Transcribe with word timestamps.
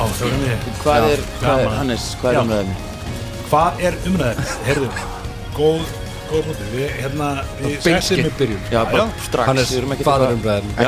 Það 0.00 0.20
vorum 0.24 0.44
við 0.44 0.68
Hvað 0.80 1.06
er, 1.10 1.22
hvað 1.40 1.62
er. 1.64 1.72
Hannes, 1.76 2.04
hvað 2.20 2.32
er 2.32 2.40
umræðinni? 2.40 2.76
Hvað 3.50 3.82
er 3.88 3.98
umræðið? 4.08 4.52
Heyrðu, 4.68 4.88
góð, 5.58 5.90
Við, 6.30 6.84
hérna, 6.94 7.28
við 7.58 7.72
sessum 7.82 8.20
Beintskip 8.20 8.36
byrjun. 8.38 8.60
Já, 8.70 8.80
bara 8.86 9.06
strax. 9.24 9.72
Hvað 10.04 10.24
er 10.26 10.34
umræðin? 10.36 10.68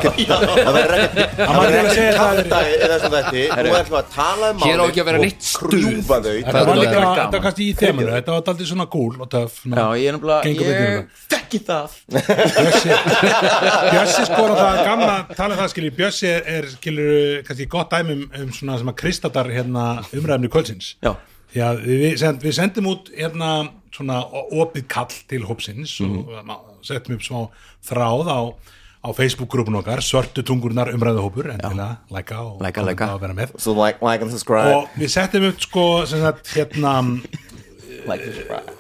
Það 0.62 0.77
verður 0.77 0.92
ekkert 1.01 2.02
er 2.02 2.68
í 2.70 2.91
þessum 2.92 3.16
þætti 3.16 3.42
Nú 3.66 3.73
ætlum 3.78 3.98
að 3.98 4.12
tala 4.15 4.51
um 4.52 4.62
Hér 4.62 4.78
á 4.78 4.84
ekki 4.87 5.02
að 5.02 5.09
vera 5.10 5.23
neitt 5.23 5.48
stuð. 5.48 5.88
Þetta 6.12 6.52
Það 6.52 6.68
var 6.68 6.73
er 6.73 6.80
líka, 6.82 6.95
gaman. 6.95 7.16
þetta 7.18 7.34
var 7.34 7.45
kannski 7.48 7.66
í 7.66 7.74
þemunu 7.82 8.15
Þetta 8.15 8.37
var 8.37 8.52
aldrei 8.52 8.70
svona 8.70 8.87
cool 8.95 9.18
og 9.18 9.32
svona. 9.56 9.82
Já, 9.82 9.87
ég 9.98 10.06
er 10.12 10.16
betur 10.62 10.87
ég 10.87 11.26
þekki 11.32 11.62
það. 11.66 11.99
Bjössi 12.12 12.95
Bjössi 13.93 14.29
skora 14.30 14.56
það 14.62 14.80
gamla 14.87 15.18
tala 15.34 15.59
það 15.59 15.71
skilji 15.74 15.93
Bjössi 15.99 16.30
er, 16.30 16.49
er 16.56 16.71
skilur 16.77 17.43
kannski 17.49 17.68
gott 17.73 17.93
dæmi 17.93 18.16
um, 18.16 18.24
um 18.45 18.54
svona 18.54 18.79
sem 18.80 18.95
að 18.95 18.99
kristatar 19.02 19.51
hérna 19.52 19.87
umræðumni 20.12 20.51
kvöldsins. 20.52 20.95
Já. 21.02 21.15
því 21.52 21.65
að 21.68 21.82
við, 21.90 22.04
send, 22.23 22.45
við 22.46 22.56
sendum 22.56 22.90
út 22.95 23.10
hérna 23.16 23.52
svona 23.93 24.21
opið 24.52 24.87
kall 24.88 25.12
til 25.29 25.43
hópsins 25.45 26.01
Mhm. 26.01 26.18
og 26.18 26.45
ma- 26.46 26.60
settum 26.82 27.15
upp 27.15 27.23
smá 27.23 27.48
þráð 27.85 28.26
á, 28.32 28.40
á 29.04 29.09
Facebook-grúpun 29.12 29.76
okkar 29.82 29.99
svörtu 30.01 30.43
tungurnar 30.43 30.88
umræðuhópur 30.95 31.51
endilega, 31.52 31.99
læka 32.10 32.38
og 32.40 32.60
Læka, 32.62 32.80
og- 32.82 32.87
læka. 32.88 33.15
og 33.15 33.21
vera 33.21 33.32
með. 33.34 33.59
So 33.60 33.73
like, 33.74 33.99
like 34.02 34.23
and 34.23 34.30
subscribe. 34.30 34.74
Og 34.74 34.88
við 34.99 35.09
settum 35.10 35.45
upp 35.49 35.60
sko 35.60 36.07
sem 36.07 36.21
sagt, 36.21 36.46
hérna 36.54 37.21
Like 38.07 38.23
and 38.24 38.34
subscribe. 38.34 38.73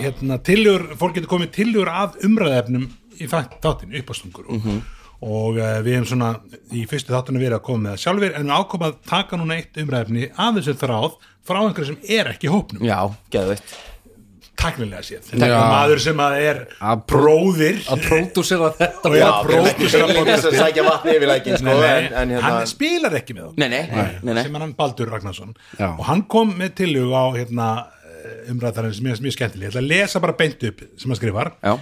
Hérna, 0.00 0.38
tillögur, 0.40 0.96
fólk 0.96 1.14
getur 1.14 1.28
komið 1.28 1.50
tillögur 1.52 1.88
að 1.92 2.16
umræðefnum 2.24 2.86
í 3.20 3.26
þátt- 3.28 3.58
þáttinn 3.60 3.92
uppástungur 4.00 4.46
og, 4.48 4.82
og 5.20 5.56
uh, 5.58 5.80
við 5.84 5.96
hefum 5.96 6.06
svona 6.10 6.30
í 6.72 6.86
fyrstu 6.88 7.12
þáttunum 7.12 7.40
verið 7.44 7.58
að 7.58 7.62
koma 7.68 7.82
með 7.84 7.92
það 7.96 8.02
sjálfur 8.04 8.34
en 8.36 8.46
við 8.46 8.56
ákomum 8.56 8.86
að 8.88 8.96
taka 9.08 9.36
núna 9.36 9.56
eitt 9.60 9.76
umræðefni 9.76 10.30
af 10.32 10.54
þessu 10.56 10.74
þráð 10.80 11.18
frá 11.46 11.60
einhverju 11.60 11.86
sem 11.86 11.98
er 12.08 12.32
ekki 12.32 12.48
í 12.48 12.52
hópnum. 12.52 12.82
Já, 12.88 13.00
geðveitt 13.30 13.76
taknilega 14.60 15.02
séð, 15.06 15.22
þetta 15.30 15.46
er 15.48 15.66
maður 15.72 16.00
sem 16.04 16.22
að 16.26 16.36
er 16.42 16.60
Að 16.90 17.02
bróðir. 17.12 17.80
Að 17.92 18.04
pródúsera 18.06 18.70
þetta 18.80 19.10
og 19.10 19.16
er 19.18 19.24
að 19.26 19.36
pródúsera 19.48 19.68
Ekki 19.72 19.88
þess 19.90 19.98
að 20.00 20.14
podcastið. 20.20 20.56
sækja 20.62 20.86
vatni 20.88 21.16
yfir 21.16 21.30
lækin 21.32 21.58
sko, 21.60 21.74
hérna 21.82 22.40
hann 22.46 22.70
spilar 22.70 23.18
ekki 23.20 23.36
með 23.38 23.60
Nei, 23.62 23.68
nei, 23.68 23.82
nei, 23.92 24.32
nei. 24.32 24.42
sem 24.48 24.56
er 24.58 24.64
hann 24.66 24.74
Baldur 24.78 25.12
Ragnarsson. 25.12 25.52
Já. 25.78 25.88
og 25.92 26.02
hann 26.08 26.24
kom 26.32 26.54
með 26.60 26.74
tillög 26.82 27.12
á 27.14 27.24
hérna, 27.36 27.68
umræðarinn 28.50 28.94
sem 28.96 29.06
er 29.12 29.20
mjög 29.22 29.36
skemmtileg. 29.36 29.68
Ég 29.68 29.74
ætla 29.74 29.82
að 29.84 29.90
lesa 29.92 30.20
bara 30.24 30.34
beint 30.38 30.64
upp 30.66 30.82
sem 30.98 31.12
hann 31.12 31.18
skrifar. 31.20 31.52
Já, 31.62 31.76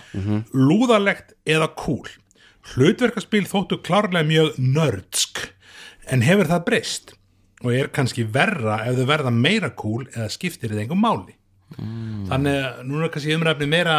lúðalegt 0.53 1.35
eða 1.49 1.71
cool 1.79 2.09
hlutverkaspil 2.75 3.45
þóttu 3.49 3.77
klárlega 3.85 4.25
mjög 4.29 4.55
nördsk 4.57 5.43
en 6.13 6.23
hefur 6.25 6.49
það 6.49 6.63
breyst? 6.69 7.15
Og 7.65 7.73
er 7.77 7.87
kannski 7.97 8.25
verra 8.29 8.79
ef 8.89 8.97
þau 8.99 9.07
verða 9.09 9.31
meira 9.33 9.71
cool 9.77 10.07
eða 10.13 10.27
skiptir 10.33 10.73
þið 10.73 10.83
engum 10.87 11.01
máli 11.05 11.37
Mm. 11.79 12.27
þannig 12.31 12.59
að 12.65 12.85
núna 12.89 13.05
er 13.05 13.13
kannski 13.15 13.35
umræfni 13.39 13.69
meira 13.69 13.97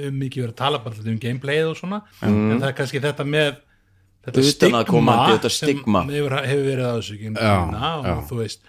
um 0.00 0.14
mikið 0.20 0.42
verið 0.44 0.52
að 0.54 0.60
tala 0.62 0.78
bara 0.84 0.94
um 1.06 1.18
gameplayið 1.18 1.70
og 1.70 1.76
svona 1.80 2.02
en 2.22 2.60
það 2.60 2.68
er 2.68 2.76
kannski 2.78 3.00
þetta 3.04 3.24
með 3.26 3.50
þetta 4.20 4.40
Mm. 4.40 4.50
Utanaðkomandi, 4.50 5.32
þetta 5.38 5.50
sem 5.50 5.68
stigma. 5.70 6.02
hefur, 6.04 6.34
hefur 6.44 6.66
verið 6.70 6.84
að 6.84 6.98
þessu 7.00 7.16
Já, 7.40 7.54
og 7.96 8.04
já. 8.06 8.16
þú 8.28 8.36
veist 8.42 8.60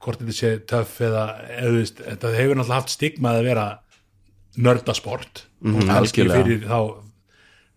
hvort 0.00 0.18
þetta 0.20 0.36
sé 0.36 0.50
töff 0.66 1.00
eða, 1.00 1.24
eða 1.58 1.70
þú 1.72 1.80
veist, 1.80 1.96
þetta 2.06 2.34
hefur 2.36 2.54
náttúrulega 2.60 2.78
haft 2.80 2.90
stigma 2.94 3.32
að 3.34 3.42
vera 3.48 3.66
nördasport 4.56 5.42
og 5.66 5.82
kannski 5.86 6.22
algjörlega. 6.22 6.44
fyrir 6.44 6.62
þá 6.70 6.78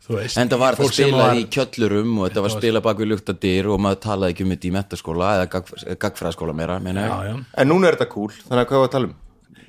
þú 0.05 0.15
veist 0.19 0.37
En 0.39 0.49
það 0.49 0.59
var 0.59 0.75
sem 0.79 0.85
spilað 0.89 1.25
var- 1.27 1.35
í 1.35 1.45
kjöllurum 1.55 2.13
og 2.19 2.29
þetta 2.29 2.41
var 2.45 2.49
spilað 2.55 2.83
bak 2.83 2.97
við 2.97 3.09
luktadyr 3.13 3.65
og 3.73 3.79
maður 3.83 3.99
talaði 4.05 4.33
ekki 4.33 4.43
um 4.45 4.51
þetta 4.53 4.69
í 4.69 4.71
metaskóla 4.77 5.31
eða 5.35 5.49
gag- 5.49 5.97
gagfræðaskóla 5.99 6.55
meira, 6.55 6.79
meina 6.79 7.01
já, 7.07 7.17
já. 7.33 7.45
En 7.57 7.67
núna 7.67 7.87
er 7.89 7.95
þetta 7.97 8.09
cool, 8.09 8.29
þannig 8.29 8.63
að 8.65 8.69
hvað 8.69 8.79
var 8.79 8.87
að 8.87 8.91
tala 8.91 9.05
um? 9.09 9.15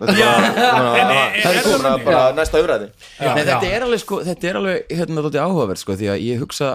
Þetta 0.00 0.14
er 0.16 1.08
bara, 1.10 1.22
er- 1.36 1.44
er 1.44 2.30
er 2.30 2.36
næsta 2.38 2.60
umræði 2.62 2.86
þetta 3.20 3.70
er 3.76 3.84
alveg, 3.86 4.00
sko, 4.00 4.20
þetta 4.24 4.48
er 4.50 4.58
alveg 4.60 4.94
hérna, 4.96 5.24
dóttir 5.26 5.42
áhugavert, 5.44 5.80
sko, 5.82 5.96
því 6.00 6.08
að 6.14 6.22
ég 6.24 6.40
hugsa 6.40 6.70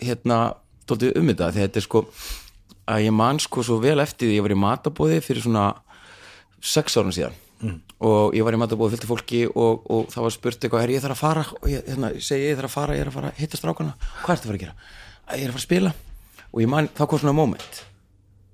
hérna, 0.00 0.38
dóttir 0.88 1.12
um 1.20 1.28
þetta 1.28 1.50
því 1.52 1.60
að 1.60 1.66
þetta 1.68 1.82
er 1.82 1.86
sko, 1.86 2.04
að 2.88 3.04
ég 3.06 3.12
man 3.18 3.38
sko 3.44 3.62
svo 3.66 3.78
vel 3.82 3.98
eftir 4.02 4.28
því, 4.30 4.38
ég 4.40 4.46
var 4.48 4.54
í 4.56 4.60
matabóði 4.64 5.20
fyrir 5.24 5.44
svona 5.44 5.66
sex 6.62 6.96
árum 6.96 7.12
síðan. 7.14 7.36
Og 8.02 8.32
ég 8.34 8.42
var 8.42 8.56
í 8.56 8.58
matabóði 8.58 8.96
fylgti 8.96 9.06
fólki 9.12 9.42
og, 9.54 9.84
og 9.86 10.08
það 10.10 10.24
var 10.26 10.32
spurt 10.34 10.64
eitthvað, 10.66 10.82
er 10.88 10.90
ég 10.96 11.02
þarf 11.04 11.14
að 11.14 11.20
fara 11.22 11.44
og 11.60 11.68
ég, 11.70 11.84
hérna, 11.86 12.08
ég 12.16 12.24
segi 12.26 12.48
ég 12.48 12.56
þarf 12.58 12.72
að 12.72 12.74
fara, 12.74 12.96
ég 12.96 13.04
er 13.04 13.10
að 13.12 13.14
fara 13.20 13.28
að 13.30 13.38
hitta 13.44 13.60
strákana. 13.60 13.92
Hvað 14.24 14.34
ertu 14.34 14.42
að 14.42 14.50
fara 14.50 14.58
að 14.58 14.64
gera? 14.64 14.74
Að 15.28 15.36
ég 15.38 15.44
er 15.44 15.52
að 15.52 15.54
fara 15.54 15.62
að 15.62 15.68
spila. 15.68 15.92
Og 16.52 16.58
ég 16.64 16.68
man, 16.72 16.88
þá 16.98 17.02
kom 17.06 17.22
svona 17.22 17.36
moment 17.38 17.82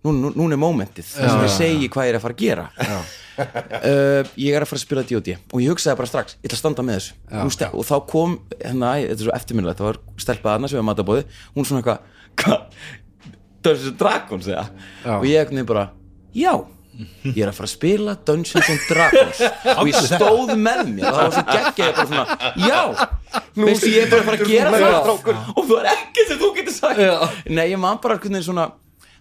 nú, 0.07 0.13
nú, 0.15 0.31
núna 0.37 0.57
er 0.57 0.63
momentið, 0.63 1.09
þess 1.15 1.35
að 1.35 1.47
ég 1.47 1.55
segi 1.57 1.89
hvað 1.95 2.09
ég 2.09 2.13
er 2.15 2.19
að 2.21 2.27
fara 2.27 2.39
að 2.39 2.45
gera. 2.45 2.69
Uh, 3.39 4.27
ég 4.35 4.51
er 4.51 4.65
að 4.65 4.67
fara 4.67 4.81
að 4.81 4.83
spila 4.83 5.03
D.O.D. 5.07 5.37
og 5.55 5.61
ég 5.63 5.71
hugsaði 5.71 5.95
bara 6.01 6.11
strax, 6.11 6.35
ég 6.41 6.49
ætla 6.49 6.57
að 6.57 6.59
standa 6.65 6.83
með 6.83 6.97
þessu. 6.97 7.13
Hún 7.31 7.53
ste- 7.55 7.69
og 7.71 7.85
þá 7.87 7.93
kom, 8.11 8.33
hérna, 8.59 8.89
þetta 8.99 9.15
er 9.15 9.21
svo 9.29 9.35
eftirminnilegt 9.37 9.79
það 9.79 9.87
var 9.93 9.99
stelpað 10.25 10.57
annars 10.57 10.75
við 10.75 10.81
að 10.81 10.87
matabóði 10.89 11.23
hún 11.55 11.69
svona 11.69 11.79
eitthvað, 11.85 12.01
hvað 12.43 12.59
Dungeons 13.63 13.87
and 13.93 14.01
Dragons 14.03 14.49
eða? 14.51 14.65
Og 15.21 15.29
ég 15.29 15.45
eitthvað 15.45 15.71
bara, 15.71 15.85
já 16.35 16.51
ég 17.23 17.39
er 17.45 17.53
að 17.53 17.57
fara 17.61 17.69
að 17.69 17.73
spila 17.77 18.17
Dungeons 18.27 18.73
and 18.75 18.83
Dragons. 18.91 19.43
Og 19.79 19.93
ég 19.93 20.01
stóð 20.09 20.53
með 20.59 20.83
mér 20.97 21.07
og 21.07 21.15
það 21.15 21.23
var 21.23 21.37
svo 21.37 21.45
geggja 21.53 21.87
ég 21.87 21.95
bara 22.01 22.09
svona, 22.11 22.27
já 22.59 22.81
veistu 23.55 23.93
ég 23.93 24.03
er 24.03 24.11
bara 24.11 24.19
að 24.19 24.29
fara 24.33 24.41
að 24.41 24.51
gera 24.51 24.71
það. 24.75 25.47
og 25.55 25.63
þú 25.71 25.79
er 25.79 25.91
ekki 25.95 26.27
sem 26.27 26.43
þú 26.43 26.51
getur 26.59 26.75
sagt. 26.75 26.99
Nei 27.55 27.69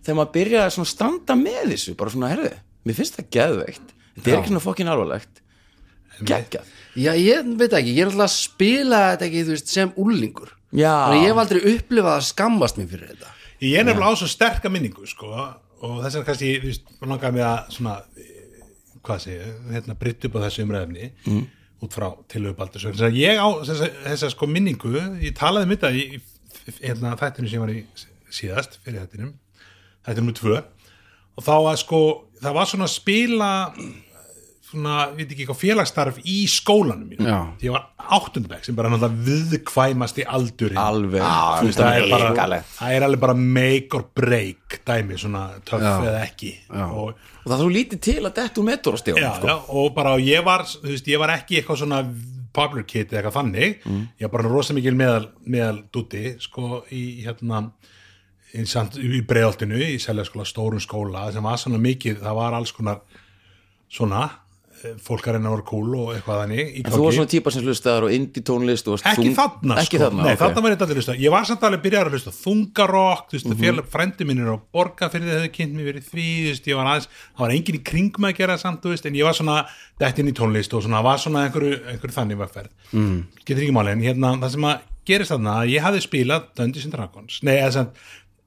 þegar 0.03 0.19
maður 0.19 0.33
byrjaði 0.37 0.81
að 0.83 0.89
standa 0.91 1.37
með 1.39 1.63
þessu 1.73 1.95
bara 1.99 2.13
svona, 2.13 2.31
herðu, 2.33 2.53
mér 2.87 2.97
finnst 2.97 3.17
það 3.19 3.29
geðveikt. 3.37 3.95
Þetta 4.17 4.31
er 4.31 4.39
ekki 4.39 4.51
svona 4.53 4.65
fokkin 4.65 4.91
alvarlegt. 4.91 5.41
Geggjað. 6.17 6.75
Já, 6.97 7.11
ég 7.13 7.49
veit 7.59 7.73
ekki, 7.77 7.91
ég 7.93 8.07
er 8.07 8.09
alltaf 8.09 8.25
að 8.25 8.33
spila 8.33 9.01
þetta 9.11 9.27
ekki, 9.27 9.43
þú 9.45 9.53
veist, 9.53 9.73
sem 9.73 9.91
úlingur 10.01 10.53
Já. 10.75 10.91
Þannig 11.07 11.23
ég 11.23 11.31
hef 11.31 11.41
aldrei 11.41 11.59
upplifað 11.73 12.17
að 12.17 12.25
skammast 12.27 12.79
mér 12.79 12.89
fyrir 12.91 13.11
þetta. 13.13 13.35
Ég 13.63 13.79
er 13.79 13.85
nefnilega 13.87 14.11
á 14.11 14.19
svo 14.19 14.27
sterka 14.29 14.71
minningu 14.71 15.07
sko, 15.09 15.29
og 15.31 16.01
þess 16.03 16.19
að 16.19 16.25
kannski 16.27 16.49
þú 16.57 16.71
veist, 16.71 16.89
langaði 17.03 17.37
mig 17.37 17.45
að 17.47 17.71
svona 17.77 17.93
eh, 18.19 18.33
hvað 19.07 19.23
sé, 19.23 19.37
ég, 19.37 19.53
hérna 19.71 19.95
britt 20.01 20.27
upp 20.27 20.37
á 20.37 20.39
þessu 20.43 20.65
umræðefni 20.65 21.09
mm. 21.23 21.45
út 21.87 21.95
frá 21.95 22.07
tilöfubaldur 22.33 22.87
þess 22.89 23.05
að 23.07 23.19
ég 23.21 23.39
á 23.39 23.47
þessa, 23.69 23.89
þessa 24.09 24.31
sko 24.33 24.49
minningu 24.51 24.93
ég 25.23 25.37
talaði 25.37 25.69
um 25.69 25.73
þetta 25.75 25.91
í 25.93 26.03
í- 26.17 26.77
hérna, 26.81 27.15
þættinu 27.21 27.51
sem 27.53 27.63
var 27.63 27.71
í 27.71 27.79
síðast 28.33 28.79
fyrir 28.83 29.05
þættinum, 29.05 29.33
þættinum 30.07 30.37
tvö. 30.37 30.63
Og 31.37 31.45
þá 31.45 31.55
að 31.59 31.79
sko 31.83 32.01
það 32.41 32.57
var 32.57 32.69
svona 32.71 32.87
að 32.87 32.95
spila 32.95 33.51
svona, 34.67 34.95
við 35.15 35.31
ekki 35.31 35.45
eitthvað 35.45 35.59
félagsstarf 35.61 36.19
í 36.27 36.37
skólanum 36.51 37.07
mínu, 37.11 37.27
Já. 37.27 37.37
því 37.59 37.69
ég 37.69 37.75
var 37.75 37.85
áttundabæk 38.17 38.67
sem 38.67 38.77
bara 38.77 38.91
náttúrulega 38.91 39.27
viðkvæmasti 39.51 40.25
aldurinn. 40.37 40.79
Alveg. 40.81 41.23
Þú 41.23 41.69
veist, 41.69 41.81
það, 41.81 41.99
er 41.99 42.07
bara, 42.11 42.29
hrikalegt. 42.31 42.71
það 42.77 42.95
er 42.95 43.07
alveg 43.07 43.23
bara 43.23 43.37
make 43.41 43.97
or 43.97 44.07
break 44.21 44.79
dæmi, 44.87 45.19
svona 45.21 45.43
töff 45.67 45.85
eða 45.87 46.23
ekki. 46.25 46.53
Og, 46.87 47.11
og 47.11 47.45
það 47.45 47.57
er 47.57 47.63
svo 47.63 47.73
lítið 47.77 48.03
til 48.09 48.17
að 48.23 48.33
detta 48.41 48.63
úr 48.63 48.69
metorastíðum 48.71 49.23
já, 49.23 49.29
sko. 49.37 49.51
já, 49.51 49.57
og 49.81 49.93
bara 49.97 50.15
ég 50.23 50.47
var 50.47 50.65
þú 50.71 50.89
veist, 50.91 51.11
ég 51.13 51.23
var 51.23 51.35
ekki 51.37 51.61
eitthvað 51.61 51.83
svona 51.83 52.01
popular 52.57 52.87
kid 52.89 53.11
eða 53.11 53.21
eitthvað 53.21 53.37
þannig, 53.37 53.77
ég 54.17 54.27
var 54.27 54.35
bara 54.39 54.51
rosa 54.51 54.75
mikil 54.75 54.95
meðal, 54.97 55.29
meðal 55.45 55.83
dúti 55.93 56.33
sko 56.43 56.81
í 56.91 57.05
hérna 57.25 57.67
í, 58.53 58.65
samt- 58.65 58.97
í 58.97 59.97
seljaskóla 60.01 60.45
stórum 60.47 60.81
skóla 60.83 61.31
sem 61.33 61.43
var 61.43 61.57
svona 61.59 61.79
mikið, 61.81 62.21
það 62.23 62.37
var 62.41 62.53
alls 62.57 62.71
konar 62.75 63.01
svona 63.91 64.21
eh, 64.83 64.95
fólk 65.03 65.27
að 65.27 65.37
reyna 65.37 65.49
að 65.49 65.55
vera 65.55 65.65
cool 65.67 65.95
og 65.97 66.13
eitthvað 66.15 66.41
þannig 66.43 66.71
en 66.79 66.91
þú 66.93 67.01
var 67.03 67.15
svona 67.17 67.31
típa 67.31 67.53
sem 67.53 67.65
hlustaðar 67.65 68.07
og 68.07 68.15
indie 68.15 68.43
tónlist 68.47 68.89
og 68.91 68.99
ekki 68.99 69.27
þung- 69.29 69.37
þarna 69.37 69.77
ekki 69.81 69.97
sko. 69.97 70.01
þarna, 70.03 70.23
Nei, 70.23 70.33
ok. 70.33 70.41
þarna 70.43 70.63
var 70.63 70.75
ég 70.75 70.83
allir 70.85 70.99
hlusta 71.01 71.15
ég 71.17 71.31
var 71.35 71.47
samt 71.49 71.63
alveg 71.67 71.83
byrjar 71.85 72.09
að 72.09 72.17
hlusta 72.17 72.35
þungarokk 72.35 73.27
þú 73.27 73.37
veist, 73.37 73.47
mm 73.47 73.55
-hmm. 73.57 73.87
frændi 73.95 74.27
minn 74.27 74.43
er 74.43 74.51
á 74.51 74.57
borga 74.73 75.09
fyrir 75.11 75.41
þau 75.43 75.51
kynnt 75.55 75.75
mér 75.75 75.89
verið 75.91 76.03
því 76.11 76.27
þú 76.43 76.51
veist, 76.51 76.67
ég 76.67 76.75
var 76.75 76.85
aðeins, 76.87 77.07
það 77.35 77.43
var 77.43 77.55
enginn 77.55 77.79
í 77.79 77.83
kring 77.83 78.13
með 78.17 78.29
að 78.31 78.37
gera 78.37 78.53
það 78.53 78.61
samt, 78.61 78.81
þú 78.83 78.89
veist, 78.91 79.05
en 79.05 79.15
ég 79.15 79.23
var 79.23 79.33
svona 79.33 79.65
dætt 79.99 80.19
inn 80.19 80.31
í 80.31 80.35
tónlist 80.35 80.73
og 80.73 80.83
svona, 80.83 81.03
var 81.03 81.17
svona 81.17 81.47
einhverju, 81.47 81.75
einhverju 81.87 82.15
þannig 82.15 82.37
vegferð, 82.37 82.71
mm. 82.91 83.23
getur 83.43 83.63
ekki 83.63 83.75
máli 83.75 83.91
en 83.91 84.01
hérna, 84.03 84.35
það 84.39 84.51
sem 84.51 84.63
að 84.63 84.79
gerist 85.07 85.31
þarna 85.31 85.63
að 85.63 85.69
ég 85.71 85.81
hafði 85.81 86.01
spilað 86.03 86.47
Dungeons 86.55 86.85
and 86.85 86.93
Dragons, 86.93 87.39
nei, 87.43 87.55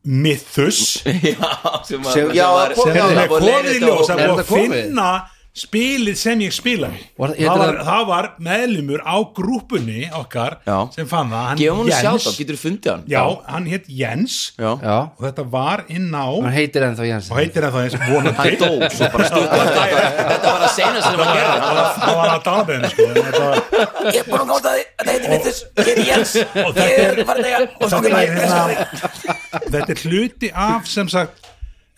Mythus. 0.05 1.03
Já, 1.05 1.83
sem, 1.85 2.05
Sem- 2.05 2.31
sem 2.77 2.95
er 2.97 3.29
komið. 3.29 3.69
Í 3.75 3.81
ljós. 3.85 4.11
Að 4.15 4.45
finna 4.49 5.11
spilið 5.51 6.15
sem 6.17 6.39
ég 6.45 6.53
spilaði. 6.55 7.01
Var- 7.19 7.33
það, 7.35 7.39
heitir 7.41 7.59
var, 7.59 7.75
það- 7.75 7.87
það 7.91 8.05
var 8.07 8.27
meðlumur 8.39 9.01
á 9.03 9.17
grúpunni 9.35 10.03
okkar 10.15 10.57
Já. 10.67 10.77
sem 10.95 11.07
fann 11.11 11.29
það. 11.33 11.47
Hann 11.49 11.59
gefum 11.59 11.79
hún 11.81 11.89
Jens- 11.91 12.05
sjátt 12.05 12.27
á, 12.31 12.33
getur 12.39 12.55
þú 12.55 12.61
fundið 12.65 12.91
hann? 12.93 13.03
Já, 13.11 13.25
hann 13.51 13.67
hétt 13.67 13.85
Jens. 13.89 14.37
Já. 14.57 14.71
Já, 14.81 14.99
og 15.11 15.21
þetta 15.27 15.45
var 15.51 15.85
inn 15.89 16.07
á 16.15 16.23
hann 16.31 16.47
og 16.47 16.53
heitir 16.55 16.83
ennþá 16.87 17.05
Jens. 17.11 17.29
Heitir 17.35 17.63
það 17.67 17.83
eins 17.83 17.97
vonandi 17.99 18.37
hann 18.39 18.57
dó 18.63 18.71
svo 18.95 19.11
bara 19.11 19.25
stutt 19.27 19.51
þetta. 19.51 19.83
Þetta 20.31 20.53
var 20.55 20.63
að 20.63 20.75
sena 20.79 21.03
sem 21.03 21.19
hann 21.19 21.35
gerði. 21.35 21.59
Það 21.61 21.75
var- 21.81 21.95
það 22.01 22.15
var 22.21 22.31
að 22.31 22.43
danabeðinu 22.47 22.91
sko. 22.95 23.03
En 23.11 23.15
þetta 23.27 23.43
var- 23.51 24.15
ég 24.15 24.21
er 24.21 24.31
búin 24.31 24.41
að 24.41 24.49
gáta 24.55 24.71
því, 24.71 24.85
þetta 25.01 25.11
heitir 25.11 25.31
Vittus 25.35 25.59
ég 25.77 25.91
heiti 25.91 26.07
Jens, 26.07 26.37
og 26.65 26.73
þetta 26.79 27.03
er, 27.11 27.25
farin 27.25 27.45
að 27.45 27.53
þetta 27.91 28.07
er, 28.07 28.31
hérna, 28.39 29.61
þetta 29.75 29.91
er 29.91 30.03
hluti 30.07 30.53
af 30.55 30.87
sem 30.87 31.09
sagt 31.11 31.47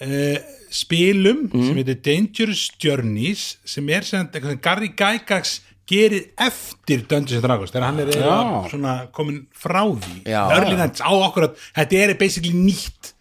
uh, 0.02 0.36
spilum 0.72 1.44
sem 1.52 1.78
heitir 1.80 1.98
Dangerous 2.06 2.70
Journeys 2.80 3.58
sem 3.68 3.88
er 3.92 4.06
sem 4.08 4.28
Gary 4.62 4.92
Gygax 4.96 5.60
gerir 5.88 6.30
eftir 6.40 7.02
Dungeons 7.08 7.40
and 7.40 7.44
Dragons 7.44 7.72
þegar 7.74 7.88
hann 7.90 8.00
er 8.00 8.12
svona 8.70 8.94
komin 9.14 9.42
frá 9.52 9.82
því. 9.84 10.22
Já. 10.30 10.46
Nights 10.70 11.04
á 11.04 11.10
okkur 11.10 11.48
að 11.50 11.66
þetta 11.74 12.00
er 12.06 12.14
basically 12.20 12.54
nýtt 12.56 13.12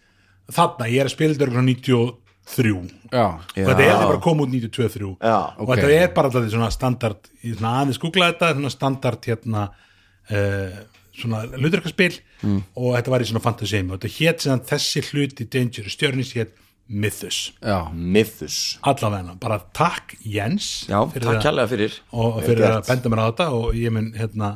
þarna, 0.52 0.88
ég 0.90 1.02
er 1.02 1.10
að 1.10 1.14
spila 1.16 1.34
þetta 1.34 1.48
örugglega 1.48 1.68
93 1.68 2.72
já, 3.12 3.26
og 3.38 3.52
þetta 3.54 3.84
er 3.86 4.00
bara 4.02 4.20
komið 4.20 4.46
út 4.48 4.54
92-3 4.56 5.10
Já, 5.22 5.36
og 5.56 5.62
ok. 5.62 5.70
þetta 5.72 5.92
er 5.94 6.08
bara 6.16 6.28
alltaf 6.28 6.48
svona 6.52 6.70
standard 6.74 7.30
ég 7.44 7.54
svona 7.58 7.74
aðeins 7.80 8.00
googla 8.02 8.32
þetta, 8.32 8.50
svona 8.56 8.72
standard 8.74 9.28
hérna 9.30 9.62
uh, 9.70 10.80
svona 11.16 11.44
hlutverkaspil. 11.58 12.16
Og 12.42 12.96
þetta 12.96 13.12
var 13.12 13.22
í 13.22 13.28
svona 13.28 13.44
fantasy 13.44 13.80
og 13.84 13.94
þetta 13.96 14.12
hétt 14.16 14.44
sem 14.44 14.62
þessi 14.72 15.04
hluti 15.10 15.46
Dangerous 15.52 15.98
Journeys 16.00 16.32
hétt 16.38 16.56
Mythos 16.88 17.52
já, 17.62 17.78
Mythos 17.94 18.78
allavega, 18.82 19.36
bara 19.40 19.60
takk 19.72 20.16
Jens 20.24 20.84
Já, 20.90 20.98
fyrir 21.12 21.28
takk 21.28 21.42
kærlega 21.46 21.70
fyrir. 21.70 22.00
og 22.12 22.42
fyrir 22.42 22.66
að 22.68 22.88
benda 22.90 23.12
mér 23.12 23.22
á 23.22 23.26
þetta 23.30 23.46
og 23.56 23.72
ég 23.78 23.94
mun 23.94 24.12
hérna 24.18 24.50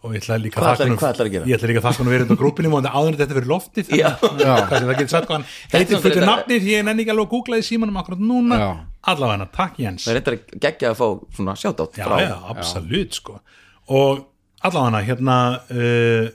og 0.00 0.14
ég 0.16 0.22
ætla 0.22 0.38
líka 0.40 0.62
þakka 0.64 1.10
að 1.12 1.30
gera? 1.34 1.44
ég 1.44 1.58
ætla 1.58 1.68
líka 1.68 1.82
að 1.82 1.86
þakka 1.90 2.00
hann 2.00 2.08
að 2.08 2.14
vera 2.14 2.24
á 2.24 2.40
grúpinni 2.40 2.70
og 2.72 2.86
áður 2.88 3.10
en 3.10 3.18
þetta 3.20 3.36
fyrir 3.36 3.50
að 3.50 5.34
hann 5.34 5.44
heitir 5.74 6.00
þetta- 6.00 6.28
nafni 6.30 6.60
því 6.62 6.72
ég 6.72 6.86
nenni 6.88 7.04
ekki 7.04 7.12
alveg 7.12 7.26
að 7.26 7.34
googla 7.34 7.60
í 7.60 7.66
símanum 7.66 8.00
akkurat 8.00 8.22
núna. 8.24 8.58
Já. 8.60 8.70
allavega, 9.12 9.46
takk 9.52 9.76
Jens. 9.80 10.06
Það 10.06 10.16
er 10.16 10.20
þetta 10.20 10.60
geggja 10.64 10.90
að 10.94 10.98
fá 11.00 11.06
svona 11.36 11.56
sjátt 11.56 11.84
já, 12.00 12.06
já, 12.24 12.36
absolutt 12.54 13.14
sko. 13.20 13.40
Og 13.88 14.24
allavega 14.64 15.04
hérna 15.04 15.36
uh, 15.68 16.28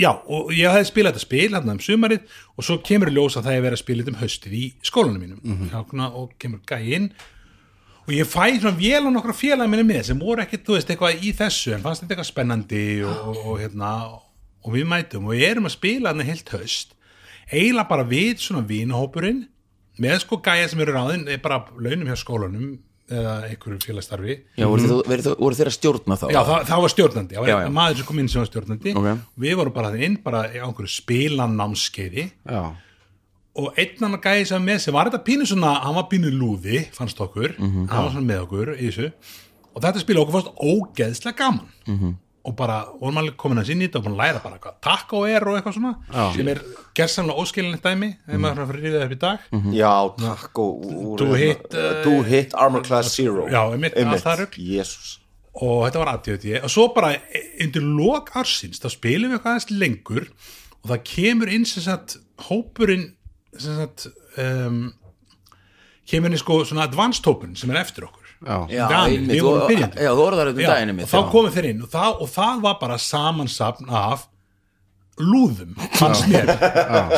já, 0.00 0.10
og 0.10 0.50
ég 0.54 0.72
hefði 0.72 0.88
spilað 0.88 1.14
þetta 1.14 1.24
spil 1.24 1.46
hérna 1.54 1.74
um 1.74 1.82
sumarið 1.82 2.34
og 2.54 2.66
svo 2.66 2.78
kemur 2.86 3.12
ljós 3.12 3.38
að 3.38 3.48
það 3.48 3.58
er 3.58 3.64
verið 3.66 3.78
að 3.78 3.82
spila 3.84 4.02
þetta 4.02 4.14
um 4.14 4.20
haustið 4.22 4.56
í 4.58 4.64
skólanum 4.82 5.22
mínum. 5.22 5.40
Mm 5.44 6.04
og 6.04 6.34
kemur 6.38 6.60
gæi 6.66 6.94
inn. 6.98 7.08
Og 8.04 8.12
ég 8.12 8.28
fæ 8.28 8.60
svona 8.60 8.76
vel 8.76 9.06
á 9.08 9.10
nokkra 9.10 9.32
félag 9.32 9.70
minni 9.70 9.86
með 9.88 10.02
sem 10.10 10.18
voru 10.18 10.42
ekki, 10.42 10.60
þú 10.60 10.76
veist, 10.76 10.90
eitthvað 10.90 11.22
í 11.24 11.32
þessu 11.32 11.72
en 11.72 11.80
fannst 11.80 12.02
þetta 12.02 12.14
eitthvað 12.14 12.28
spennandi 12.28 13.02
og, 13.04 13.28
og, 13.30 13.38
og 13.46 13.60
hérna, 13.62 13.90
og 14.64 14.74
við 14.74 14.84
mætum 14.90 15.24
og 15.24 15.32
við 15.32 15.48
erum 15.48 15.70
að 15.70 15.76
spila 15.78 16.10
þarna 16.10 16.26
heilt 16.28 16.52
haust. 16.52 16.94
Eiginlega 17.52 17.88
bara 17.88 18.04
við 18.04 18.42
svona 18.44 18.66
vinahópurinn 18.68 19.46
með 20.00 20.18
sko 20.24 20.40
gæja 20.44 20.68
sem 20.68 20.80
eru 20.84 20.92
ráðin 20.92 21.28
er 21.30 21.40
bara 21.40 21.64
launum 21.78 22.10
hjá 22.10 22.18
skólanum 22.18 22.78
eða 23.10 23.32
einhverju 23.50 23.78
félagstarfi 23.84 24.34
Já, 24.56 24.66
voru, 24.66 24.82
þið, 24.82 24.92
voru, 25.08 25.22
þið, 25.26 25.34
voru 25.38 25.54
þeir 25.58 25.68
að 25.70 25.76
stjórna 25.76 26.16
þá? 26.16 26.24
Já, 26.32 26.40
það, 26.48 26.64
það 26.70 26.80
var 26.84 26.92
stjórnandi, 26.94 27.34
það 27.36 27.40
var 27.44 27.48
Já, 27.50 27.58
já. 27.64 27.68
maður 27.76 27.96
sem 28.00 28.06
kom 28.08 28.18
inn 28.22 28.28
sem 28.32 28.40
var 28.40 28.48
stjórnandi 28.48 28.94
Ok. 28.96 29.08
við 29.44 29.54
vorum 29.60 29.74
bara 29.76 29.90
það 29.92 30.04
inn 30.08 30.16
bara 30.24 30.40
á 30.48 30.64
einhverju 30.64 30.92
spilanámskeiði 30.94 32.24
já, 32.48 32.62
og 33.54 33.78
einn 33.78 34.02
annar 34.08 34.22
gæði 34.24 34.46
sem 34.48 34.58
var 34.58 34.66
með 34.72 34.80
sem 34.82 34.94
var 34.96 35.10
þetta 35.10 35.24
pínu 35.28 35.46
svona, 35.46 35.74
hann 35.84 35.94
var 35.94 36.08
pínu 36.10 36.32
lúði 36.32 36.84
fannst 36.96 37.20
okkur, 37.20 37.54
Mhm. 37.58 37.88
hann 37.92 38.04
var 38.04 38.10
svona 38.10 38.26
með 38.32 38.42
okkur 38.48 38.72
í 38.78 38.88
þessu 38.88 39.12
og 39.74 39.82
þetta 39.82 40.00
spila 40.00 40.20
okkur 40.24 40.36
fannst 40.40 40.54
ógeðslega 40.58 41.36
gaman 41.36 41.68
Mhm. 41.86 42.14
Og 42.44 42.54
bara 42.58 42.76
vorum 43.00 43.18
alveg 43.22 43.36
komin 43.40 43.62
að 43.62 43.70
sinni 43.70 43.86
þetta 43.88 44.00
og 44.02 44.06
búin 44.06 44.16
að 44.18 44.22
læra 44.22 44.40
bara 44.44 44.60
hvað 44.60 44.74
taco 44.84 45.22
er 45.24 45.46
og 45.48 45.56
eitthvað 45.56 45.76
svona 45.78 45.92
Já. 46.12 46.24
sem 46.36 46.50
er 46.52 46.62
gerðsamlega 46.98 47.44
óskilinett 47.44 47.86
dæmi 47.88 48.10
þegar 48.26 48.42
maður 48.44 48.58
er 48.58 48.64
að 48.64 48.72
fyrir 48.74 48.96
það 48.98 49.04
upp 49.06 49.14
í 49.14 49.20
dag. 49.24 49.46
Já, 49.78 49.92
takk 50.20 50.62
og 50.64 51.14
Do 51.22 51.28
hit, 51.40 51.66
uh, 51.72 51.90
Do 52.04 52.16
hit 52.28 52.56
Armor 52.66 52.84
Class 52.84 53.14
Zero. 53.16 53.46
Já, 53.48 53.62
einmitt, 53.72 53.96
allt 53.96 54.26
það. 54.26 54.44
Jésús 54.60 55.14
og 55.54 55.84
þetta 55.86 56.00
var 56.02 56.10
aðtíðið 56.16 56.64
og 56.66 56.72
svo 56.72 56.88
bara 56.96 57.12
undir 57.62 57.84
lok 57.86 58.32
ársins 58.40 58.80
þá 58.82 58.88
spilum 58.90 59.30
við 59.30 59.38
eitthvað 59.38 59.52
aðeins 59.52 59.70
lengur 59.70 60.26
og 60.82 60.90
það 60.90 61.04
kemur 61.12 61.52
inn 61.54 61.66
sem 61.68 61.84
sagt 61.84 62.16
hópurinn 62.48 63.04
sem 63.54 63.78
sagt 63.78 64.08
um, 64.42 64.88
kemur 66.10 66.34
inn 66.34 66.42
sko 66.42 66.58
svona 66.66 66.88
advanced 66.88 67.26
hópurinn 67.28 67.54
sem 67.58 67.70
er 67.70 67.78
eftir 67.84 68.08
okkur 68.08 68.23
já, 68.44 68.84
einmitt, 69.04 69.30
við 69.34 69.42
vorum 69.42 69.62
og- 69.62 69.70
byrjandi. 69.72 69.96
Já, 70.04 70.10
þú 70.14 70.22
orðar 70.28 70.46
þetta 70.52 70.60
um 70.60 70.70
daginn 70.74 71.00
og 71.00 71.10
þá 71.14 71.30
komum 71.32 71.52
þeir 71.56 71.68
inn 71.70 71.82
og 71.82 71.90
það, 71.90 72.20
og 72.20 72.28
það 72.34 72.62
var 72.68 72.78
bara 72.80 72.96
samansapn 72.98 73.90
af 73.90 74.26
lúðum 75.22 75.76
fannst 75.94 76.24
mér. 76.26 76.48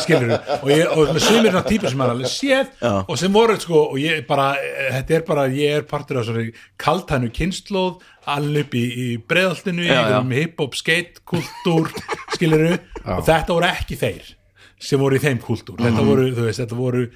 Skilur 0.05 0.35
og, 0.37 0.67
ég, 0.69 0.83
og 0.93 1.15
með 1.17 1.23
sömur 1.25 1.47
svona 1.49 1.63
típur 1.65 1.89
sem 1.89 1.97
maður 2.03 2.13
alveg 2.19 2.29
séð 2.29 2.67
Já. 2.83 2.91
og 3.09 3.17
sem 3.17 3.33
voru 3.33 3.57
sko 3.63 3.79
og 3.87 3.97
ég 4.03 4.27
bara, 4.29 4.51
þetta 4.99 5.15
er 5.17 5.23
bara, 5.25 5.47
ég 5.49 5.79
er 5.79 5.87
partur 5.89 6.19
af 6.21 6.27
svona 6.29 6.45
kaltænu 6.83 7.31
kynnslóð 7.33 8.03
alveg 8.35 8.67
upp 8.67 8.77
í, 8.77 8.85
í 8.85 9.07
breðaltinu 9.25 9.87
í 9.89 10.37
hip-hop 10.43 10.77
skate 10.77 11.25
kultúr 11.25 11.89
skilur 12.37 12.67
og 13.07 13.25
þetta 13.25 13.49
voru 13.57 13.71
ekki 13.71 13.97
þeir 14.03 14.35
sem 14.77 15.01
voru 15.01 15.17
í 15.17 15.23
þeim 15.25 15.41
kultúr. 15.41 15.81
Þetta 15.81 15.97
Mhm. 16.03 16.11
voru, 16.11 16.29
þú 16.37 16.45
veist, 16.51 16.61
þetta 16.61 16.77
voru 16.77 17.07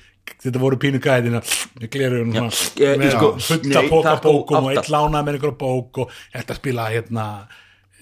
þetta 0.40 0.60
voru 0.62 0.78
pínu 0.80 1.00
svona 2.34 2.80
ég- 2.80 2.98
með 3.00 3.14
sko, 3.16 3.30
fullta 3.48 3.82
póka 3.90 4.14
bókum 4.24 4.64
og 4.68 4.70
eitt 4.74 4.90
lánaði 4.92 5.24
með 5.26 5.38
einhverja 5.38 5.58
bók 5.60 5.98
og 6.04 6.10
að 6.54 6.60
spila 6.60 6.88
hérna 6.92 7.26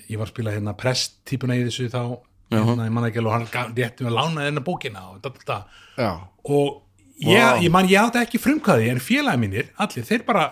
ég 0.09 0.19
var 0.19 0.27
að 0.29 0.35
spila 0.35 0.55
hérna 0.57 0.75
prest-típuna 0.79 1.57
í 1.59 1.65
þessu 1.67 1.89
þá 1.93 2.03
hérna, 2.53 2.85
ég 2.89 2.93
man 2.97 3.05
ekki 3.09 3.19
alveg 3.23 3.33
og 3.33 3.55
hann 3.57 3.75
rétti 3.77 4.05
með 4.07 4.13
að 4.13 4.19
lána 4.21 4.47
þennan 4.49 4.65
bókina 4.69 5.03
og, 5.11 5.19
da, 5.25 5.31
da, 5.31 5.43
da. 5.47 5.59
já, 5.99 6.13
og 6.45 6.83
ég, 7.21 7.63
ég 7.67 7.71
man 7.75 7.89
ég 7.91 7.99
átti 8.01 8.23
ekki 8.23 8.39
frumkvæði 8.41 8.91
en 8.95 9.03
félagi 9.05 9.43
mínir, 9.43 9.69
allir, 9.77 10.07
þeir 10.09 10.25
bara 10.29 10.47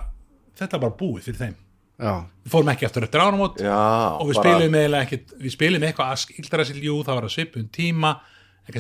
þetta 0.59 0.77
er 0.77 0.83
bara 0.83 0.97
búið 0.99 1.23
fyrir 1.29 1.39
þeim. 1.45 1.55
Já, 1.97 2.13
við 2.45 2.53
fórum 2.53 2.69
ekki 2.75 2.85
eftir 2.85 3.05
eftir 3.07 3.23
ánumót 3.25 3.61
Já, 3.65 3.77
og 4.21 4.27
við 4.29 4.35
bara- 4.37 4.43
spilum 4.59 4.75
eiginlega 4.77 5.07
ekkit 5.07 5.31
við 5.41 5.53
spilum 5.55 5.87
eitthvað 5.89 6.11
að 6.13 6.19
skildra 6.27 6.65
sér 6.69 6.81
ljú 6.83 6.97
það 7.07 7.15
var 7.17 7.25
að 7.29 7.33
svipum 7.37 7.69
tíma 7.73 8.11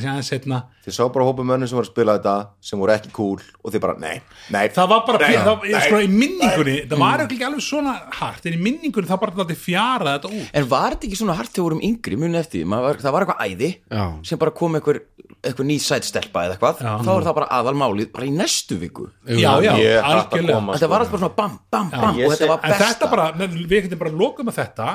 sem 0.02 0.10
aðeins 0.10 0.28
setna 0.32 0.56
Þið 0.86 0.94
sá 0.96 1.02
bara 1.14 1.24
hópa 1.28 1.44
mönnum 1.46 1.68
sem 1.70 1.76
voru 1.78 1.86
að 1.86 1.92
spila 1.92 2.14
þetta 2.18 2.34
sem 2.60 2.78
voru 2.78 2.92
ekki 2.96 3.10
cool 3.14 3.40
og 3.62 3.72
þið 3.74 3.80
bara, 3.84 3.94
nei, 4.02 4.20
nei. 4.54 4.64
Það 4.74 4.88
var 4.92 5.00
bara, 5.06 5.18
Nei, 5.26 5.36
það, 5.46 5.62
nei. 5.66 5.80
sko, 5.86 6.00
í 6.02 6.08
minningunni 6.10 6.76
það 6.90 6.98
var 7.02 7.24
ekki 7.26 7.38
alveg 7.46 7.64
svona 7.66 7.94
hart 8.20 8.46
en 8.46 8.56
í 8.56 8.60
minningunni 8.66 9.08
það 9.10 9.20
bara 9.24 9.36
þetta 9.40 9.56
fjara 9.62 10.16
þetta 10.16 10.30
út. 10.32 10.50
En 10.52 10.68
var 10.70 10.94
þetta 10.96 11.06
ekki 11.10 11.18
svona 11.22 11.36
hart 11.38 11.50
þegar 11.50 11.62
við 11.62 11.68
vorum 11.70 11.84
yngri, 11.86 12.20
því, 12.50 12.64
Maður 12.66 12.86
var, 12.88 13.00
það 13.06 13.12
var 13.16 13.26
eitthvað 13.26 13.44
æði 13.46 13.70
Já. 13.90 14.04
sem 14.30 14.38
bara 14.38 14.54
kom 14.62 14.78
eitthvað, 14.78 15.00
eitthvað 15.46 15.66
ný 15.70 15.76
sætstelpa 15.82 16.44
eða 16.46 16.56
eitthvað, 16.56 16.82
Já. 16.86 16.92
þá 17.06 17.10
er 17.16 17.26
það 17.26 17.36
bara 17.40 17.50
aðalmálið 17.60 18.12
bara 18.14 18.26
í 18.26 18.32
næstu 18.34 18.78
viku. 18.82 19.10
Já, 19.26 19.52
Þetta 19.62 20.88
var 20.90 21.04
alltaf 21.06 21.12
bara 21.16 21.20
svona 21.20 21.34
bam, 21.36 21.58
bam, 21.70 21.90
bam 21.90 22.16
og 22.16 22.32
þetta 22.32 22.38
sé- 22.42 22.48
var 22.50 22.58
en 22.62 22.70
besta. 22.72 22.86
þetta 22.92 23.10
bara, 23.10 23.26
við 23.46 23.82
getum 23.86 23.98
bara 23.98 24.10
lokum 24.10 24.48
að 24.50 24.58
þetta 24.62 24.88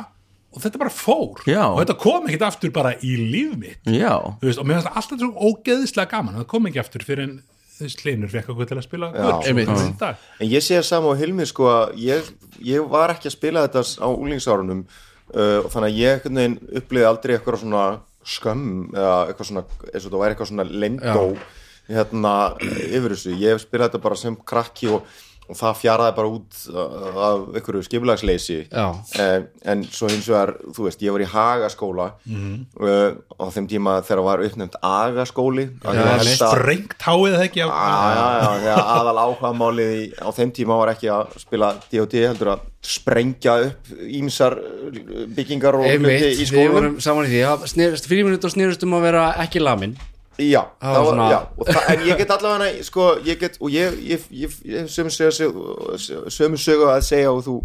og 0.52 0.64
þetta 0.64 0.82
bara 0.82 0.94
fór. 0.94 1.42
Já. 1.48 1.64
og 1.70 1.80
þetta 1.82 1.98
kom 2.02 2.28
ekkit 2.28 2.46
aftur 2.48 2.74
bara 2.76 2.94
í 3.00 3.14
líf 3.20 3.56
mitt. 3.60 3.80
Já, 3.88 4.18
þú 4.42 4.50
veist, 4.50 4.62
og 4.62 4.68
mér 4.68 4.80
finnst 4.80 4.90
það 4.90 5.00
alltaf 5.02 5.24
svo 5.24 5.50
ógeðislega 5.52 6.12
gaman 6.12 6.40
það 6.42 6.50
kom 6.54 6.70
ekki 6.70 6.84
aftur 6.84 7.08
fyrir 7.08 7.28
en 7.28 7.40
hlinur 7.82 8.30
fekk 8.30 8.52
okkur 8.54 8.68
til 8.70 8.78
að 8.78 8.86
spila. 8.86 9.12
En 10.38 10.52
ég 10.52 10.66
sé 10.66 10.78
að 10.78 10.86
sama 10.90 11.16
á 11.16 11.20
Hilmi 11.22 11.48
sko 11.50 11.70
að 11.72 11.96
ég, 12.04 12.28
ég 12.68 12.92
var 12.92 13.16
ekki 13.16 13.32
að 13.32 13.38
spila 13.38 13.64
þetta 13.66 14.06
á 14.06 14.10
úlingsárunum 14.12 14.84
uh, 14.86 15.64
og 15.64 15.72
þannig 15.74 15.88
að 15.88 16.00
ég 16.02 16.28
veginn 16.28 16.60
uppliði 16.82 17.08
aldrei 17.10 17.36
eitthvað 17.38 17.64
svona 17.64 17.86
skömm 18.22 18.92
eða 18.94 19.16
eitthvað 19.32 19.50
svona, 19.50 19.66
eins 19.90 20.06
og 20.06 20.12
það 20.14 20.22
væri 20.22 20.36
eitthvað 20.36 20.52
svona 20.52 20.68
lengó 20.70 21.26
hérna 21.92 22.34
yfir 22.62 23.16
þessu, 23.16 23.36
ég 23.42 23.56
hef 23.56 23.64
spilað 23.66 23.90
þetta 23.90 24.04
bara 24.04 24.20
sem 24.20 24.38
krakki 24.48 24.92
og, 24.94 25.08
og 25.52 25.58
það 25.60 25.80
fjaraði 25.82 26.16
bara 26.16 26.32
út 26.32 26.60
uh, 26.72 27.08
af 27.28 27.42
einhverju 27.60 27.84
skipulagsleysi. 27.88 28.58
Já. 28.72 28.86
en, 29.20 29.48
en 29.74 29.84
svo 29.92 30.08
hins 30.12 30.30
vegar, 30.30 30.54
þú 30.72 30.88
veist, 30.88 31.04
ég 31.04 31.16
var 31.16 31.24
í 31.26 31.28
Hagaskóla 31.32 32.08
uh, 32.16 33.12
á 33.36 33.46
þeim 33.52 33.68
tíma 33.72 33.98
þegar 34.08 34.24
var 34.30 34.44
uppnefnt 34.48 34.78
Agaskóli. 34.88 35.68
Strengt 36.32 37.04
háið 37.04 37.36
það 37.36 37.46
ekki? 37.50 37.66
Aðal 37.68 39.18
áhuga 39.26 39.54
málið 39.58 39.96
í, 39.98 40.04
á 40.24 40.30
þeim 40.40 40.54
tíma 40.56 40.80
var 40.80 40.94
ekki 40.96 41.12
að 41.12 41.36
spila 41.44 41.74
D&D 41.92 42.24
heldur 42.30 42.54
að 42.56 42.68
sprengja 42.82 43.58
upp 43.68 43.92
ímsar 44.08 44.56
byggingar 45.36 45.78
og 45.78 45.86
hluti 45.86 46.32
í 46.32 46.40
við 46.40 46.48
skólum. 46.50 46.72
vorum 46.78 46.96
saman 47.04 47.28
í 47.28 47.36
því. 47.36 47.44
Að 47.52 47.68
snerist, 47.76 48.08
fríminut 48.10 48.48
og 48.48 48.56
snerist 48.56 48.88
um 48.88 48.98
að 48.98 49.06
vera 49.12 49.28
ekki 49.44 49.62
lamin 49.62 50.00
Já, 50.40 50.62
Það 50.82 50.96
var 50.96 51.06
svona- 51.06 51.30
já 51.32 51.40
það, 51.68 51.90
en 51.92 52.06
ég 52.08 52.18
get 52.18 52.30
allavega 52.32 52.84
sko, 52.88 53.10
ég 53.26 53.40
get, 53.40 53.58
og 53.62 53.70
ég, 53.70 53.98
ég, 54.14 54.24
ég, 54.32 54.56
ég 54.66 54.88
sömu 54.90 56.58
sögu 56.58 56.88
að 56.90 57.02
segja 57.06 57.32
og 57.34 57.44
þú. 57.46 57.58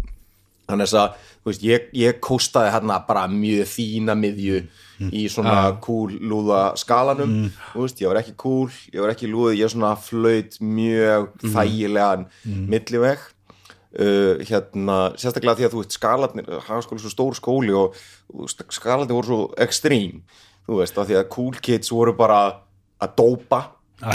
Þannig 0.67 0.91
að, 0.99 1.13
þú 1.43 1.47
veist, 1.51 1.63
ég, 1.63 1.85
ég 1.95 2.17
kóstaði 2.19 2.73
hérna 2.73 2.97
bara 3.07 3.23
mjög 3.31 3.69
fína 3.71 4.15
miðju 4.19 4.65
í 5.13 5.27
svona 5.31 5.77
cool 5.79 6.09
lúða 6.19 6.73
skalanum, 6.75 7.51
þú 7.71 7.85
veist, 7.85 8.01
ég 8.01 8.07
var 8.11 8.19
ekki 8.19 8.33
cool 8.35 8.67
ég 8.93 8.99
var 8.99 9.13
ekki 9.13 9.29
lúði, 9.31 9.59
ég 9.61 9.71
svona 9.71 9.95
flöyt 9.95 10.59
mjög 10.59 11.29
þægilegan 11.53 12.27
milliveg. 12.45 13.17
Uh, 13.97 14.37
hérna, 14.45 14.97
sérstaklega 15.17 15.55
því 15.57 15.65
að 15.65 15.71
þú 15.73 15.79
veist 15.81 15.95
skalarnir, 15.95 16.49
hagaskóli 16.67 16.99
er 16.99 17.05
svo 17.07 17.09
stór 17.15 17.33
skóli 17.39 17.71
og, 17.73 17.95
og 18.35 18.51
skalarnir 18.51 19.15
voru 19.15 19.25
svo 19.25 19.39
ekstrím, 19.63 20.19
þú 20.67 20.81
veist, 20.81 20.99
af 20.99 21.07
því 21.09 21.17
að 21.21 21.27
cool 21.33 21.57
kids 21.63 21.91
voru 21.93 22.13
bara 22.17 22.41
að 23.01 23.17
dópa. 23.17 23.63
Já, 23.97 24.13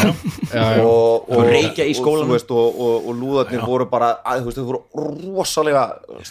já. 0.55 0.83
og, 0.87 1.25
og, 1.27 1.41
reykja 1.49 1.85
í 1.91 1.95
þú 1.99 2.29
veist, 2.31 2.53
og, 2.55 2.77
og, 2.79 3.09
og 3.11 3.17
lúðarnir 3.19 3.65
voru 3.67 3.89
bara 3.91 4.13
að, 4.23 4.45
þú 4.45 4.51
veist, 4.51 4.61
þau 4.61 4.69
voru 4.69 5.33
rosalega 5.41 5.83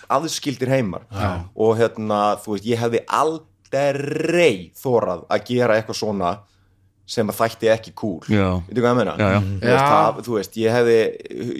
aðskildir 0.07 0.71
heimar. 0.71 1.03
Já. 1.11 1.31
og 1.55 1.75
hérna, 1.81 2.21
þú 2.43 2.55
veist, 2.55 2.69
ég 2.69 2.79
hefði 2.79 3.03
aldrei 3.11 4.53
þórað 4.79 5.25
að 5.27 5.45
gera 5.49 5.79
eitthvað 5.79 5.99
svona 5.99 6.31
sem 7.11 7.27
að 7.27 7.41
þætti 7.41 7.71
ekki 7.73 7.91
cool. 7.97 8.21
Veitu 8.29 8.79
hvað 8.79 8.93
ég 8.93 8.99
meina? 9.01 9.17
Já, 9.19 9.27
já. 9.33 9.41
Þú, 9.41 9.65
veist, 9.65 9.89
það, 9.89 10.21
þú 10.27 10.37
veist, 10.37 10.61
ég 10.61 10.77
hefði 10.77 10.99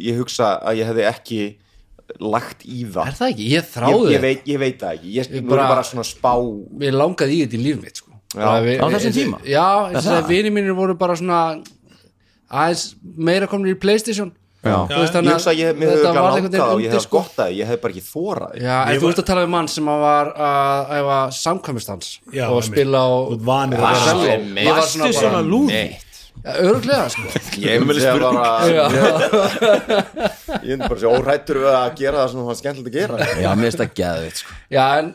ég 0.06 0.22
hugsa 0.22 0.54
að 0.62 0.80
ég 0.80 0.92
hefði 0.92 1.08
ekki 1.10 1.42
lagt 2.22 2.64
í 2.68 2.86
það. 2.86 3.10
Er 3.10 3.18
það 3.18 3.34
ekki? 3.34 3.48
Ég 3.48 3.58
ég, 3.58 3.68
þráði 3.74 3.98
ég, 3.98 4.08
þetta. 4.08 4.24
veit, 4.28 4.48
ég 4.52 4.62
veit 4.62 4.80
það 4.82 4.96
ekki. 4.98 5.12
Ég, 5.18 5.30
Ég 5.36 5.48
bara- 5.48 5.68
bara 5.72 5.84
svona 5.88 6.08
spá 6.08 6.34
Mér 6.72 6.96
langaði 6.96 7.38
í 7.38 7.44
þetta 7.46 7.60
í 7.60 7.64
líf 7.66 7.82
mitt 7.84 8.02
sko. 8.02 8.11
Við- 8.36 8.80
Á 8.80 8.86
þessum 8.96 9.16
tíma? 9.16 9.40
Já, 9.44 9.66
að 9.92 10.28
vinir 10.32 10.54
mínir 10.56 10.76
voru 10.78 10.96
bara 10.98 11.16
svona 11.20 11.40
aðeins 12.52 12.86
meira 13.18 13.48
komin 13.48 13.74
í 13.74 13.80
Playstation 13.80 14.32
Já. 14.62 14.76
Þú 14.86 14.98
veist, 15.02 15.16
ég 15.18 15.26
hugsa 15.34 15.50
að 15.50 15.58
ég, 15.58 15.78
hefði 15.82 16.02
varð 16.06 16.36
ekki 16.38 16.38
einhvern 16.38 16.52
langað 16.54 16.74
og 16.76 16.82
ég 16.84 16.92
hefði 16.92 17.00
sko. 17.02 17.18
gott 17.18 17.40
að 17.42 17.54
ég 17.58 17.66
hefði 17.66 17.82
bara 17.82 17.94
ekki 17.96 18.04
þórað 18.06 18.52
Já, 18.62 18.76
en 18.86 18.92
Ég 18.94 19.00
þú 19.02 19.08
ert 19.10 19.22
að 19.24 19.26
tala 19.32 19.46
um 19.48 19.50
mann 19.56 19.70
sem 19.74 19.88
að 19.90 20.04
var 20.04 20.28
að 20.38 20.92
æfa 21.00 21.16
samkvæmistans 21.38 22.12
Já, 22.36 22.44
og 22.54 22.62
spila 22.68 23.02
á 23.02 23.10
að 23.90 24.04
selli. 24.06 24.30
Einmitt. 24.36 24.68
Ég 24.68 24.78
var 24.78 24.86
svona 25.18 25.42
lúði? 25.42 25.82
Já, 26.42 26.54
Örglega 26.66 27.10
sko. 27.14 27.28
Ég 27.62 27.84
myndi 27.86 28.02
að 28.10 28.22
bara 28.24 28.46
ég 30.66 30.72
myndi 30.72 30.88
bara 30.88 31.00
svo 31.00 31.12
órættur 31.20 31.60
við 31.62 31.76
að 31.76 31.92
gera 32.00 32.24
það 32.24 32.32
sem 32.32 32.40
það 32.40 32.48
var 32.50 32.58
skemmtilegt 32.60 32.90
að 32.90 32.96
gera. 32.98 33.28
Já, 33.44 33.50
mér 33.52 33.68
finnst 33.68 33.82
það 33.84 33.92
geðveitt 34.00 34.42
sko. 34.42 34.56
Já, 34.74 34.86
en, 35.02 35.12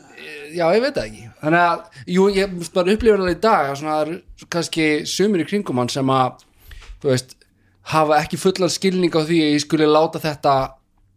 já, 0.54 0.64
ég 0.76 0.85
veit 0.85 0.92
það 0.95 1.09
ekki. 1.09 1.25
Þannig 1.42 1.64
að, 1.64 2.02
jú, 2.16 2.28
ég 2.37 2.54
bara 2.76 2.95
upplifir 2.95 3.25
það 3.25 3.33
í 3.33 3.40
dag 3.49 3.71
að 3.73 3.80
svona 3.80 3.97
það 3.97 4.04
eru 4.06 4.50
kannski 4.56 4.87
sumir 5.16 5.42
í 5.42 5.49
kringum 5.50 5.83
hann 5.83 5.92
sem 5.92 6.14
að 6.14 6.47
þú 7.02 7.11
veist, 7.11 7.37
hafa 7.92 8.21
ekki 8.23 8.40
fullan 8.40 8.73
skilning 8.73 9.14
á 9.18 9.21
því 9.26 9.42
að 9.42 9.52
ég 9.56 9.64
skuli 9.66 9.90
láta 9.90 10.23
þetta 10.23 10.54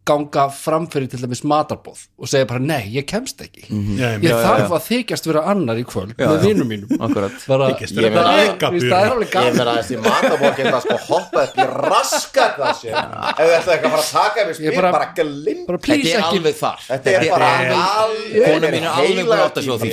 ganga 0.10 0.48
framfyrir 0.54 1.08
til 1.12 1.22
dæmis 1.22 1.44
matarbóð 1.48 2.02
og 2.20 2.30
segja 2.32 2.48
bara, 2.50 2.60
nei, 2.66 2.82
ég 2.98 3.06
kemst 3.10 3.40
ekki. 3.46 3.68
Já, 3.70 4.10
ég 4.18 4.26
já, 4.26 4.36
þarf 4.44 4.74
að 4.76 4.84
þykjast 4.90 5.30
vera 5.30 5.44
annar 5.54 5.78
í 5.80 5.86
kvöld 5.88 6.16
með 6.18 6.44
vinum 6.48 6.68
mínum. 6.74 6.90
Akkurat. 7.00 7.36
Bara, 7.50 7.70
Þykjast 7.74 7.96
vera 8.00 8.10
þú 8.10 8.90
er 8.90 9.12
alveg 9.14 9.30
ég 9.30 9.34
gaman. 9.36 9.58
Meina 9.60 9.74
að 9.74 9.80
þessi 9.80 10.00
matabók 10.04 10.58
geta 10.60 10.82
sko 10.86 10.98
hoppa 11.10 11.44
upp 11.46 11.60
í 11.60 11.68
raskat 11.86 12.58
það 12.60 12.74
sér. 12.82 12.98
Ef 13.00 13.40
þið 13.40 13.56
ætlaði 13.60 13.76
ekki 13.78 13.90
að 13.90 13.96
fara 13.96 14.04
að 14.04 14.12
taka 14.18 14.46
við 14.50 14.60
spil 14.60 14.76
bara, 14.76 14.92
bara- 14.92 14.92
bara 15.00 15.14
glimt. 15.20 15.66
bara 15.70 15.80
Þetta 15.80 15.94
er 15.94 16.20
ekki. 16.20 16.40
alveg 16.40 16.56
þar. 16.60 16.80
Þetta 16.90 17.14
er 17.14 17.30
bara 17.30 17.50
alveg 17.54 18.48
Kona 18.50 18.68
mín 18.74 18.80
er 18.80 18.90
alveg 18.90 19.26
búin 19.26 19.40
að 19.40 19.46
átta 19.46 19.62
sig 19.62 19.70
á 19.70 19.78
því. 19.80 19.92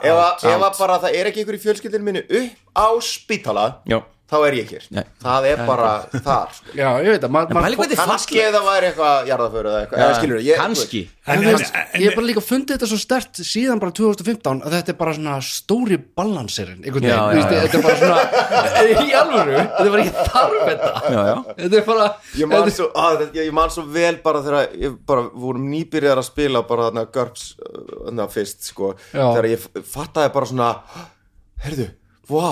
Ef 0.00 0.16
að- 0.20 0.46
að 0.60 0.78
bara 0.78 0.98
það 1.00 1.14
er 1.20 1.30
ekki 1.30 1.44
ykkur 1.44 1.56
í 1.56 1.62
fjölskyldinu 1.64 2.04
minni 2.04 2.22
upp 2.28 2.50
á 2.76 2.88
spítala 3.00 3.66
Já. 3.86 4.00
Þá 4.30 4.36
er 4.46 4.54
ég 4.60 4.68
hér. 4.70 4.84
Nei. 4.94 5.04
það 5.24 5.46
er 5.50 5.62
bara 5.66 5.88
þar 6.14 6.52
sko. 6.54 6.74
Já, 6.78 6.88
ég 7.02 7.08
veit 7.16 7.24
að 7.26 7.32
ma- 7.34 7.46
ma- 7.50 7.62
pæli 7.64 7.76
hvað 7.80 7.88
þetta 7.90 7.96
er 8.04 8.10
kannski 8.10 8.42
það 8.44 8.66
væri 8.70 8.86
eitthvað 8.92 9.30
jarðaföru 9.30 9.70
eða 9.72 9.80
eitthvað 9.84 10.04
eða 10.04 10.18
skilur 10.20 10.44
ég 10.46 10.60
Kannski. 10.60 11.00
En- 11.02 11.18
En, 11.30 11.44
en- 11.46 12.00
ég 12.00 12.06
hef 12.08 12.14
bara 12.16 12.26
líka 12.26 12.42
fundið 12.42 12.74
þetta 12.78 12.86
svo 12.90 12.98
stert 12.98 13.38
síðan 13.46 13.78
bara 13.82 13.92
2015 13.94 14.62
að 14.66 14.72
þetta 14.76 14.88
er 14.94 14.96
bara 14.98 15.12
svona 15.14 15.34
stóri 15.46 15.98
balansirinn 16.16 16.80
einhvern 16.82 17.06
veginn, 17.06 17.50
þetta 17.50 17.78
er 17.78 17.84
bara 17.84 17.98
svona 18.00 18.22
í 19.06 19.12
alvöru, 19.20 19.52
þetta 19.60 19.84
er 19.84 19.92
bara 19.94 20.02
ekki 20.06 20.24
þarf 20.32 20.56
þetta. 20.70 20.90
Já, 21.14 21.20
já. 21.30 21.36
Þetta 21.60 21.78
er 21.82 21.86
bara 21.90 22.08
Ég 22.40 22.50
man, 22.50 22.70
svo, 22.74 22.88
að, 23.04 23.22
ég, 23.28 23.44
ég 23.50 23.52
man 23.60 23.70
svo 23.74 23.84
vel 23.94 24.16
bara 24.24 24.42
þegar 24.46 24.74
ég 24.80 24.96
bara 25.06 25.26
vorum 25.44 25.68
nýbyrjar 25.70 26.18
að 26.22 26.28
spila 26.30 26.62
bara 26.66 26.88
þarna 26.88 27.06
GURPS 27.14 27.46
uh, 27.60 27.86
þarna 28.08 28.28
fyrst 28.34 28.66
sko. 28.72 28.94
Já. 29.14 29.26
þegar 29.34 29.50
ég 29.52 29.68
fattaði 29.94 30.34
bara 30.34 30.50
svona 30.50 30.70
herðu, 31.66 31.90
vá 32.30 32.46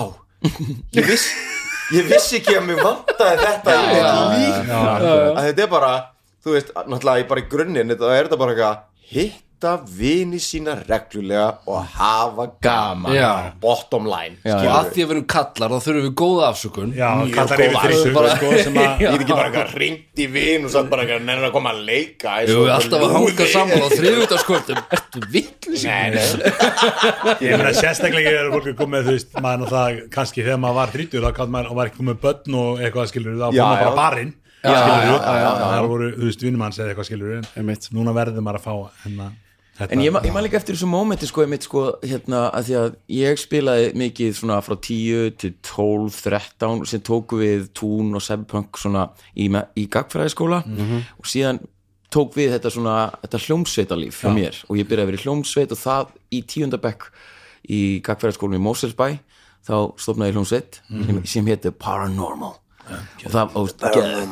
ég 0.95 1.03
viss 1.09 1.27
ég 1.95 2.07
vissi 2.09 2.37
ekki 2.39 2.55
að 2.59 2.65
mér 2.69 2.81
vantaði 2.85 3.37
þetta 3.43 3.75
í 3.75 3.83
mitt 3.89 4.09
líf. 4.33 4.71
að 5.35 5.43
þetta 5.47 5.63
er 5.65 5.71
bara 5.73 5.91
þú 6.43 6.55
veist, 6.55 6.69
náttúrulega 6.75 7.21
ég 7.23 7.29
bara 7.31 7.41
í 7.43 7.47
grunninn 7.51 7.93
þetta 7.93 8.11
er 8.15 8.27
þetta 8.29 8.39
bara 8.43 8.55
eitthvað 8.55 9.31
hitta 9.59 9.73
vini 9.83 10.37
sína 10.39 10.71
reglulega 10.87 11.57
og 11.67 11.83
hafa 11.97 12.45
gaman. 12.63 13.11
Já. 13.13 13.51
bottom 13.59 14.05
line 14.07 14.37
Já, 14.45 14.55
og 14.55 14.67
að 14.71 14.91
því 14.93 15.03
að 15.03 15.09
við 15.09 15.11
erum 15.15 15.25
kallar 15.33 15.73
þá 15.73 15.79
þurfum 15.83 16.05
við 16.05 16.13
góða 16.21 16.45
afsökun. 16.53 16.93
Já, 16.95 17.09
Mjög 17.19 17.33
kallar 17.35 17.63
yfir 17.65 17.79
þrísu 17.83 18.13
bara- 18.15 18.35
sko, 18.37 18.51
sem 18.63 18.73
að 18.79 18.87
ég 19.03 19.11
get 19.11 19.19
ekki 19.25 19.33
bara 19.35 19.49
eitthvað 19.49 19.73
ringt 19.83 20.23
í 20.23 20.27
vin 20.31 20.65
og 20.65 20.71
satt 20.71 20.89
bara 20.89 21.03
eitthvað 21.03 21.25
nennir 21.27 21.49
að 21.49 21.51
koma 21.57 21.73
að 21.75 21.81
leika 21.89 22.37
Jú, 22.47 22.57
við 22.63 22.71
alltaf 22.77 23.03
að 23.03 23.15
hanga 23.17 23.47
saman 23.51 23.83
á 23.83 23.89
þriðutaskvöldum 23.99 24.81
Ertu 24.97 25.23
vittlis 25.35 25.83
Nei, 25.83 26.09
nei. 26.15 26.23
Ég 27.43 27.59
meina 27.59 27.73
sérstaklega 27.75 28.35
er 28.39 28.51
fólk 28.53 28.71
að 28.71 28.77
koma 28.79 29.03
þú 29.03 29.15
veist, 29.17 29.35
maður 29.43 29.67
og 29.67 29.73
það 29.75 29.99
kannski 30.15 30.45
þegar 30.45 30.61
maður 30.63 30.79
var 30.79 30.93
30 30.95 31.25
þá 31.25 31.31
kallt 31.39 31.53
maður 31.57 31.73
og 31.73 31.79
var 31.81 31.91
ekki 31.91 31.99
komið 31.99 32.13
með 32.15 32.21
börn 32.23 32.59
og 32.63 32.79
eitthvað 32.85 33.11
skilur 33.11 33.35
þá 33.43 33.49
já. 33.59 33.65
bara 33.75 33.91
barinn 33.99 34.31
Já, 34.59 34.73
skilur 34.75 35.03
já, 35.03 35.19
já, 35.19 35.35
já, 35.39 35.51
já. 35.59 35.67
það 35.71 35.85
voru, 35.87 36.07
þú 36.19 36.25
veist, 36.27 36.41
vinnumanns 36.43 36.79
eða 36.79 36.89
eitthvað 36.91 37.07
skilur 37.07 37.37
Einmitt. 37.59 37.85
núna 37.95 38.11
verður 38.17 38.43
maður 38.43 38.59
að 38.59 38.65
fá 38.65 38.73
hérna, 39.05 39.27
þetta, 39.79 39.89
En 39.95 40.03
ég, 40.03 40.11
ma- 40.13 40.21
ég 40.27 40.33
man 40.35 40.43
líka 40.45 40.59
eftir 40.59 40.75
þessu 40.75 40.89
mómenti 40.91 41.27
sko, 41.29 41.45
sko, 41.63 41.83
hérna, 42.03 42.43
að 42.53 42.67
því 42.69 42.77
að 42.81 42.95
ég 43.15 43.39
spilaði 43.41 43.89
mikið 44.03 44.35
svona 44.41 44.59
frá 44.65 44.75
10 44.75 45.33
til 45.39 45.53
12, 45.63 46.21
13 46.27 46.85
sem 46.91 47.01
tóku 47.09 47.39
við 47.41 47.69
Tún 47.79 48.13
og 48.19 48.21
Sebpunk 48.25 48.77
svona 48.77 49.07
í, 49.35 49.47
í 49.49 49.87
gagfræðiskóla. 49.87 50.61
Og 51.19 51.25
síðan 51.31 51.61
tók 52.11 52.33
við 52.37 52.55
þetta 52.57 52.71
svona 52.73 52.95
þetta 53.21 53.41
hljómsveitalíf 53.47 54.21
hjá 54.23 54.31
mér. 54.33 54.55
Og 54.69 54.77
ég 54.81 54.87
byrjaði 54.89 55.05
að 55.05 55.11
vera 55.11 55.19
í 55.21 55.25
hljómsveit 55.25 55.75
og 55.75 55.81
það 55.83 56.15
í 56.33 56.39
tíundabekk 56.53 57.09
í 57.69 57.81
gagfræðiskólum 58.05 58.57
í 58.57 58.63
Moselsbæ 58.65 59.07
þá 59.69 59.75
stofnaði 60.01 60.33
hljómsveit 60.33 60.79
sem, 60.89 61.19
sem 61.27 61.45
héti 61.51 61.69
Paranormal. 61.75 62.55
Og 62.89 63.29
það 63.29 63.51
og, 63.59 63.69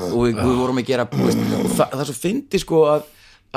og 0.07 0.23
við, 0.25 0.39
við 0.41 0.55
vorum 0.57 0.79
að 0.81 0.87
gera 0.87 1.03
veist, 1.11 1.37
og 1.59 1.67
það, 1.77 1.91
það 1.91 1.99
er 2.01 2.07
svo 2.09 2.15
fyndi 2.17 2.61
sko 2.63 2.79
að, 2.89 3.03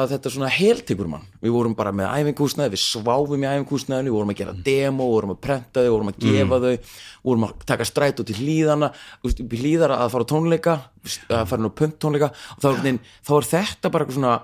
að 0.00 0.12
þetta 0.14 0.32
svona 0.34 0.50
heltekur 0.52 1.08
mann. 1.10 1.26
Við 1.42 1.54
vorum 1.54 1.74
bara 1.78 1.92
með 1.94 2.10
æfingúsnaði, 2.18 2.72
við 2.74 2.82
sváfum 2.82 3.44
í 3.44 3.48
æfingúsnaðinu, 3.50 4.10
við 4.10 4.16
vorum 4.18 4.32
að 4.34 4.40
gera 4.40 4.54
demo 4.66 5.06
við 5.06 5.14
vorum 5.16 5.34
að 5.34 5.40
prenta 5.46 5.80
þau, 5.80 5.86
við 5.86 5.94
vorum 5.94 6.12
að 6.12 6.20
gefa 6.24 6.60
þau 6.60 6.68
við 6.70 6.94
vorum 7.30 7.46
að 7.46 7.66
taka 7.70 7.88
strætó 7.88 8.26
til 8.26 8.38
hlýðana. 8.40 8.92
Þú 9.20 9.30
veist, 9.30 9.42
upp 9.44 9.56
í 9.56 9.60
hlýðara 9.64 10.00
að 10.00 10.14
fara 10.14 10.28
tónleika 10.32 10.76
að 11.28 11.44
fara 11.52 11.70
á 11.70 11.78
punkt 11.82 12.00
tónleika. 12.02 12.30
Og 12.56 12.64
þá, 12.64 12.68
er 12.74 13.00
þá 13.26 13.32
er 13.36 13.50
þetta 13.54 13.92
bara 13.96 14.10
svona 14.10 14.34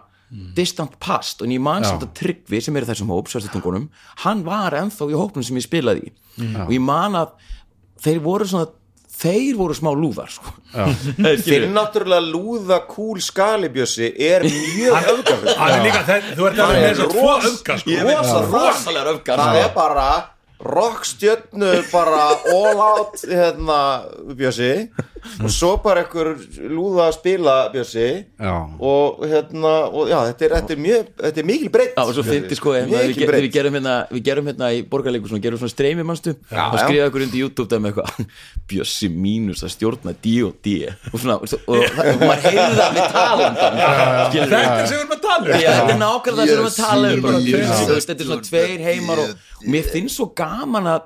distant 0.56 0.96
past. 1.02 1.42
Og 1.42 1.52
ég 1.52 1.62
man 1.62 1.84
samt 1.86 2.06
að 2.06 2.14
Tryggvi 2.20 2.60
sem 2.64 2.76
er 2.76 2.86
í 2.86 2.90
þessum 2.90 3.12
hóp, 3.14 3.30
sérstutungunum 3.30 3.88
hann 4.24 4.42
var 4.46 4.74
ennþá 4.74 5.10
í 5.12 5.16
hópnum 5.18 5.46
sem 5.46 5.58
ég 5.58 5.66
spilaði 5.66 6.08
í. 6.08 6.14
Og 6.66 6.74
ég 6.74 6.82
man 6.82 7.14
að 7.20 7.36
þeir 8.02 8.20
voru 8.24 8.48
svona 8.50 8.68
þeir 9.16 9.56
voru 9.58 9.76
smá 9.76 9.90
lúðar 9.96 10.30
sko. 10.32 10.52
Þinn 11.46 11.72
náttúrulega 11.76 12.24
lúða 12.26 12.80
kúl 12.90 13.20
skalibjössi 13.24 14.12
er 14.28 14.44
mjög 14.46 15.10
öfgafur 15.14 15.60
Hann 15.60 15.74
er 15.78 15.84
líka, 15.88 16.02
það, 16.08 16.30
þú 16.36 16.48
ert 16.50 16.64
alveg 16.66 16.80
með 16.80 16.88
þess 16.88 17.04
að 17.04 17.12
tvo 17.16 17.36
sko. 17.50 18.00
rosa 18.06 18.40
rosalega 18.46 19.14
öfgar. 19.16 19.44
Það 19.44 19.60
er 19.62 19.70
bara 19.76 20.08
rockstjörnu 20.56 21.72
bara 21.92 22.22
all 22.52 22.80
out 22.80 23.24
hérna 23.28 23.80
bjössi 24.38 24.70
og 25.42 25.52
svo 25.52 25.72
bara 25.84 26.04
einhver 26.04 26.32
lúða 26.70 27.08
að 27.08 27.16
spila 27.18 27.56
bjössi. 27.74 28.08
Já. 28.36 28.54
og 28.80 29.24
hérna 29.26 29.74
og 29.90 30.10
já, 30.10 30.18
þetta 30.30 30.46
er, 30.46 30.54
þetta 30.56 30.74
er 30.74 30.82
mjög 30.86 31.10
þetta 31.22 31.42
er 31.42 31.48
mikil 31.50 31.70
breytt. 31.76 31.94
Já, 31.96 32.02
og 32.04 32.14
svo 32.16 32.24
fyndi 32.26 32.58
sko, 32.58 32.74
hérna, 32.76 33.02
við, 33.04 33.14
við 33.20 33.30
breytt. 33.30 33.48
gerum 33.54 33.78
hérna 33.78 33.96
við 34.10 34.24
gerum 34.30 34.50
hérna 34.50 34.70
í 34.74 34.82
borgarleikur 34.90 35.32
svona, 35.32 35.44
gerum 35.46 35.60
svona 35.62 35.74
streymi 35.74 36.06
mannstu 36.06 36.36
og 36.36 36.52
já. 36.52 36.64
skrifa 36.84 37.08
okkur 37.10 37.26
undir 37.26 37.42
YouTube 37.44 37.68
það 37.72 37.84
með 37.84 37.92
eitthvað. 37.92 38.32
Bjössi 38.70 39.10
mínus 39.12 39.64
að 39.66 39.74
stjórna 39.76 40.16
D 40.22 40.36
og 40.46 40.56
D. 40.64 40.76
Og 41.12 41.18
svona, 41.22 41.38
og, 41.40 41.56
og, 41.66 41.82
og 41.82 42.24
maður 42.24 42.46
heyrði 42.48 42.80
það 42.80 42.96
við 42.96 43.10
talandan 43.16 43.80
skilur 44.30 44.54
Þetta 44.56 44.76
er 44.76 44.86
sem 44.86 44.96
við 44.96 45.02
erum 45.02 45.16
að 45.16 45.22
tala 45.26 45.44
um. 45.46 45.52
Þetta 45.56 45.92
er 45.92 46.00
nákvæmlega 46.02 46.36
það 46.36 46.46
sem 46.46 46.50
við 46.50 46.56
erum 46.56 46.70
að 46.70 46.80
tala 46.80 47.12
um 47.16 48.04
þetta 48.06 48.22
er 48.22 48.30
svona 48.30 48.46
tveir 48.46 48.82
heimar 48.86 49.22
og, 49.22 49.36
og 49.60 49.68
mér 49.72 49.92
finnst 49.92 50.18
svo 50.18 50.28
gaman 50.36 50.90
að 50.90 51.04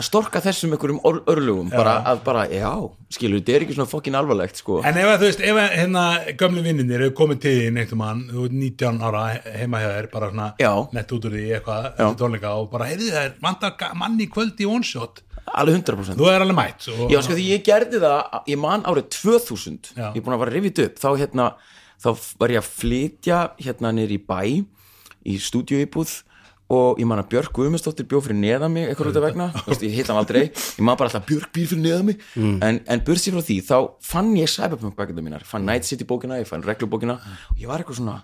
að 0.00 0.06
storka 0.08 0.40
þessum 0.44 0.72
einhverjum 0.74 0.98
ör, 1.06 1.20
örlugum 1.30 1.70
bara 1.72 1.94
að 2.10 2.22
bara, 2.26 2.42
já, 2.50 2.70
skilur, 3.12 3.40
þetta 3.42 3.54
er 3.58 3.64
ekki 3.66 3.76
svona 3.78 3.90
fokkin 3.92 4.16
alvarlegt, 4.18 4.58
sko. 4.62 4.80
En 4.86 4.98
ef 5.00 5.08
að 5.12 5.18
þú 5.22 5.28
veist, 5.28 5.40
ef 5.50 5.60
að 5.62 5.74
hérna 5.78 6.04
gömlu 6.40 6.62
vinninir 6.66 7.04
eru 7.04 7.14
komið 7.20 7.40
til 7.44 7.54
þín 7.60 7.80
einhvern 7.84 8.00
mann, 8.02 8.22
þú 8.32 8.44
ert 8.48 8.58
19 8.60 9.02
ára 9.10 9.24
heima 9.60 9.80
hjá 9.82 9.88
þér, 9.94 10.10
bara 10.12 10.30
svona 10.34 10.50
nett 10.98 11.12
út 11.16 11.26
úr 11.30 11.36
því 11.38 11.44
eitthvað, 11.58 11.88
eftir 11.94 12.20
tónleika 12.24 12.54
og 12.60 12.70
bara, 12.72 12.88
heyrðu 12.92 13.10
er 13.22 13.34
vantar 13.44 13.76
ga- 13.80 13.92
mann 13.94 14.18
í 14.20 14.28
kvöld 14.32 14.58
í 14.62 14.68
one 14.70 14.86
shot 14.86 15.22
alveg 15.50 15.80
100% 15.82 16.14
þú 16.20 16.26
er 16.30 16.44
alveg 16.44 16.54
mætt 16.60 16.84
og, 16.92 17.06
Já, 17.10 17.18
sko, 17.26 17.34
því 17.34 17.46
ég 17.50 17.62
gerði 17.66 17.98
það, 18.04 18.40
ég 18.52 18.58
man 18.60 18.84
árið 18.86 19.08
2000, 19.16 19.92
Já. 19.96 20.10
ég 20.12 20.20
er 20.20 20.24
búin 20.26 20.36
að 20.36 20.42
vara 20.44 20.52
rifið 20.54 20.82
upp 20.84 21.00
þá 21.02 21.08
hérna, 21.18 21.46
þá 22.00 22.08
var 22.38 22.52
ég 22.54 22.60
að 22.60 22.68
flytja 22.80 23.38
hérna 23.58 23.90
niður 23.96 24.14
í 24.14 24.20
bæ 24.30 24.40
í 25.26 25.34
stúdíuíbúð 25.42 26.12
og 26.70 27.00
ég 27.02 27.06
man 27.10 27.18
að 27.18 27.28
Björk 27.32 27.52
Guðmundsdóttir 27.56 28.06
bjó 28.10 28.20
fyrir 28.22 28.38
neðan 28.38 28.70
mig 28.74 28.88
eitthvað 28.88 29.10
út 29.10 29.18
af 29.18 29.24
vegna, 29.26 29.46
Þú 29.56 29.72
veist, 29.72 29.84
ég 29.86 29.94
hitt 29.96 30.10
hann 30.12 30.20
aldrei. 30.20 30.42
Ég 30.54 30.84
man 30.86 30.96
bara 31.00 31.10
alltaf 31.10 31.26
Björk 31.26 31.50
býr 31.56 31.66
fyrir 31.72 31.82
neðan 31.82 32.06
mig. 32.10 32.20
En, 32.62 32.78
en 32.86 33.02
bursi 33.06 33.32
frá 33.34 33.42
því, 33.42 33.56
þá 33.66 33.76
fann 34.06 34.30
ég 34.38 34.50
Cyberpunk 34.52 34.94
bækjönda 34.98 35.24
mínar, 35.26 35.42
fann 35.48 35.66
Night 35.66 35.88
City 35.88 36.06
bókina 36.06 36.38
ég 36.38 36.46
fann 36.46 36.62
reglubókina. 36.62 37.18
Og 37.50 37.58
ég 37.58 37.66
var 37.70 37.82
eitthvað 37.82 37.98
svona 37.98 38.20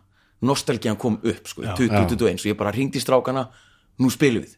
nostalgían 0.47 0.99
kom 1.01 1.19
upp, 1.25 1.49
sko, 1.51 1.65
2021 1.75 2.45
og 2.45 2.51
ég 2.53 2.59
bara 2.61 2.71
ringdi 2.77 3.03
strákana, 3.03 3.49
nú 3.99 4.11
spilum 4.15 4.45
við. 4.47 4.55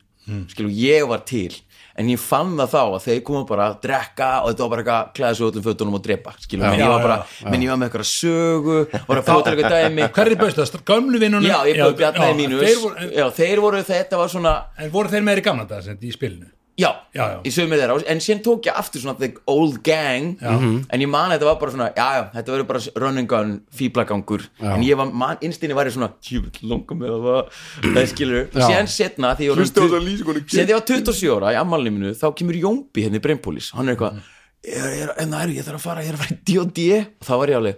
Skilu, 0.53 0.69
ég 0.69 1.07
var 1.09 1.23
til 1.25 1.55
en 1.99 2.11
ég 2.13 2.21
fann 2.23 2.53
það 2.59 2.73
þá 2.75 2.81
að 2.83 3.07
þeir 3.07 3.23
komu 3.27 3.45
bara 3.49 3.69
að 3.73 3.79
drekka 3.87 4.29
og 4.43 4.51
þetta 4.51 4.65
var 4.65 4.73
bara 4.75 4.85
eitthvað 4.85 5.15
klæða 5.19 5.39
sig 5.39 5.47
öllum 5.49 5.65
fötunum 5.67 5.97
og 5.99 6.05
drepa 6.05 6.35
skilu, 6.39 6.63
menn 6.65 6.83
ég 6.83 6.93
var 6.93 7.07
bara, 7.07 7.17
menn 7.49 7.65
ég 7.65 7.73
var 7.73 7.81
með 7.81 7.89
eitthvað 7.89 8.11
sögu 8.13 8.77
og 8.83 9.09
var 9.09 9.23
að 9.23 9.31
fóta 9.31 9.55
eitthvað 9.55 9.75
dæmi. 9.77 10.07
Hver 10.19 10.33
er 10.33 10.43
bauðst 10.43 10.63
það, 10.63 10.85
gömlu 10.93 11.23
vinnunum 11.25 11.49
já, 11.49 11.59
ég 11.71 11.83
búið 11.83 11.99
bjarnaði 12.03 12.39
mínu 12.43 12.63
þeir 12.63 12.79
voru, 12.85 13.11
já, 13.19 13.27
þeir 13.41 13.65
voru, 13.67 13.83
þetta 13.91 14.23
var 14.23 14.33
svona 14.37 14.55
en 14.79 14.95
voru 14.95 15.13
þeir 15.15 15.27
meiri 15.31 15.45
gamla 15.49 15.83
sem, 15.83 15.99
í 15.99 16.15
spilinu 16.15 16.53
Já, 16.79 16.93
Já, 17.13 17.25
já. 17.35 17.39
í 17.43 17.51
sömu 17.51 17.75
þeirra. 17.75 17.97
En 18.07 18.21
síðan 18.23 18.41
tók 18.47 18.67
ég 18.69 18.77
aftur 18.79 19.03
svona 19.03 19.19
the 19.19 19.33
old 19.51 19.81
gang. 19.83 20.37
Mhm. 20.41 20.85
en 20.95 21.01
ég 21.03 21.09
man 21.11 21.31
að 21.33 21.39
þetta 21.41 21.49
var 21.49 21.57
bara 21.59 21.73
svona 21.73 21.89
já, 21.97 22.07
já, 22.15 22.23
þetta 22.37 22.53
verður 22.55 22.67
bara 22.69 22.81
running 23.03 23.27
gun, 23.29 23.61
fíblagangur. 23.75 24.45
En 24.63 24.83
ég 24.87 24.97
var, 24.97 25.07
man, 25.11 25.37
innstinni 25.43 25.75
var 25.75 25.87
ég 25.91 25.97
svona 25.97 26.13
tjúvill 26.23 26.63
longum 26.71 27.01
með 27.03 27.17
það 27.19 27.51
það 27.97 28.07
skilur, 28.13 28.47
síðan 28.55 28.87
setna 28.95 29.35
því 29.35 29.49
ég 29.49 29.51
var 29.51 29.59
Hlusta 29.65 29.81
á 29.81 29.83
orðinn 29.83 29.99
þessa 29.99 30.07
lýsingu, 30.07 30.35
tu- 30.39 30.55
síðan 30.55 30.67
því 30.67 30.71
ég 30.71 30.79
var 30.79 30.87
27 30.87 31.35
ára 31.35 31.53
í 31.53 31.59
ammálinu 31.59 31.93
minu 31.99 32.15
þá 32.15 32.27
kemur 32.39 32.61
Jómbi 32.63 33.03
henni 33.09 33.19
í 33.19 33.25
Brainpolis 33.27 33.73
hann 33.75 33.89
er 33.89 33.97
eitthvað, 33.97 34.21
ég, 34.69 35.11
en 35.19 35.31
það 35.35 35.43
er, 35.43 35.49
ég 35.59 35.65
þarf 35.67 35.81
að 35.81 35.87
fara 35.89 36.03
ég 36.07 36.09
er 36.09 36.15
að 36.15 36.23
fara 36.23 36.35
í 36.35 36.39
D&D 36.47 36.87
og 37.03 37.27
þá 37.27 37.33
var 37.43 37.49
ég 37.53 37.59
alveg 37.59 37.77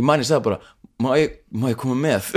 ég 0.00 0.02
man 0.08 0.20
ég 0.24 0.28
sagði 0.32 0.44
bara 0.48 0.58
má 1.02 1.10
ég, 1.18 1.32
má 1.58 1.66
ég 1.72 1.78
koma 1.80 1.96
með? 1.98 2.28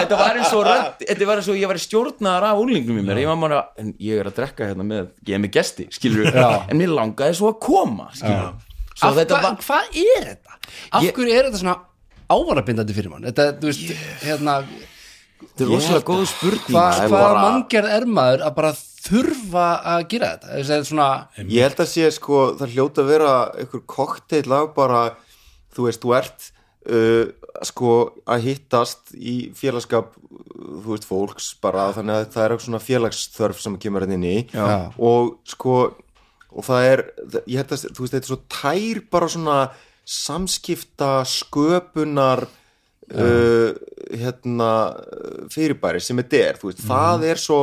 Þetta 0.00 0.16
var 0.18 0.38
eins 0.40 0.52
og 0.56 0.64
rödd, 0.66 1.04
þetta 1.04 1.28
var 1.28 1.40
eins 1.40 1.48
og 1.52 1.58
ég 1.60 1.70
var 1.70 1.78
stjórnaðar 1.80 2.46
af 2.50 2.60
úlingnum 2.62 3.00
í 3.00 3.04
mér, 3.06 3.20
ég 3.22 3.28
var 3.30 3.38
bara 3.42 3.60
en 3.80 3.92
ég 4.02 4.20
er 4.22 4.30
að 4.30 4.36
drekka 4.40 4.68
hérna 4.70 4.86
með, 4.86 5.10
ég 5.28 5.36
er 5.36 5.42
með 5.42 5.52
gesti 5.58 5.86
skilur, 5.94 6.28
en 6.34 6.76
mér 6.80 6.92
langaði 6.96 7.36
svo 7.40 7.52
að 7.52 7.58
koma 7.66 8.10
skilur, 8.16 8.52
svo 8.94 9.10
Af 9.10 9.16
þetta 9.20 9.38
hva, 9.38 9.42
var 9.46 9.54
Hvað 9.64 10.00
er 10.04 10.28
þetta? 10.30 10.58
Af 10.90 11.04
Ég- 11.06 11.14
hverju 11.16 11.32
er 11.38 11.48
þetta 11.48 11.60
svona 11.62 11.76
ávarabindandi 12.30 12.96
fyrir 12.96 13.10
mann? 13.12 13.24
Þetta, 13.30 13.46
þú 13.62 13.70
veist, 13.70 13.80
hérna 14.26 14.54
þetta 15.40 15.64
er 15.64 15.70
rosalega 15.72 16.04
góð 16.10 16.24
spurning. 16.30 16.74
Hvað 16.74 17.00
hva 17.06 17.08
bara- 17.14 17.44
manngerð 17.46 17.94
er 17.96 18.04
maður 18.18 18.44
að 18.46 18.54
bara 18.60 18.72
þurfa 19.00 19.64
að 19.94 20.04
gera 20.12 20.28
þetta? 20.34 20.48
Þetta 20.58 20.76
er 20.76 20.84
svona 20.90 21.08
Ég 21.40 21.64
held 21.64 21.80
að 21.80 21.90
sé 21.94 22.10
sko, 22.18 22.42
það 22.60 22.74
hljóta 22.76 23.00
að 23.04 23.10
vera 23.14 23.32
einhver 23.56 23.82
kokteil 23.96 24.52
af 24.60 24.74
bara 24.76 25.02
þú 25.76 25.86
veist, 25.86 26.02
þú 26.02 26.14
ert 26.18 26.46
uh, 26.90 27.24
sko 27.66 27.94
að 28.30 28.46
hittast 28.48 29.14
í 29.16 29.36
félagskap 29.58 30.14
uh, 30.16 30.78
þú 30.84 30.94
veist, 30.94 31.08
fólks 31.08 31.50
bara 31.62 31.90
þannig 31.96 32.16
að 32.16 32.30
það 32.34 32.44
er 32.44 32.54
eitthvað 32.54 32.68
svona 32.68 32.84
félagsþörf 32.86 33.60
sem 33.62 33.80
kemur 33.82 34.06
hérna 34.06 34.18
inn 34.20 34.30
í. 34.30 34.38
Já. 34.54 34.90
og 34.96 35.36
sko 35.48 35.76
og 36.50 36.66
það 36.66 36.88
er, 36.88 37.04
ég 37.46 37.60
held 37.60 37.76
að 37.76 37.84
þú 37.94 38.02
veist, 38.02 38.14
þetta 38.16 38.24
er 38.24 38.32
svo 38.32 38.40
tær 38.50 39.02
bara 39.12 39.28
svona 39.30 39.58
samskipta 40.10 41.10
sköpunar 41.28 42.46
uh, 43.14 43.70
hérna 44.10 44.72
fyrirbæri 45.52 46.02
sem 46.02 46.18
þetta 46.18 46.42
er, 46.48 46.58
þú 46.58 46.72
veist, 46.72 46.82
það 46.88 47.28
er 47.30 47.40
svo 47.40 47.60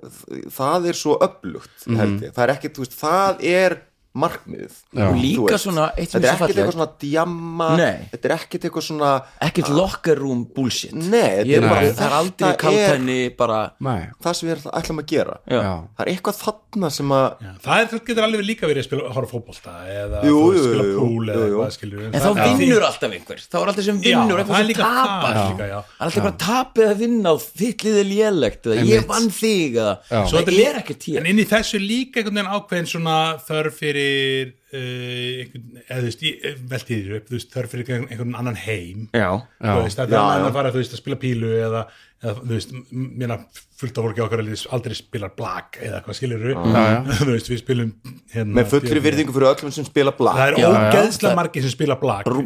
það 0.00 0.86
er 0.88 0.96
svo 0.96 1.16
öflugt 1.20 1.86
held 1.88 2.22
ég, 2.24 2.32
það 2.32 2.44
er 2.46 2.52
ekki, 2.54 2.72
þú 2.72 2.84
veist, 2.86 2.96
það 2.96 3.42
er 3.50 3.76
markmiðið. 4.18 4.72
Og 4.90 5.00
Þú 5.00 5.20
líka 5.22 5.58
svona 5.62 5.84
þetta 5.94 6.18
er 6.18 6.24
er 6.24 6.30
ekkert 6.34 6.56
eitthvað 6.58 6.74
svona 6.74 6.86
djamma 7.04 7.68
þetta 8.10 8.26
er 8.26 8.32
ekkert 8.34 8.64
eitthvað 8.66 8.84
svona 8.88 9.10
ekkert 9.46 9.68
locker 9.76 10.18
room 10.18 10.40
bullshit. 10.56 10.94
Nei, 10.96 11.20
þetta 11.20 11.46
ég 11.46 11.56
er 11.56 11.62
er 11.62 11.68
bara, 11.68 11.74
bara- 11.80 11.92
það 12.00 12.06
er 12.08 12.16
aldrei 12.18 12.48
þetta 12.48 12.58
kaltenni 12.64 13.18
bara, 13.38 13.58
Nei. 13.80 14.00
það 14.22 14.34
sem 14.34 14.48
við 14.48 14.54
erum- 14.56 14.74
ætlum 14.80 14.98
að 15.02 15.06
gera. 15.14 15.36
Já, 15.46 15.60
það 15.94 16.02
er 16.06 16.10
eitthvað 16.14 16.40
þarna 16.42 16.90
sem 16.90 17.08
að 17.08 17.26
Já, 17.40 17.52
það 17.62 17.80
er, 17.80 18.00
getur 18.10 18.24
alveg 18.26 18.44
líka 18.50 18.66
verið 18.66 18.82
að 18.82 18.88
spila, 18.90 19.12
horfa 19.14 19.30
á 19.30 19.32
fótbolta 19.34 19.72
eða 19.94 20.24
Jú, 20.26 20.38
jú, 20.54 20.64
spila 20.66 20.84
púl 20.98 21.24
jú, 21.26 21.30
eða 21.30 21.46
jú. 21.46 21.54
eitthvað 21.60 21.72
skilur 21.78 22.02
en 22.10 22.20
þá 22.20 22.30
vinnur 22.58 22.82
alltaf 22.90 23.10
einhver. 23.14 23.38
Þá 23.50 23.56
er 23.60 23.66
alltaf 23.70 23.84
sem 23.84 24.00
vinnur, 24.00 24.34
Já, 24.34 24.42
eitthvað 24.42 24.50
er 24.50 24.60
sem 24.60 24.70
líka 24.70 24.84
tapar. 24.90 25.34
það 25.34 25.50
líka, 25.50 25.66
já. 25.70 25.78
það 25.86 26.00
er 26.00 26.06
alltaf 26.10 26.22
bara 26.26 26.38
tapið 26.50 26.86
að 26.90 26.96
vinna 26.98 27.30
og 27.30 27.40
þitt 27.40 27.80
liðið 27.86 28.06
lélegt 28.10 28.62
eða 28.66 28.84
ég 28.90 29.06
vann 29.06 29.30
þig 29.30 29.76
er 29.80 31.20
en 31.20 31.26
inn 31.30 31.38
í 31.38 31.46
þessu 31.46 31.74
er 31.78 31.84
líka 31.86 32.20
einhvern 32.20 32.34
veginn 32.40 32.54
ákveðin 32.56 32.88
svona 32.90 33.16
þörf 33.46 33.78
fyrir 34.00 34.50
uh, 34.50 35.40
einhvern, 35.40 35.80
eða 35.86 35.98
þú 36.00 36.06
veist, 36.08 36.22
ég 36.26 36.60
velti 36.70 36.98
þér 37.00 37.16
upp 37.20 37.30
þú 37.30 37.36
veist, 37.38 37.50
þörf 37.54 37.72
fyrir 37.74 37.90
einhvern, 37.96 38.36
annan 38.40 38.58
heim 38.66 39.08
já, 39.16 39.30
þú 39.60 39.80
veist, 39.84 39.98
það 40.00 40.14
Já, 40.14 40.20
er 40.20 40.22
annað 40.22 40.46
já. 40.46 40.50
að 40.52 40.56
fara 40.60 40.72
þú 40.74 40.80
veist, 40.82 40.94
að 40.96 41.02
spila 41.02 41.18
pílu 41.24 41.50
eða, 41.58 41.82
eða 42.24 42.34
þú 42.40 42.52
veist, 42.54 42.74
m- 42.76 43.10
mér 43.20 43.34
fullt 43.80 43.96
af 44.00 44.04
fólki 44.06 44.20
okkar 44.24 44.42
aldrei, 44.76 44.96
spilar 44.98 45.32
blag 45.38 45.78
eða 45.80 46.02
hvað 46.04 46.18
skilur 46.20 46.46
Já, 46.50 46.56
já. 46.60 46.98
þú 47.20 47.30
veist, 47.34 47.50
við 47.52 47.62
spilum 47.62 47.92
hérna, 48.34 48.56
með 48.60 48.70
fullri 48.74 49.04
virðingu 49.08 49.36
fyrir 49.36 49.50
öllum 49.54 49.74
sem 49.78 49.88
spila 49.88 50.12
það 50.12 50.20
blag 50.22 50.42
er 50.46 50.58
Já, 50.60 50.66
já. 50.68 50.80
ógeðslega 50.90 51.38
margir 51.40 51.64
sem 51.66 51.74
spila 51.76 51.96
blag 52.00 52.28
er, 52.30 52.40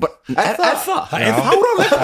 er 0.45 0.61
það? 0.61 1.03
það 1.11 1.29
er 1.29 1.41
fáránlegt 1.43 1.97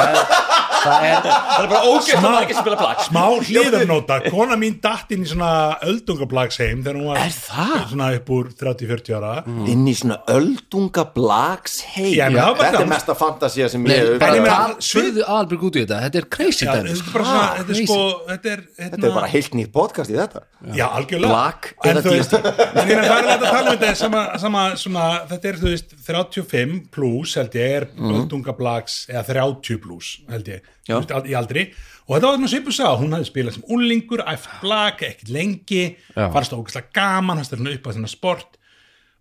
Það 0.81 1.05
er, 1.11 1.17
það 1.27 1.63
er 1.65 1.69
bara 1.71 1.81
ógæst 1.91 2.11
Smá- 2.15 2.31
að 2.31 2.45
ekki 2.47 2.57
spila 2.61 2.77
plak 2.81 3.01
smá 3.05 3.23
hlýðarnóta, 3.49 4.17
kona 4.31 4.57
mín 4.61 4.79
datt 4.83 5.11
inn 5.15 5.25
í 5.27 5.29
svona 5.29 5.51
öldungablagsheim 5.85 6.81
þegar 6.85 6.99
hún 7.01 7.09
var 7.11 7.21
Er 7.21 7.35
það? 7.35 7.75
svona 7.91 8.09
upp 8.17 8.31
úr 8.37 8.49
30-40 8.61 9.17
ára. 9.19 9.33
Inn 9.71 9.85
í 9.91 9.95
svona 9.99 10.19
öldunga 10.33 11.05
blags 11.15 11.81
heim 11.95 12.15
Já, 12.17 12.27
menn 12.31 12.41
það 12.41 12.49
var 12.51 12.57
bara 12.61 12.71
þetta 12.71 12.83
er 12.87 12.91
mesta 12.95 13.17
fantasía 13.19 13.69
sem 13.73 13.85
nei, 13.85 13.97
ég 13.99 14.23
hef 14.23 14.81
spurðu 14.91 15.27
Albrecht 15.27 15.67
út 15.69 15.77
í 15.77 15.85
þetta. 15.85 16.01
Þetta 16.07 16.23
er 16.23 16.29
crazy 16.37 16.65
Já, 16.67 16.73
dæmi 16.75 16.95
þetta 16.95 17.11
er 17.11 17.13
bara 17.13 17.29
svona, 17.31 17.47
þetta 17.59 17.61
er 17.61 17.75
crazy. 17.75 17.87
sko 17.87 18.01
þetta 18.31 18.53
er, 18.55 18.65
hérna, 18.81 18.91
þetta 18.97 19.11
er 19.11 19.17
bara 19.21 19.31
heilt 19.35 19.55
nýtt 19.61 19.73
podcast 19.75 20.11
í 20.11 20.17
þetta. 20.19 20.45
Já, 20.77 20.87
algjörlega. 20.89 21.31
Black 21.35 21.71
En 21.85 21.91
eða 21.91 22.03
þú 22.05 22.17
veist, 22.17 22.35
það 22.37 22.91
er 22.91 23.31
að 23.31 23.47
tala 23.47 23.71
um 23.71 23.79
þetta 23.81 23.93
sama, 24.01 24.25
sama 24.43 24.65
svona, 24.81 25.07
þetta 25.31 25.51
er, 25.53 25.61
þú 25.61 25.71
veist 25.75 25.95
35 26.07 26.77
plus, 26.95 27.35
held 27.41 27.57
ég, 27.61 27.77
er 27.81 27.89
öldunga 28.01 28.55
blags, 28.59 29.03
eða 29.11 29.25
30 29.31 29.81
plus 29.85 30.11
held 30.31 30.51
ég, 30.53 30.61
veist, 30.89 31.13
í 31.29 31.37
aldri. 31.39 31.67
Og 32.07 32.17
þetta 32.17 32.31
var 32.31 32.39
svona 32.39 32.51
svipu 32.51 32.75
sá, 32.75 32.87
hún 32.99 33.13
hafði 33.15 33.29
spilað 33.29 33.57
sem 33.57 33.69
úlingur, 33.77 34.25
æft 34.31 34.49
blag, 34.63 35.05
ekkert 35.07 35.31
lengi 35.35 35.85
fannst 36.15 36.55
það 36.55 36.65
ógæslega 36.65 36.97
gaman, 36.97 37.39
hann 37.39 37.47
stæði 37.47 37.77
upp 37.77 37.87
á 37.87 37.93
þennan 37.93 38.13
sport. 38.13 38.59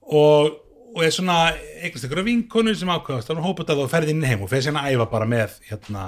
Og, 0.09 0.55
og 0.95 1.03
er 1.05 1.13
svona 1.13 1.37
eignast 1.83 2.07
ykkur 2.07 2.23
vinkonu 2.25 2.73
sem 2.73 2.89
ákvæðast 2.89 3.29
þannig 3.29 3.45
hóput 3.45 3.69
að 3.69 3.83
þú 3.83 3.89
ferði 3.91 4.15
inn 4.15 4.25
heim 4.25 4.45
og 4.45 4.49
fer 4.49 4.65
sérna 4.65 4.87
að 4.87 4.95
æfa 4.97 5.09
bara 5.11 5.27
með 5.29 5.59
hérna 5.69 6.05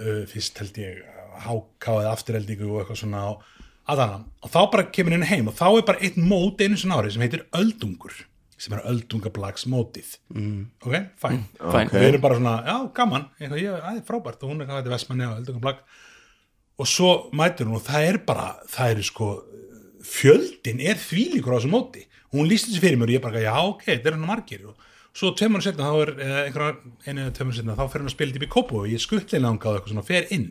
uh, 0.00 0.24
fyrst 0.30 0.58
held 0.62 0.80
ég 0.82 1.04
háká 1.46 2.00
eða 2.00 2.14
afturheldingu 2.16 2.70
og 2.70 2.80
eitthvað 2.82 3.02
svona 3.02 3.22
og, 3.30 3.44
aðana, 3.86 4.24
og 4.42 4.52
þá 4.52 4.60
bara 4.72 4.88
kemur 4.96 5.16
inn 5.16 5.28
heim 5.28 5.50
og 5.50 5.58
þá 5.58 5.66
er 5.68 5.86
bara 5.90 6.02
einn 6.08 6.26
mót 6.26 6.62
einu 6.64 6.80
svona 6.80 6.98
ári 7.00 7.12
sem 7.14 7.22
heitir 7.22 7.46
öldungur 7.56 8.16
sem 8.56 8.72
er 8.76 8.84
öldungablags 8.88 9.66
mótið. 9.68 10.14
Mm. 10.32 10.66
ok, 10.80 10.94
fæn 11.20 11.42
Fæn. 11.60 11.90
við 11.92 12.06
erum 12.08 12.22
bara 12.24 12.38
svona, 12.38 12.54
já, 12.64 12.76
gaman. 12.96 13.26
Eitthvað, 13.40 13.62
ég, 13.62 13.84
að, 13.90 14.02
frábært. 14.08 14.42
Og 14.42 14.52
hún 14.52 14.62
er 14.62 14.68
hvað 14.70 14.80
þetta 14.80 14.90
er 14.92 14.96
vestmanni 14.96 15.26
og 15.28 15.38
öldungablag 15.42 15.82
og 16.76 16.88
svo 16.88 17.10
mætur 17.36 17.68
hún 17.70 17.78
og 17.78 17.84
það 17.86 18.08
er 18.10 18.18
bara, 18.28 18.48
það 18.72 18.94
er 18.94 19.06
sko 19.08 19.28
fjöldin 20.06 20.80
er 20.84 20.98
þvílíkur 21.00 21.56
á 21.56 21.58
þessu 21.58 21.72
móti. 21.72 22.04
Hún 22.34 22.48
lísti 22.50 22.72
þessi 22.72 22.82
fyrir 22.84 23.00
mér 23.00 23.10
og 23.12 23.16
ég 23.16 23.24
bara, 23.24 23.40
já 23.44 23.54
ok, 23.60 23.84
þetta 23.88 24.10
er 24.10 24.16
hann 24.18 24.28
margir. 24.28 24.66
Og 24.68 24.76
svo 25.16 25.32
tveimur 25.36 25.64
setna 25.64 25.88
þá 25.88 26.00
er 26.02 26.12
eða 26.26 26.40
einhverja, 26.46 26.76
einu 27.06 27.24
eða 27.24 27.34
tveimur 27.38 27.56
setna 27.56 27.76
þá 27.78 27.84
fer 27.88 28.02
hann 28.02 28.10
að 28.10 28.16
spila 28.16 28.36
upp 28.36 28.46
í 28.46 28.52
kópu 28.52 28.80
og 28.82 28.88
ég 28.92 29.02
skuttleina 29.02 29.48
hann 29.48 29.60
gáði 29.62 29.78
eitthvað 29.80 29.94
svona 29.94 30.06
fer 30.10 30.28
inn 30.36 30.48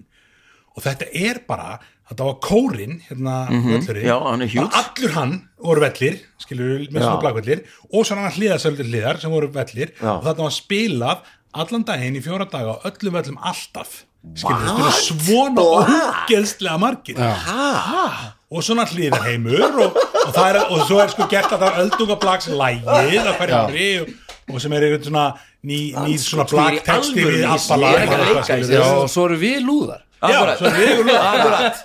og 0.76 0.84
þetta 0.84 1.06
er 1.16 1.40
bara, 1.48 1.80
þetta 2.10 2.26
var 2.28 2.36
kórin 2.44 2.98
hérna 3.10 3.36
völlurinn, 3.50 4.04
Mhm. 4.04 4.06
Já, 4.06 4.18
hann 4.30 4.42
er 4.42 4.50
allur 4.82 5.12
hann 5.16 5.34
voru 5.64 5.82
vellir 5.82 6.20
skilur 6.40 6.88
með 6.92 7.02
svona 7.02 7.22
blagvellir 7.22 7.64
og 7.94 8.06
svo 8.06 8.16
hann 8.16 8.32
hliðasöldur 8.32 8.86
hliðar 8.92 9.20
sem 9.22 9.32
voru 9.32 9.48
vellir. 9.52 9.92
Já. 10.02 10.12
og 10.18 10.24
þetta 10.24 10.44
var 10.44 10.52
spilað 10.52 11.18
allan 11.56 11.84
daginn 11.88 12.16
í 12.20 12.22
fjóra 12.22 12.50
daga 12.52 12.76
á 12.76 12.84
öllum 12.92 13.14
völlum 13.16 13.38
alltaf. 13.42 14.04
Skilur, 14.36 14.68
spila 14.68 14.92
svona 14.92 15.62
ógeðslega 15.62 16.80
margir. 16.82 17.18
Ha? 17.20 18.32
og 18.56 18.62
svona 18.64 18.86
hliðarheimur 18.88 19.64
og, 19.84 19.96
og, 19.98 20.30
það 20.36 20.48
er, 20.52 20.58
og 20.72 20.84
svo 20.88 21.00
er 21.02 21.10
sko 21.12 21.26
gert 21.32 21.50
að 21.52 21.64
það 21.64 21.72
er 21.72 21.80
öldungablags 21.86 22.48
lægið 22.54 23.26
á 23.26 23.34
hverju 23.40 23.58
ári 23.58 23.88
og, 24.04 24.12
og 24.54 24.62
sem 24.62 24.76
er 24.78 24.86
einhvern 24.86 25.08
svona 25.10 25.24
ný, 25.66 25.80
ný 25.98 26.14
svona 26.22 26.46
sko, 26.46 26.60
er 26.62 26.78
blagteksti 26.78 27.18
alvöru 27.18 27.34
við 27.34 27.42
í- 27.42 27.50
Abba 27.56 27.80
ég 27.82 27.98
er 27.98 28.06
ekki 28.06 28.16
að 28.16 28.22
lag 28.22 28.36
leika 28.38 28.56
í 28.56 28.62
Já, 28.62 28.70
þessu. 28.70 29.02
og 29.02 29.10
svo 29.16 29.26
eru 29.26 29.40
við 29.42 29.58
lúðar 29.66 30.05
Já, 30.16 30.28
Akkurat. 30.32 30.58
svo 30.58 30.70
við 30.74 30.88
erum 30.96 31.10
Akkurat. 31.12 31.76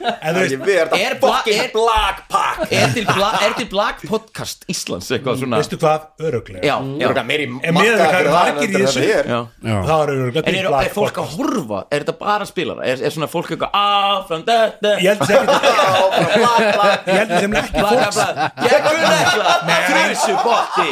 Er 1.00 1.16
fucking 1.20 1.58
er- 1.60 1.70
blag 1.74 2.16
pack? 2.30 2.60
Er 2.72 2.92
til, 2.94 3.04
bla, 3.04 3.30
er 3.44 3.52
til 3.58 3.66
Black 3.68 4.04
Podcast 4.08 4.64
Íslands 4.70 5.10
eitthvað 5.12 5.40
svona? 5.42 5.58
Veistu 5.60 5.76
hvað, 5.82 6.00
öruglega 6.24 6.62
já, 6.64 6.76
Það 6.78 7.00
já, 7.02 7.08
er 7.10 7.24
meiri 7.30 7.46
það 7.50 7.66
er 7.66 8.14
fyrir 8.14 8.30
það 8.30 8.36
margir 8.36 8.60
í 8.60 8.70
heldur 8.70 8.80
en 8.80 8.86
þessu. 8.86 9.00
þetta 9.00 9.18
er. 9.18 9.26
já. 9.26 9.40
Já, 9.70 9.76
það 9.90 10.00
er 10.00 10.08
öruglega 10.14 10.46
En 10.46 10.54
er, 10.54 10.66
er 10.86 10.92
fólk 10.94 11.16
að 11.20 11.26
horfa? 11.34 11.80
Er 11.90 12.04
þetta 12.04 12.16
bara 12.22 12.44
spilara? 12.48 12.80
Er, 12.86 12.96
er 13.04 13.10
svona 13.16 13.28
fólk 13.34 13.50
eitthvað 13.50 13.72
áfram 13.80 14.42
þetta 14.46 14.94
ég 15.00 15.08
held 15.10 15.20
sem 15.26 15.36
ekki 15.40 15.60
blag, 16.40 16.62
blag. 16.78 16.96
ég 17.10 17.16
held 17.20 17.32
sem 17.40 17.52
ekki 17.60 17.74
Blaga, 17.80 17.98
fólks 18.00 18.16
blaga, 18.16 18.80
kunni 18.86 19.04
eitthvað 19.10 19.60
Þrjusu 19.90 20.34
botti 20.44 20.88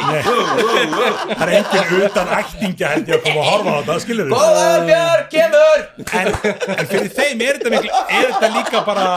það 1.39 1.43
er 1.45 1.51
engin 1.59 2.03
utan 2.09 2.27
ættingja 2.39 2.87
held 2.93 3.09
ég 3.09 3.15
að 3.15 3.23
koma 3.25 3.39
að 3.39 3.49
horfa 3.49 3.69
á 3.69 3.77
þetta, 3.79 3.95
skilur 4.03 4.25
við 4.27 4.33
Góðar 4.35 4.81
Björn, 4.89 5.23
kemur! 5.33 5.79
En, 6.19 6.27
en 6.75 6.85
fyrir 6.89 7.09
þeim 7.29 7.43
er 7.45 7.59
þetta, 7.59 7.71
miklu, 7.75 8.01
er 8.09 8.31
þetta 8.33 8.49
líka 8.55 8.81
bara 8.87 9.09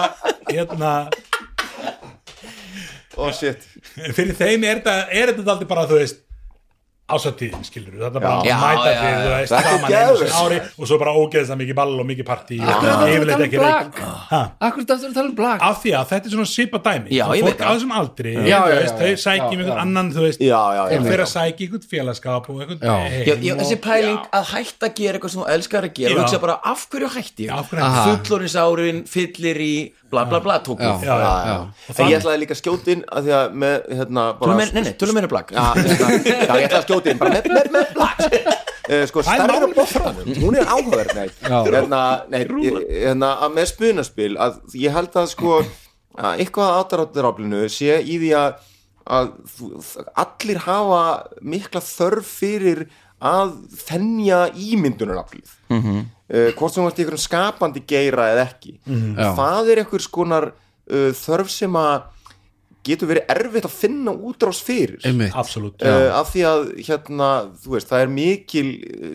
hérna, 0.51 0.93
oh 3.17 3.33
shit. 3.33 3.65
fyrir 4.17 4.37
þeim 4.37 4.67
er 4.69 4.81
þetta, 4.81 4.97
er 5.09 5.33
þetta 5.33 5.55
aldrei 5.55 5.71
bara 5.71 5.87
þú 5.89 6.01
veist 6.03 6.21
ásatíðin 7.17 7.65
skilur 7.67 7.97
þetta 8.03 8.21
bara 8.23 8.43
Já, 8.47 8.55
mæta 8.63 8.91
já, 8.93 8.99
fyrir 9.03 9.19
já. 9.23 9.37
er 9.43 9.67
gaman 9.69 9.87
einu 9.87 9.93
geðveikt. 9.93 10.37
ári 10.43 10.59
og 10.83 10.89
svo 10.91 10.99
bara 11.03 11.13
ógeðslega 11.19 11.59
mikið 11.63 11.77
ball 11.81 11.95
og 12.03 12.09
mikið 12.11 12.27
partí 12.29 12.59
og 12.63 12.87
er 12.87 13.13
yfirleitt 13.17 13.45
ekki 13.47 13.61
um 13.61 13.67
reik? 13.67 14.01
Akkur 14.33 14.83
er 14.83 14.87
þetta 14.87 14.97
að 15.11 15.17
tala 15.19 15.29
um 15.29 15.37
blag 15.39 15.67
af 15.69 15.81
því 15.83 15.95
að 15.99 16.07
þetta 16.13 16.31
er 16.31 16.35
svona 16.37 16.51
svipa 16.53 16.83
dæmi 16.87 17.21
fólk 17.23 17.63
á 17.63 17.63
það. 17.63 17.73
þessum 17.73 17.95
aldri 18.01 18.35
þau 18.43 19.13
sækjum 19.27 19.63
einhvern 19.63 19.83
annan 19.85 20.13
þú 20.13 20.27
veist, 20.27 20.43
og 20.43 21.09
fyrir 21.09 21.25
að 21.27 21.33
sækja 21.33 21.67
einhvern 21.67 21.89
félagskap 21.93 22.51
og 22.53 22.63
einhvern 22.67 23.61
þessi 23.63 23.79
pæling 23.83 24.21
að 24.33 24.53
hætta 24.53 24.89
að 24.89 24.95
gera 25.01 25.19
eitthvað 25.19 25.35
sem 25.35 25.43
þú 25.43 25.49
elskar 25.57 25.89
að 25.89 25.97
gera 25.99 26.15
og 26.17 26.23
hugsa 26.25 26.43
bara 26.43 26.59
af 26.73 26.87
hverju 26.93 27.11
hætti 27.17 27.49
fullorins 27.53 28.57
árin, 28.59 29.03
fyllir 29.09 29.61
í 29.63 29.75
bla 30.13 30.25
bla 30.29 30.41
bla 30.45 30.59
tóku 30.65 30.83
Já. 30.83 30.93
Já, 31.01 31.07
já, 31.07 31.19
Já, 31.19 31.33
Já. 31.49 31.55
já. 31.89 31.95
En 31.97 32.11
ég 32.11 32.17
ætlaði 32.21 32.43
líka 32.43 32.59
inn 32.95 33.05
að 33.09 33.29
því 33.29 33.37
að 33.39 33.55
með 33.65 33.77
hérna 34.01 34.25
bara 34.41 34.57
nei, 34.61 34.83
nei, 34.87 34.93
tölum 35.01 35.19
meira 35.19 35.31
blag 35.33 35.53
Já, 35.53 35.65
hérna, 35.79 36.11
já, 36.23 36.53
ég 36.61 36.67
ætla 36.69 36.81
að 36.83 36.89
skjóta 36.89 37.13
inn 37.13 37.23
bara 37.23 37.37
með, 37.37 37.49
með, 37.57 37.71
með 37.77 37.95
blag 37.97 38.25
uh, 38.27 39.05
sko, 39.11 39.25
Það 39.27 39.41
stærðin 39.41 39.65
á 39.65 39.71
bóttanum 39.79 40.43
hún 40.43 40.59
er 40.61 40.73
áhugaverð 40.75 41.15
hérna, 41.47 42.03
hérna, 42.33 43.33
að 43.47 43.57
með 43.57 43.71
spunaspil 43.73 44.35
að 44.37 44.61
ég 44.79 44.95
held 44.95 45.17
að 45.23 45.33
sko 45.33 45.63
að 46.13 46.43
eitthvað 46.45 46.75
aðdaráttaraflinu 46.81 47.63
sé 47.73 48.01
í 48.05 48.19
því 48.21 48.33
að, 48.37 48.59
að 49.17 49.31
allir 50.25 50.61
hafa 50.67 51.05
mikla 51.41 51.81
þörf 51.85 52.35
fyrir 52.43 52.85
að 53.23 53.55
þennja 53.87 54.49
ímyndunaraflið. 54.59 55.55
Mm 55.71 55.83
-hmm. 55.83 56.03
Uh, 56.33 56.49
hvort 56.57 56.75
sem 56.75 56.83
þú 56.83 56.89
ert 56.89 56.99
í 56.99 57.05
einhverjum 57.05 57.27
skapandi 57.27 57.85
geira 57.87 58.31
eða 58.33 58.49
ekki. 58.49 58.79
Já. 58.89 59.29
það 59.39 59.73
er 59.75 59.85
einhvers 59.85 60.09
konar 60.13 60.51
uh, 60.53 61.13
þörf 61.17 61.53
sem 61.53 61.79
að 61.79 62.09
getur 62.83 63.13
verið 63.13 63.29
erfitt 63.31 63.67
að 63.69 63.75
finna 63.79 64.15
útrás 64.15 64.59
fyrir. 64.65 64.97
Absolutt 65.39 65.85
uh, 65.87 66.09
af 66.19 66.33
því 66.33 66.43
að 66.49 66.65
hérna, 66.83 67.29
þú 67.63 67.77
veist, 67.77 67.91
það 67.93 68.07
er 68.07 68.11
mikil, 68.17 68.67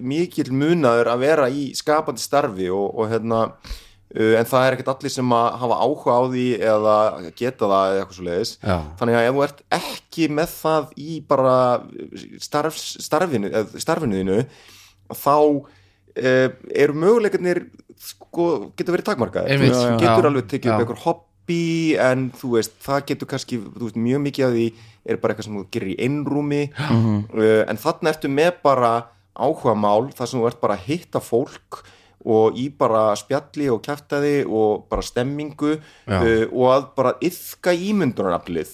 mikil 0.08 0.47
munaður 0.56 1.12
að 1.12 1.25
vera 1.25 1.49
í 1.51 1.67
skapandi 1.75 2.23
starfi 2.23 2.69
og, 2.71 2.88
og 2.95 3.12
hérna 3.12 3.41
uh, 3.49 4.34
en 4.39 4.47
það 4.47 4.63
er 4.63 4.77
ekkert 4.77 4.93
allir 4.95 5.13
sem 5.17 5.36
að 5.36 5.49
hafa 5.63 5.80
áhuga 5.84 6.15
á 6.15 6.21
því 6.32 6.45
eða 6.71 6.97
geta 7.41 7.67
það 7.67 7.89
eða 7.89 7.99
eitthvað 7.99 8.19
svo 8.19 8.27
leiðis 8.30 8.53
þannig 8.63 9.19
að 9.19 9.27
ef 9.27 9.36
þú 9.36 9.43
ert 9.47 9.63
ekki 9.82 10.30
með 10.39 10.53
það 10.53 10.93
í 11.03 11.17
bara 11.27 11.58
starf, 12.47 12.80
starfinu, 12.80 13.51
eða 13.51 13.84
starfinu 13.84 14.21
þínu 14.21 14.39
þá 15.12 15.36
uh, 15.36 15.75
eru 16.17 16.97
möguleikarnir 16.97 17.63
sko, 17.97 18.47
getur 18.77 18.97
verið 18.97 19.10
takmarkaðir. 19.12 19.63
Þú 19.63 19.71
já, 19.71 19.97
getur 20.01 20.30
alveg 20.30 20.47
tekið 20.51 20.71
upp 20.71 20.77
Já. 20.77 20.84
einhver 20.86 21.01
hobby 21.03 21.65
en 22.03 22.30
þú 22.38 22.53
veist, 22.56 22.77
það 22.84 23.03
getur 23.12 23.32
kannski 23.34 23.60
veist, 23.63 23.99
mjög 24.08 24.23
mikið 24.27 24.47
af 24.47 24.56
því 24.56 24.65
er 25.08 25.21
bara 25.21 25.34
eitthvað 25.34 25.49
sem 25.49 25.60
þú 25.60 25.67
gerir 25.75 25.93
í 25.93 25.99
einrúmi. 26.08 26.63
Uh, 26.77 27.62
en 27.67 27.80
þarna 27.82 28.13
ertu 28.13 28.32
með 28.32 28.58
bara 28.65 28.95
áhuga 29.38 29.75
mál 29.77 30.10
þar 30.17 30.32
sem 30.32 30.41
þú 30.41 30.49
ert 30.49 30.62
bara 30.63 30.77
að 30.77 30.89
hitta 30.89 31.21
fólk 31.23 31.84
og 32.27 32.58
í 32.60 32.67
bara 32.73 33.12
spjalli 33.15 33.69
og 33.71 33.84
kæftaði 33.86 34.41
og 34.49 34.88
bara 34.91 35.06
stemmingu 35.06 35.77
uh, 35.77 36.43
og 36.49 36.65
að 36.73 36.88
bara 36.97 37.13
yfka 37.23 37.75
ímyndunaraflið 37.77 38.73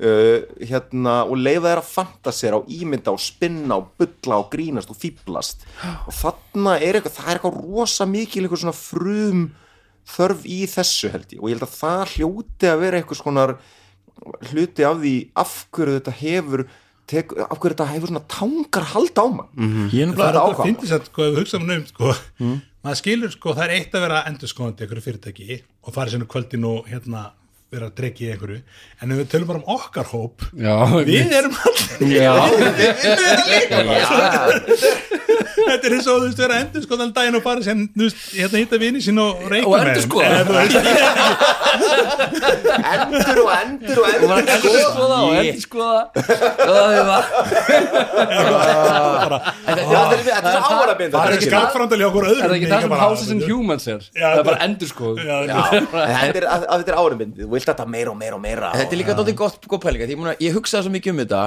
uh, 0.00 0.46
hérna, 0.60 1.16
og 1.28 1.36
leifa 1.38 1.70
þær 1.70 1.82
að 1.82 1.90
fantasera 1.90 2.60
og 2.60 2.70
ímynda 2.72 3.14
og 3.14 3.22
spinna 3.22 3.78
og 3.80 3.92
bulla 4.00 4.40
og 4.42 4.48
grínast 4.52 4.92
og 4.92 4.98
fýblast 5.00 5.66
og 6.06 6.14
þarna 6.16 6.78
er 6.80 6.98
eitthvað, 6.98 7.18
það 7.18 7.28
er 7.30 7.38
eitthvað 7.38 7.60
rosa 7.62 8.08
mikil 8.10 8.44
eitthvað 8.44 8.64
svona 8.64 8.78
frum 8.78 9.44
þörf 10.14 10.44
í 10.44 10.62
þessu 10.68 11.10
held 11.12 11.32
ég. 11.32 11.40
Og 11.40 11.50
ég 11.50 11.56
held 11.56 11.66
að 11.66 11.76
það 11.78 12.14
hljóti 12.18 12.70
að 12.70 12.82
vera 12.82 13.00
eitthvað 13.00 13.20
svona 13.20 13.46
hluti 14.50 14.86
af 14.86 14.98
því 15.00 15.14
af 15.42 15.54
hverju 15.74 15.98
þetta 15.98 16.14
hefur 16.20 16.64
tek, 17.10 17.32
af 17.34 17.58
hverju 17.60 17.74
þetta 17.74 17.88
hefur 17.90 18.12
svona 18.12 18.24
tangar 18.34 18.88
halda 18.92 19.24
á 19.24 19.28
mann. 19.38 19.48
Ég 19.92 20.04
er 20.04 20.12
það 20.12 20.18
nefnilega 20.18 20.28
er 20.28 20.36
þetta 20.36 20.50
þetta 20.50 20.68
finnst 20.68 20.96
að 20.96 21.08
sko, 21.08 21.24
ef 21.24 21.32
við 21.32 21.40
hugsaum 21.40 21.72
um 21.74 21.86
sko, 21.88 22.12
maður 22.84 23.00
skilur 23.00 23.34
sko, 23.34 23.56
það 23.56 23.64
er 23.64 23.74
eitt 23.78 23.96
að 23.96 24.04
vera 24.06 24.20
endurskóðandi 24.30 24.84
einhverju 24.84 25.06
fyrirtæki 25.08 25.58
og 25.84 25.96
fara 25.96 26.12
sérna 26.12 26.28
kvöldin 26.30 26.68
og 26.68 26.90
hérna 26.90 27.24
vera 27.76 27.88
að 27.90 27.96
drekja 28.00 28.26
í 28.26 28.32
einhverju. 28.34 28.60
En 29.00 29.14
ef 29.14 29.20
við 29.20 29.30
tölum 29.34 29.50
bara 29.50 29.60
um 29.62 29.68
okkar 29.74 30.06
hóp 30.12 30.46
Já, 30.56 30.76
við 31.06 31.34
erum 31.40 31.54
allir 31.68 32.14
þetta 35.54 35.84
er 35.88 35.92
eins 35.96 36.06
og 36.10 36.14
þú 36.20 36.24
veist 36.28 36.40
vera 36.44 36.54
endurskóðan 36.64 37.10
daginn 37.16 37.38
og 37.38 37.42
fara 37.44 37.62
sem 37.66 37.78
þú 37.94 38.02
veist, 38.06 38.16
hérna 38.38 38.58
hitta 38.62 38.76
vini 38.82 39.00
sín 39.04 39.18
og 39.22 39.30
reykja 39.50 39.68
Og 39.68 39.72
með 39.74 39.80
þeim. 39.84 39.90
endurskoða. 39.94 40.24
Eða, 40.24 40.42
þú 40.44 40.52
veist, 40.54 40.76
endur 42.94 43.38
og 43.44 43.50
endur 43.54 43.96
og 43.98 44.06
endur 44.10 44.30
endur 44.38 44.78
skoða 44.84 45.18
og 45.24 45.32
endur 45.40 45.62
skoða 45.64 46.02
það 46.14 46.90
er 46.94 47.04
það 47.10 47.22
þetta 49.64 49.80
er 49.84 50.22
þetta 50.24 50.50
er 50.50 50.58
áhverjabindi 50.64 51.14
það 51.14 51.34
er 51.34 51.44
skapfrandali 51.48 52.06
okkur 52.08 52.24
öðrum 52.28 52.44
Er 52.44 52.48
það 52.50 52.56
ekki 52.58 52.68
það 52.70 52.80
sem 52.84 52.92
bara- 52.94 53.04
Houses 53.08 53.30
and 53.34 53.42
Humans 53.48 53.84
er? 53.88 54.00
Það 54.14 54.38
er 54.38 54.44
bara 54.44 54.56
þetta- 54.56 54.68
endur 54.68 54.88
sko 54.90 55.06
þetta 55.18 56.38
er, 56.40 56.46
er 56.46 56.98
áhverjabindi 57.00 57.38
þú 57.44 57.50
vilt 57.54 57.68
þetta 57.70 57.86
meira 57.94 58.10
og 58.14 58.18
meira 58.20 58.34
og 58.38 58.42
meira 58.44 58.72
Þetta 58.74 58.92
er 58.92 59.00
líka 59.02 59.14
dóttir 59.18 59.36
gott, 59.38 59.60
pælinga 59.84 60.06
ég, 60.40 60.52
hugsaði 60.54 60.82
svo 60.88 60.92
mikið 60.94 61.10
um 61.14 61.18
þetta 61.24 61.42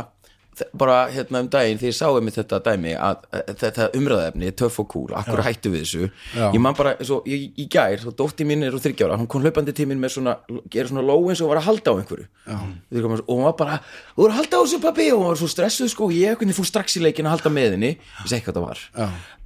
bara 0.78 0.98
hérna 1.14 1.42
um 1.44 1.50
daginn 1.52 1.80
því 1.82 1.90
ég 1.92 1.98
sá 1.98 2.08
um 2.10 2.30
þetta 2.34 2.60
dæmi 2.66 2.94
að, 2.98 3.26
að 3.36 3.52
þetta 3.62 3.88
umræðefni 3.98 4.52
töff 4.58 4.80
og 4.84 4.90
cool, 4.94 5.12
akkur 5.20 5.44
hættu 5.46 5.72
við 5.74 5.84
þessu. 5.86 6.10
Já. 6.34 6.48
ég 6.56 6.62
man 6.64 6.78
bara, 6.78 6.96
svo, 7.06 7.20
ég, 7.30 7.48
í 7.58 7.68
gær 7.72 8.02
svo 8.02 8.14
dótti 8.18 8.48
mín 8.48 8.66
er 8.66 8.76
úr 8.76 8.84
þryggjára, 8.84 9.20
hún 9.22 9.30
kom 9.32 9.46
hlaupandi 9.46 9.76
tíminn 9.78 10.02
með 10.02 10.18
svona, 10.18 10.38
gera 10.74 10.92
svona 10.92 11.06
ló 11.06 11.18
eins 11.28 11.44
og 11.44 11.52
var 11.52 11.62
að 11.62 11.70
halda 11.70 11.94
á 11.94 11.98
einhverju. 12.02 12.28
Komum, 12.48 13.18
og 13.22 13.34
hún 13.34 13.48
var 13.48 13.58
bara 13.60 13.80
þú 14.16 14.24
var 14.26 14.34
að 14.34 14.40
halda 14.42 14.60
á 14.60 14.62
þessu 14.64 14.82
pappi 14.84 15.10
og 15.14 15.22
hún 15.22 15.32
var 15.32 15.42
svo 15.42 15.52
stressuð 15.52 15.92
sko, 15.94 16.10
og 16.10 16.18
ég 16.18 16.58
fór 16.58 16.70
strax 16.72 16.98
í 16.98 17.04
leikin 17.04 17.28
að 17.30 17.38
halda 17.38 17.54
með 17.54 17.76
henni? 17.76 17.94
Ég 18.24 18.32
segi 18.32 18.46
hvað 18.48 18.60
það 18.60 18.68
var. 18.68 18.84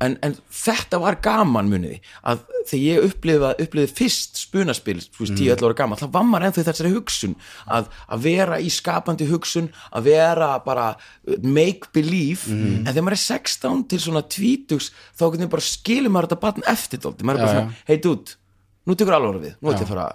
En, 0.02 0.16
en 0.26 0.34
þetta 0.50 0.98
var 1.02 1.20
gaman 1.22 1.70
muniði 1.70 2.00
að 2.26 2.40
þegar 2.70 2.84
ég 2.86 3.06
upplifði, 3.10 3.52
upplifði 3.66 3.96
fyrst 4.00 4.40
spunaspil, 4.42 4.98
þú 5.02 5.26
veist, 5.26 5.36
10-11 5.38 5.68
ára 5.68 5.78
gaman 5.82 6.00
þá 6.00 6.08
var 6.16 6.26
maður 6.28 6.48
ennþá 6.48 6.64
í 6.64 6.68
þessari 6.70 6.94
hugsun 6.96 7.36
að, 7.78 7.90
að 8.08 8.24
vera 8.26 8.60
í 8.62 8.72
skapandi 8.74 9.28
hugsun 9.30 9.70
að 9.92 10.10
vera 10.10 10.50
bara 10.66 10.88
make 11.44 11.92
believe 11.94 12.50
en 12.50 12.90
þegar 12.90 13.06
maður 13.06 13.18
er 13.18 13.24
16 13.24 13.84
til 13.92 14.00
svona 14.02 14.24
20 14.26 14.90
þá 15.18 15.24
skilur 15.68 16.14
maður 16.14 16.32
þetta 16.32 16.42
batn 16.46 16.68
eftir 16.72 17.04
maður 17.28 17.42
er 17.42 17.46
bara 17.46 17.56
svona, 17.58 17.80
hei 17.88 17.98
dude 18.02 18.38
nú 18.88 18.98
tekur 18.98 19.18
alveg 19.18 19.42
við, 19.46 19.56
nú 19.62 19.70
ætlum 19.70 19.84
ég 19.84 19.88
að 19.88 19.94
fara 19.94 20.08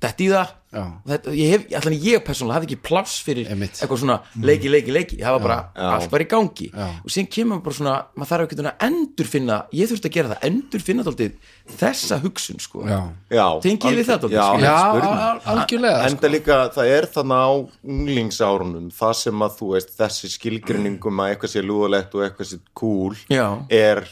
þetta 0.00 0.24
í 0.24 0.30
það 0.32 0.56
Já. 0.70 0.82
þetta, 1.10 1.32
ég, 1.34 1.48
hef, 1.50 1.62
allan 1.80 1.94
ég 1.98 2.20
persónulega 2.22 2.56
hafði 2.60 2.66
ekki 2.70 2.76
pláss 2.86 3.14
fyrir 3.26 3.48
Einmitt. 3.50 3.80
eitthvað 3.82 3.98
svona 4.04 4.16
leiki, 4.38 4.70
leiki, 4.70 4.92
leiki 4.94 5.16
það 5.18 5.34
var 5.34 5.42
bara, 5.42 5.56
allt 5.96 6.12
var 6.12 6.22
í 6.22 6.26
gangi 6.30 6.68
Já. 6.70 6.84
og 7.02 7.10
síðan 7.10 7.28
kemur 7.34 7.50
maður 7.56 7.64
bara 7.64 7.78
svona, 7.80 7.94
maður 8.14 8.30
þarf 8.30 8.44
ekki 8.46 8.58
að 8.60 8.84
endurfinna, 8.86 9.56
ég 9.74 9.90
þurfti 9.90 10.10
að 10.10 10.14
gera 10.14 10.30
það 10.30 10.46
endurfinna 10.50 11.06
dálítið 11.08 11.34
þessa 11.80 12.20
hugsun 12.22 12.62
sko. 12.62 12.84
Já, 12.86 13.00
já, 13.34 13.46
Tengið 13.66 13.98
við 13.98 14.06
það 14.12 14.22
dálítið, 14.22 14.38
já, 14.38 14.62
já 14.62 14.78
al- 15.10 15.42
algjörlega 15.56 15.98
sko. 15.98 16.08
enda 16.14 16.32
líka, 16.36 16.60
það 16.78 16.94
er 16.94 17.10
þannig 17.18 17.42
á 17.42 17.50
unglingsárunum, 17.96 18.88
það 18.94 19.14
sem 19.24 19.44
að 19.46 19.58
þú 19.58 19.72
veist 19.74 19.92
þessi 19.98 20.30
skilgrinningum 20.36 21.22
að 21.24 21.34
eitthvað 21.34 21.54
sé 21.56 21.62
lúðalegt 21.66 22.14
og 22.14 22.24
eitthvað 22.28 22.50
sé 22.54 22.60
cool 22.78 23.18
Já. 23.30 23.46
er 23.68 24.04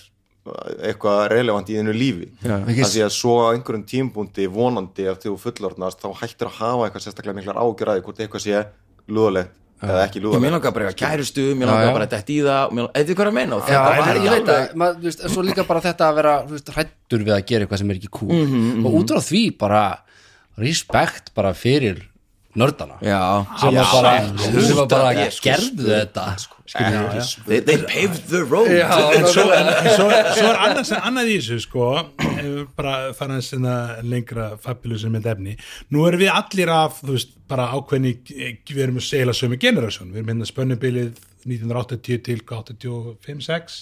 eitthvað 0.89 1.23
relevant 1.35 1.71
í 1.71 1.79
þínu 1.79 1.95
lífi. 1.97 2.29
Já. 2.43 2.57
að 3.07 3.15
svo 3.15 3.39
á 3.45 3.53
einhverjum 3.53 3.87
tímpúndi 3.89 4.49
vonandi 4.53 5.09
ef 5.11 5.23
þú 5.25 5.37
fullorðnast 5.45 6.03
þá 6.03 6.09
hættir 6.23 6.51
að 6.51 6.59
hafa 6.63 6.89
eitthvað 6.89 7.07
sérstaklega 7.07 7.39
miklar 7.39 7.63
ágjör 7.63 7.93
að 7.93 7.99
því 7.99 8.07
hvort 8.09 8.23
eitthvað 8.25 8.47
sé 8.47 8.67
lúðalegt 9.09 9.57
eða 9.79 10.05
ekki 10.09 10.23
ég 10.25 10.43
mér 10.43 10.55
langar 10.57 10.75
bara 10.75 10.91
að 10.91 10.97
kærustu, 10.99 11.45
mér 11.55 11.71
langar 11.71 11.93
bara 11.95 12.07
að 12.09 12.15
detta 12.17 12.35
í 12.35 12.39
það 12.43 12.81
eða 12.99 13.15
hvað 13.15 13.23
er 13.23 13.31
að 13.31 13.37
meina 13.37 13.59
og 13.59 13.67
þetta 13.69 13.83
var 14.09 14.19
ég 14.19 14.33
veit 14.35 14.51
að, 14.51 14.65
maður, 14.83 15.05
veist, 15.05 15.25
svo 15.31 15.45
líka 15.47 15.65
bara 15.69 15.83
þetta 15.85 16.09
að 16.09 16.19
vera 16.19 16.33
hrættur 16.75 17.25
við 17.29 17.35
að 17.37 17.45
gera 17.51 17.67
eitthvað 17.67 17.83
sem 17.83 17.93
er 17.93 18.01
ekki 18.01 18.11
cool. 18.19 18.41
Og 18.83 18.97
út 18.99 19.15
frá 19.15 19.23
því 19.29 19.43
bara 19.61 19.83
respekt 20.59 21.31
bara 21.39 21.55
fyrir 21.55 22.03
nördana. 22.59 22.99
Já, 23.05 23.21
sem 23.63 23.77
já, 23.77 23.83
var 23.83 23.93
bara, 23.97 24.13
já, 24.21 24.63
sem 24.69 24.79
var 24.79 24.89
bara 24.93 25.13
ég, 25.17 25.35
sko, 25.35 25.49
gerðu 25.49 25.91
þetta 25.95 26.29
they, 27.47 27.61
they 27.65 27.79
paved 27.89 28.29
the 28.29 28.43
road. 28.45 28.69
En 29.19 29.27
svo, 29.33 29.47
en, 29.55 29.71
en 29.73 29.91
svo, 29.95 30.09
svo 30.37 30.49
er 30.51 30.59
annað, 30.67 30.85
sem- 30.91 31.05
annað 31.09 31.31
í 31.33 31.37
þessu 31.39 31.61
sko, 31.65 31.87
bara 32.79 32.95
fara 33.17 33.39
að 33.39 33.47
sinna 33.49 33.75
lengra 34.05 34.51
fabulusum 34.63 35.15
með 35.17 35.31
efni. 35.33 35.57
Nú 35.95 36.05
erum 36.09 36.21
við 36.27 36.35
allir 36.35 36.73
af, 36.75 37.01
þú 37.01 37.15
veist, 37.17 37.33
bara 37.49 37.71
ákveðni 37.73 38.17
við 38.69 38.83
erum 38.85 39.01
að 39.01 39.07
segla 39.09 39.37
sömu 39.37 39.57
generasjón 39.61 40.13
við 40.13 40.21
erum 40.21 40.33
hérna 40.35 40.49
spönnubilið 40.49 41.23
1980 41.49 42.21
til 42.27 42.43
85, 42.45 43.47
6 43.49 43.79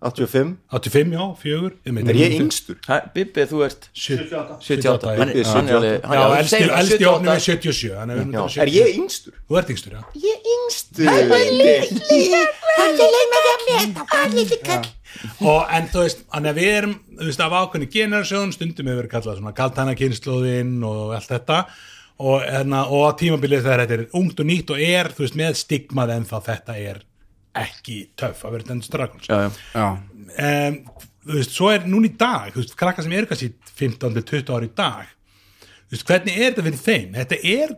85, 0.00 0.56
85, 0.72 1.12
já, 1.12 1.24
4 1.36 1.70
er 2.10 2.16
ég 2.16 2.32
yngstur? 2.40 2.76
Hæ, 2.88 2.96
Bibbi, 3.14 3.42
þú 3.50 3.58
ert 3.66 3.88
78 3.92 4.56
78 4.64 5.04
hann 5.10 5.28
er- 5.28 5.34
Bibbi 5.34 5.40
er 5.40 5.46
hann 5.52 5.68
er 5.68 5.74
alveg- 5.76 6.02
hann 6.08 6.16
Já, 6.16 6.20
er 6.20 6.24
alveg- 6.24 6.40
elsti, 6.40 6.56
það, 6.56 6.72
78. 6.80 7.10
ofnum 7.12 7.32
er 7.34 7.40
77 7.40 7.92
þannig 7.98 8.14
að 8.14 8.16
við 8.16 8.20
erum 8.20 8.32
Já, 8.32 8.40
bara 8.40 8.48
70. 8.48 8.62
er 8.62 8.68
ég 8.80 8.88
yngstur? 9.02 9.32
Þú 9.50 9.52
ert 9.60 9.68
yngstur, 9.74 9.92
já. 9.92 10.02
Ég 10.16 10.34
er 10.36 10.42
yngstur. 10.56 11.06
Og 15.44 15.64
en 15.74 15.88
þú 15.90 16.02
veist, 16.04 16.20
þannig 16.30 16.50
að 16.52 16.58
við 16.60 16.68
erum 16.78 16.92
þú 17.18 17.26
veist, 17.28 17.40
af 17.44 17.54
ákveðni 17.60 17.88
generasjón 17.92 18.52
stundum 18.54 18.86
hefur 18.90 19.00
verið 19.02 19.12
kallað 19.14 19.38
svona 19.40 19.52
kaltana 19.56 19.94
kynnslóðin 19.98 20.76
og 20.86 21.14
allt 21.16 21.32
þetta. 21.34 21.58
Og, 22.20 22.42
enna, 22.44 22.82
og 22.92 23.14
tímabilið 23.20 23.64
þegar 23.64 23.82
þetta 23.86 23.96
er 23.96 24.02
ungt 24.20 24.40
og 24.42 24.46
nýtt 24.50 24.72
og 24.74 24.82
er, 24.84 25.08
þú 25.16 25.24
veist, 25.24 25.38
með 25.40 25.54
stigmað 25.56 26.12
en 26.18 26.26
þá 26.28 26.36
þetta 26.50 26.76
er 26.76 26.98
ekki 27.58 28.00
töff 28.18 28.44
að 28.46 28.56
vera 28.56 28.68
Dungeons 28.68 28.92
Dragons. 28.92 29.28
Já, 29.30 29.40
já. 29.42 29.50
já, 29.74 29.86
um, 30.70 30.80
þú 31.26 31.36
veist, 31.36 31.54
svo 31.54 31.70
er 31.72 31.86
núna 31.88 32.08
í 32.08 32.16
dag 32.18 32.50
þú 32.54 32.62
veist, 32.62 32.76
krakkar 32.78 33.06
sem 33.06 33.14
eru 33.16 33.28
kannski 33.30 33.52
15-20 33.78 34.52
ári 34.56 34.70
í 34.70 34.74
dag 34.76 35.14
þú 35.90 35.96
veist, 35.96 36.06
hvernig 36.08 36.36
er 36.36 36.50
þetta 36.50 36.66
fyrir 36.66 36.82
þeim? 36.84 37.16
Þetta 37.18 37.38
er 37.40 37.74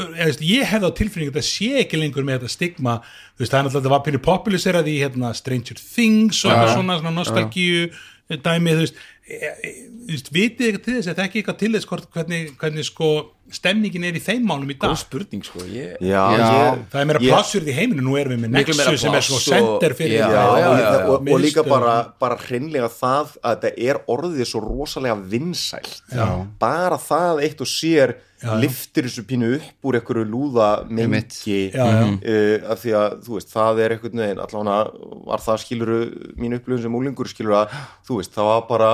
ég, 0.00 0.18
veist, 0.20 0.44
ég 0.46 0.70
hefði 0.70 0.90
á 0.90 0.98
tilfinningu 1.00 1.32
að 1.32 1.38
þetta 1.38 1.50
sé 1.50 1.82
ekki 1.82 2.00
lengur 2.00 2.26
með 2.26 2.40
þetta 2.40 2.54
stigma 2.54 2.98
þú 3.02 3.44
veist, 3.44 3.52
það 3.52 3.58
er 3.58 3.66
náttúrulega, 3.66 3.86
það 3.86 3.94
var 3.96 4.04
pínu 4.06 4.22
populiserað 4.26 4.90
í 4.92 4.98
hérna, 5.02 5.32
Stranger 5.36 5.82
Things 5.82 6.42
og 6.44 6.52
eitthvað 6.52 6.74
svona, 6.76 6.98
svona 7.02 7.14
nostalgíu 7.16 7.88
dæmi, 8.26 8.74
þú 8.74 8.84
veist, 8.84 9.04
e, 9.26 9.38
e, 9.66 9.70
þú 10.06 10.12
veist 10.14 10.28
vitið 10.34 10.66
eitthvað 10.68 10.84
til 10.86 10.94
þess, 10.98 11.08
þetta 11.10 11.22
er 11.24 11.28
ekki 11.30 11.40
eitthvað 11.42 11.58
til 11.64 11.72
þess 11.76 11.88
hvernig, 12.14 12.52
hvernig 12.60 12.86
sko 12.86 13.08
stemningin 13.46 14.02
er 14.08 14.16
í 14.18 14.20
þeim 14.22 14.42
málum 14.48 14.70
í 14.70 14.74
góð 14.74 14.88
dag 14.90 14.98
spurning 14.98 15.44
sko 15.46 15.60
ég, 15.70 15.92
já, 16.02 16.22
Já. 16.34 16.46
ég, 16.50 16.80
það 16.90 17.00
er 17.00 17.06
meira 17.06 17.20
ég- 17.22 17.30
plássur 17.30 17.62
í 17.70 17.74
heiminu, 17.76 18.02
nú 18.02 18.16
erum 18.18 18.32
við 18.34 18.40
með 18.42 18.54
Nexus 18.56 19.00
sem 19.04 19.14
er 19.14 19.22
svo 19.22 19.38
center 19.38 19.94
fyrir 19.94 20.16
Já, 20.18 20.26
Já, 20.26 20.34
já, 20.34 20.46
og, 20.46 20.58
já, 20.58 20.70
líka- 20.74 20.96
já. 20.96 21.04
og, 21.12 21.30
og 21.36 21.40
líka 21.44 21.62
bara, 21.68 21.92
bara 22.18 22.36
hreinlega 22.42 22.88
það 22.90 23.36
að 23.46 23.60
þetta 23.62 23.72
er 23.90 24.00
orðið 24.10 24.50
svo 24.50 24.62
rosalega 24.64 25.14
vinsælt. 25.30 26.00
Já. 26.10 26.26
bara 26.58 26.98
það 26.98 27.44
eitt 27.46 27.60
og 27.62 27.70
sér 27.70 28.16
Já, 28.36 28.50
já. 28.50 28.56
liftir 28.60 29.06
þessu 29.06 29.22
pínu 29.30 29.54
upp 29.56 29.86
úr 29.88 29.96
einhverju 30.00 30.26
lúða 30.28 30.70
mengi 30.92 31.70
uh, 31.72 32.72
af 32.72 32.82
því 32.82 32.92
að 32.98 33.14
þú 33.24 33.38
veist, 33.38 33.52
það 33.54 33.80
er 33.86 33.94
einhvern 33.94 34.20
veginn 34.26 34.42
allavega 34.42 34.78
var 35.30 35.40
það 35.46 35.62
skiluru 35.62 36.00
mín 36.36 36.58
upplifun 36.58 36.82
sem 36.82 36.98
úlingur 36.98 37.30
skilur 37.30 37.56
að 37.62 37.76
þú 38.08 38.18
veist, 38.20 38.34
það 38.34 38.50
var 38.50 38.66
bara 38.68 38.90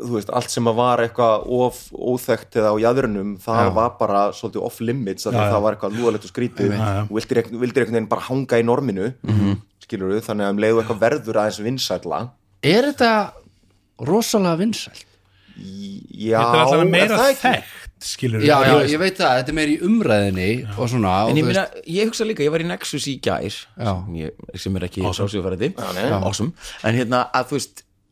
þú 0.00 0.12
veist, 0.16 0.30
allt 0.32 0.50
sem 0.50 0.64
að 0.70 0.76
var 0.78 1.02
eitthvað 1.04 1.46
of 1.60 1.80
óþekkt 1.92 2.56
eða 2.60 2.70
á 2.72 2.76
jæðrunum 2.84 3.32
það 3.42 3.60
Já. 3.66 3.72
var 3.74 3.90
bara 3.98 4.20
svolítið 4.32 4.62
off 4.68 4.80
limits 4.80 5.26
af 5.26 5.32
því 5.34 5.36
Já, 5.36 5.42
að 5.42 5.50
já. 5.50 5.54
það 5.54 5.62
var 5.66 5.76
eitthvað 5.76 5.96
lúðalegt 5.98 6.24
og 6.28 6.32
skrítið 6.32 6.70
Já, 6.72 6.78
já. 6.80 7.02
og 7.02 7.14
vildir, 7.18 7.42
einhvern- 7.42 7.90
veginn 7.90 8.08
bara 8.08 8.26
hanga 8.30 8.60
í 8.60 8.64
norminu 8.64 9.06
mm 9.10 9.30
Mhm. 9.30 9.40
-hmm. 9.50 9.56
skilur 9.84 10.20
þannig 10.20 10.44
að 10.46 10.50
um 10.50 10.58
leiðu 10.64 10.80
eitthvað 10.82 11.02
verður 11.06 11.36
aðeins 11.42 11.60
vinsætla 11.66 12.20
er 12.62 12.82
þetta 12.92 13.12
rosalega 14.00 14.56
vinsælt 14.56 15.04
já, 15.60 16.40
þetta 16.40 16.54
er 16.54 16.64
alltaf 16.64 16.88
meira 16.88 17.18
þekkt 17.18 17.64
skilur 18.00 18.40
já, 18.40 18.56
já, 18.64 18.76
ég 18.88 18.98
veit 18.98 19.18
það, 19.18 19.34
þetta 19.42 19.48
er 19.48 19.54
meir 19.58 19.68
í 19.68 19.78
umræðinni 19.84 20.78
og 20.78 20.88
svona 20.88 21.24
og 21.26 21.30
en 21.30 21.36
ég 21.36 21.44
þú 21.44 21.46
meina, 21.50 21.66
ég 21.86 22.08
hugsa 22.08 22.24
líka, 22.24 22.42
ég 22.46 22.50
var 22.50 22.60
í 22.60 22.64
Nexus 22.70 23.06
í 23.12 23.20
gær 23.20 23.42
Já. 23.44 23.52
sem, 23.76 24.14
ég, 24.16 24.30
sem 24.56 24.76
er 24.76 24.80
ekki 24.88 25.04
Awesome. 25.04 26.52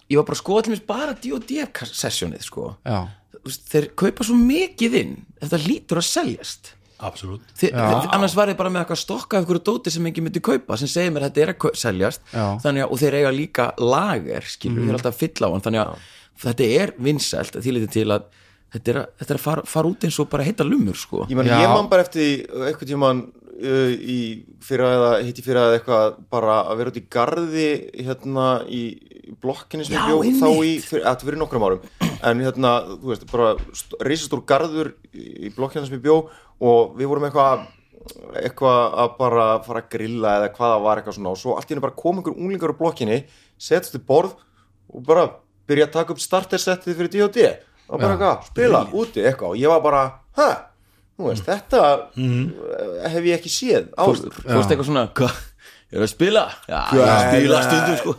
Ég 0.09 0.19
var 0.21 0.27
bara 0.29 0.37
að 0.39 0.43
skoða 0.43 0.65
til 0.67 0.75
mér 0.75 0.83
bara 0.89 1.15
D&D 1.19 1.63
sessjónið 1.93 2.45
sko. 2.49 2.73
Já, 2.87 2.99
Þú 3.39 3.45
veist, 3.47 3.69
þeir 3.71 3.87
kaupa 4.03 4.25
svo 4.27 4.35
mikið 4.41 4.99
inn 4.99 5.15
þetta 5.39 5.61
lítur 5.63 6.01
að 6.01 6.07
seljast. 6.09 6.73
Absolutt. 6.99 7.45
Þi, 7.61 7.71
annars 7.79 8.35
var 8.35 8.51
ég 8.51 8.59
bara 8.59 8.73
með 8.75 8.83
eitthvað 8.83 9.01
stokka 9.05 9.39
af 9.39 9.45
einhverju 9.45 9.63
dóti 9.69 9.93
sem 9.95 10.09
ekki 10.11 10.25
myndi 10.25 10.43
kaupa 10.43 10.79
sem 10.81 10.91
segir 10.91 11.13
mér 11.15 11.29
að 11.29 11.37
þetta 11.37 11.45
er 11.45 11.53
að 11.53 11.79
seljast. 11.79 12.25
Að, 12.35 12.81
og 12.89 12.97
þeir 12.99 13.19
eiga 13.21 13.31
líka 13.35 13.69
lager 13.79 14.49
skilur, 14.51 14.83
þeir 14.83 14.91
er 14.91 14.99
alltaf 14.99 15.15
að 15.15 15.21
fylla 15.23 15.47
á 15.47 15.51
hann. 15.55 15.65
Þannig 15.69 15.83
að 15.85 16.09
þetta 16.43 16.69
er 16.83 16.95
vinsælt 17.07 17.59
að 17.59 17.67
því 17.69 17.77
lítið 17.77 17.95
til 17.95 18.07
að 18.17 18.27
þetta 18.75 18.93
er 18.93 19.01
að, 19.01 19.13
þetta 19.21 19.35
er 19.35 19.39
að 19.39 19.45
fara, 19.45 19.65
fara 19.77 19.93
út 19.93 20.07
eins 20.09 20.19
og 20.19 20.31
bara 20.33 20.47
heita 20.49 20.67
lumur 20.67 20.99
sko. 20.99 21.23
Ég, 21.31 21.39
man, 21.39 21.49
ég 21.49 21.71
man 21.73 21.91
bara 21.93 22.05
eftir 22.05 22.43
eitthvað 22.67 22.91
tíman 22.91 23.23
uh, 23.59 23.93
í 23.93 24.21
fyrra 24.65 24.91
eða 24.97 25.13
hitti 25.27 25.45
fyrra 25.47 25.69
eða 25.69 25.79
eitthvað 25.79 26.19
bara 26.33 26.61
að 26.69 26.81
vera 26.81 26.93
út 26.93 27.01
í 27.01 27.07
garði 27.13 27.69
hérna 27.99 28.49
í 28.67 28.83
í 29.29 29.35
blokkinni 29.43 29.87
sem 29.87 29.97
ég 29.97 30.07
bjó 30.09 30.21
þá 30.25 30.47
í, 30.49 30.75
einmitt. 30.79 31.25
fyrir, 31.25 31.39
nokkrum 31.41 31.67
árum. 31.67 31.89
En 32.27 32.43
hérna, 32.43 32.75
þú 32.95 33.11
veist, 33.13 33.27
bara 33.31 33.51
reisastór 34.05 34.45
garður 34.49 34.95
í 35.13 35.51
blokkinni 35.57 35.89
sem 35.89 35.99
ég 35.99 36.07
bjó 36.07 36.23
og 36.65 36.95
við 36.99 37.11
vorum 37.11 37.29
eitthvað 37.29 37.67
eitthvað 38.39 38.95
að 39.03 39.11
bara 39.19 39.47
fara 39.67 39.83
að 39.83 39.91
grilla 39.93 40.37
eða 40.39 40.53
hvað 40.55 40.73
það 40.73 40.85
var 40.87 41.01
eitthvað 41.01 41.17
svona 41.19 41.33
og 41.35 41.41
svo 41.43 41.57
allt 41.59 41.69
í 41.69 41.75
henni 41.75 41.85
bara 41.85 41.99
kom 41.99 42.21
einhver 42.21 42.39
unglingar 42.39 42.73
á 42.73 42.81
blokkinni 42.81 43.19
setjast 43.61 43.99
í 43.99 44.01
borð 44.09 44.39
og 44.89 45.03
bara 45.05 45.27
byrja 45.69 45.89
að 45.91 45.97
taka 45.99 46.15
upp 46.15 46.23
startersettið 46.23 46.97
fyrir 46.97 47.13
D&D 47.13 47.45
og 47.89 48.01
bara 48.01 48.15
eitthvað, 48.15 48.49
spila 48.49 48.81
úti 48.97 49.27
eitthvað 49.27 49.53
og 49.53 49.61
ég 49.61 49.75
var 49.75 49.85
bara, 49.85 50.03
hæ, 50.39 50.49
veist, 51.19 51.45
þetta 51.49 51.83
hef 53.11 53.25
ég 53.27 53.35
ekki 53.39 53.51
séð 53.51 53.89
áður. 53.99 54.31
veist 54.47 54.71
eitthvað 54.71 54.87
svona 54.89 55.05
hvað, 55.19 55.35
ég 55.93 55.99
er 55.99 56.05
að 56.07 56.13
spila? 56.13 56.45
Já, 56.69 56.81
ég 56.95 57.03
er 57.03 57.11
að 57.11 57.23
spila 57.29 57.63
stundum 57.67 57.97
sko. 58.03 58.15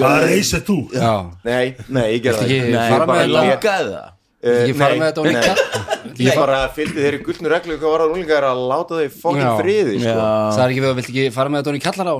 hvað 0.00 0.26
reysið 0.30 0.64
þú? 0.70 0.78
já. 0.96 1.12
Nei, 1.44 1.76
nei, 1.88 2.06
ég 2.16 2.22
gerði 2.24 2.38
það 2.40 2.48
ekki- 2.48 2.72
Nei, 2.74 2.90
fara 2.94 3.06
bara 3.06 3.26
langaði 3.36 3.94
það 3.94 4.10
Eh, 4.44 4.58
Ekki 4.66 4.74
fara 4.76 4.92
nei, 4.92 5.00
með 5.00 5.08
þetta 5.08 5.22
kjall- 5.48 5.92
Ég 6.24 6.36
bara 6.36 6.56
fylgdi 6.76 7.00
þeirri 7.00 7.18
gullnu 7.24 7.48
reglu 7.50 7.76
hvað 7.80 7.92
var 7.94 8.02
að 8.04 8.10
úlingar 8.14 8.44
að 8.46 8.58
láta 8.70 8.98
þau 9.00 9.14
fokkin 9.22 9.40
Já. 9.46 9.52
friði 9.58 9.94
sko. 10.02 10.12
Það 10.20 10.60
er 10.64 10.74
ekki 10.74 10.82
við 10.84 10.88
að 10.90 10.98
vilt 10.98 11.08
ekki 11.10 11.24
fara 11.34 11.52
með 11.54 11.62
þetta 11.62 11.72
í 11.78 11.82
kallara 11.86 12.12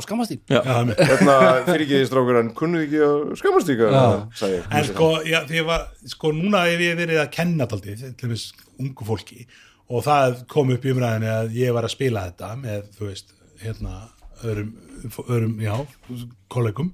er 0.81 0.89
með. 0.89 1.03
Hérna 1.11 1.37
fyrir 1.69 1.85
ekki 1.85 2.01
strákur 2.09 2.39
en 2.41 2.49
kunnu 2.59 2.81
ekki 2.87 3.03
að 3.05 3.21
skamast 3.43 3.71
ykkur 3.75 3.95
sagði 4.41 4.57
ég. 4.57 4.67
en 4.81 4.89
sko, 4.89 5.11
já, 5.29 5.39
því 5.51 5.61
ég 5.61 5.69
var, 5.69 5.85
sko 6.15 6.33
núna 6.41 6.65
hef 6.71 6.83
ég 6.87 6.99
verið 7.05 7.21
að 7.23 7.31
kenna 7.37 7.69
daldið 7.71 8.05
til 8.23 8.33
þess 8.33 8.67
ungu 8.81 9.09
fólki 9.13 9.45
og 9.93 10.03
það 10.09 10.41
kom 10.57 10.73
upp 10.75 10.89
í 10.89 10.95
umræðinni 10.97 11.31
að 11.37 11.55
ég 11.61 11.77
var 11.77 11.85
að 11.87 11.93
spila 11.95 12.25
þetta 12.31 12.55
með, 12.65 12.89
þú 12.97 13.11
veist, 13.13 13.35
hérna 13.63 13.99
öðrum, 14.43 14.73
öðrum 15.29 15.59
já, 15.63 15.75
kollegum 16.53 16.91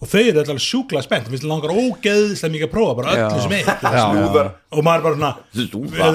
og 0.00 0.08
þau 0.08 0.20
eru 0.22 0.40
allir 0.40 0.62
sjúkla 0.64 1.02
spennt. 1.04 1.28
Það 1.28 1.46
langar 1.50 1.74
ógeðslega 1.76 2.54
mikið 2.54 2.68
að 2.68 2.72
prófa 2.74 2.96
bara 3.00 3.14
öllu 3.14 3.36
Já. 3.36 3.42
sem 3.44 3.52
eitt. 3.58 3.68
Og 4.72 4.84
maður 4.86 5.06
bara 5.06 5.16
svona 5.18 5.32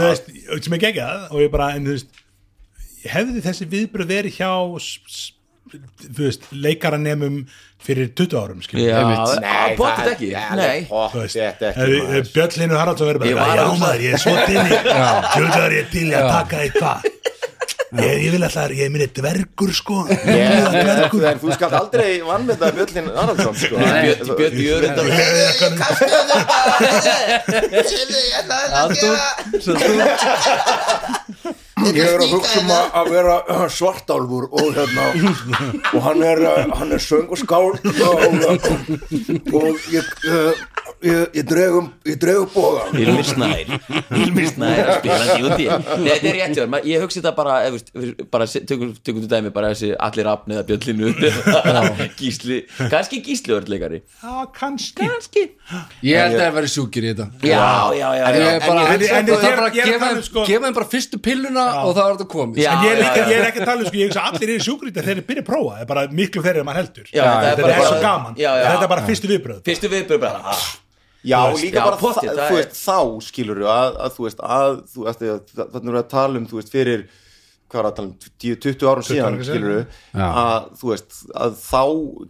veist, 0.02 0.30
sem 0.66 0.74
er 0.78 0.84
geggjað. 0.88 1.28
Og 1.32 1.44
ég 1.46 1.52
bara, 1.54 1.70
en 1.78 1.86
veist 1.92 2.22
hefði 3.06 3.44
þessi 3.46 3.68
viðbröð 3.70 4.10
verið 4.10 4.38
hjá 4.40 4.52
veist, 6.18 6.46
leikaranemum 6.54 7.44
fyrir 7.86 8.10
20 8.18 8.38
árum 8.40 8.62
já, 8.82 8.98
Nei, 9.42 9.76
það- 9.78 10.12
ekki. 10.14 10.30
Björn 12.34 12.58
Linur 12.62 12.80
Haraldsson 12.82 13.10
verið 13.12 13.28
Ég 13.30 13.36
bara, 13.38 13.46
var 13.46 13.58
já 13.58 13.66
að- 13.66 13.82
maður, 13.84 14.02
ég 14.02 14.14
er 14.14 14.22
svo 14.24 14.34
til 14.46 14.56
ég 14.56 15.80
er 15.82 15.90
til 15.92 16.08
að 16.10 16.30
taka 16.32 16.56
eitthvað 16.66 16.98
ég, 18.04 18.24
ég 18.26 18.32
vil 18.36 18.44
alltaf, 18.48 18.70
ég 18.76 18.86
er 18.86 18.92
minni 18.94 19.08
dvergur 19.20 19.72
sko. 19.76 19.98
Ég- 20.10 20.70
dvergur. 20.76 21.22
þú 21.42 21.50
skalt 21.56 21.76
aldrei 21.80 22.12
vann 22.26 22.46
með 22.48 22.58
það 22.64 22.72
Björlin 22.80 23.08
Arnarsson 23.14 23.56
sko. 23.62 23.76
Björn 23.80 24.28
Björn 24.40 24.58
Jörundar 24.66 25.06
Ég 31.86 32.00
er 32.02 32.22
að 32.24 32.32
hugsa 32.32 32.62
um 32.62 32.70
að 32.74 32.86
að 33.00 33.10
vera 33.14 33.34
uh, 33.52 33.66
svartálfur 33.72 34.46
og 34.56 34.70
hérna 34.78 35.06
og 35.92 36.00
hann 36.06 36.24
er, 36.26 36.42
uh, 36.48 36.72
hann 36.80 36.96
er 36.96 37.02
söng 37.04 37.28
og 37.30 37.38
skál 37.42 37.74
og, 37.76 37.82
og, 38.50 38.70
og 39.60 39.90
ég, 39.94 40.08
uh, 40.32 40.64
ég, 41.06 41.36
ég 41.40 41.46
dregum 41.50 41.88
ég 42.10 42.18
dregum 42.22 42.50
bóða 42.54 42.86
Hilmir 42.96 43.28
Snær 43.30 43.74
Hilmir 44.16 44.50
Snær 44.52 44.82
að 44.86 45.00
spila 45.00 45.38
djúti 45.40 45.68
Þetta 45.70 46.16
er 46.16 46.38
rétt 46.40 46.56
hjá 46.58 46.64
þér, 46.66 46.88
ég 46.92 47.06
hugsi 47.06 47.22
þetta 47.22 47.34
bara 47.38 47.56
ef, 47.68 47.78
veist, 47.78 48.24
bara 48.34 48.48
tökum 48.56 48.94
tökum 49.06 49.24
til 49.26 49.32
dæmi 49.36 49.54
bara 49.56 49.72
þessi 49.74 49.92
allir 50.10 50.30
afn 50.34 50.56
eða 50.58 50.66
bjöllinu 50.70 51.14
Gísli, 52.20 52.62
kannski 52.92 53.22
Gísli 53.26 53.54
örleikari 53.56 54.02
já, 54.02 54.46
kannski. 54.56 55.06
Kannski. 55.06 55.42
Ég 56.06 56.20
held 56.20 56.36
að 56.38 56.42
það 56.46 56.56
verið 56.60 56.72
sjúkir 56.76 57.06
í 57.06 57.12
þetta. 57.12 57.26
Já, 57.46 57.62
já, 57.98 58.08
já, 58.16 58.26
En 58.26 58.36
já. 58.36 58.46
ég 58.46 58.56
er 58.56 58.66
bara, 58.66 58.82
En- 58.86 59.02
en- 59.02 59.16
en- 59.16 59.30
er 59.36 59.56
bara 59.60 59.68
er- 59.68 59.72
er 59.72 59.74
gefa 59.76 59.96
að 59.96 60.00
tala 60.00 60.12
um, 60.12 60.16
þeim 60.16 60.26
sko- 60.28 60.46
þeim 60.50 60.76
bara 60.78 60.90
fyrstu 60.94 61.20
pilluna 61.28 61.66
og 61.84 61.92
það 61.96 62.02
var 62.04 62.16
þetta 62.16 62.28
komið. 62.36 62.62
Já. 62.62 62.72
en 62.72 62.86
ég 62.86 62.92
er, 62.96 63.04
ekki, 63.06 63.20
já. 63.20 63.28
ég 63.32 63.40
er 63.42 63.48
ekki 63.50 63.62
að 63.64 63.70
tala 63.72 63.80
um 63.80 63.90
sko, 63.90 63.98
ég 64.02 64.10
hugsa 64.10 64.24
að 64.26 64.40
allir 64.40 64.54
eru 64.56 64.66
sjúkrít 64.68 64.96
þegar 65.00 65.10
þeir 65.12 65.28
byrja 65.30 65.44
að 65.46 65.50
prófa, 65.52 65.76
það 65.76 65.82
er 65.86 65.90
bara 65.94 66.08
miklu 66.22 66.46
þeirri 66.46 66.60
en 66.64 66.70
maður 66.70 66.82
heldur. 66.82 67.12
Já, 67.12 67.24
er 67.26 67.62
þetta 67.62 67.76
er 67.76 67.86
svo 67.90 68.02
gaman, 68.06 68.34
Já, 68.38 68.52
já. 68.56 68.66
þetta 68.72 68.84
er 68.90 68.94
bara 68.96 69.06
fyrstu 69.10 69.28
viðbröð 69.34 69.62
Já, 71.26 71.40
Þú 71.42 71.52
veist, 71.56 71.66
líka 71.66 71.80
já, 71.82 71.86
bara 71.90 71.98
pottþétt, 72.02 72.32
það, 72.32 72.40
það 72.40 72.50
þú 72.50 72.56
er- 72.56 72.64
veist, 72.64 72.82
þá 72.86 72.98
skilur 73.28 73.62
að, 73.76 73.96
að 74.06 74.18
þú 74.18 74.26
veist, 74.28 74.42
að 74.56 74.74
þú 74.94 75.06
veist, 75.08 75.24
að- 75.26 75.46
þannig 75.56 75.88
erum 75.90 75.96
við 75.96 76.04
að 76.04 76.10
tala 76.16 76.42
um, 76.42 76.50
þú 76.52 76.60
veist, 76.60 76.74
fyrir 76.76 77.06
hvað 77.66 77.80
er 77.82 77.88
að 77.90 77.96
tala 77.98 78.08
um, 78.08 78.18
10-20 78.46 78.86
árum 78.92 79.06
síðan 79.08 79.26
árum 79.26 79.40
síðan. 79.42 79.48
skilur 79.50 79.80
Já. 80.14 80.28
að 80.44 80.68
þú 80.80 80.92
veist, 80.92 81.16
að 81.46 81.56
þá 81.66 81.82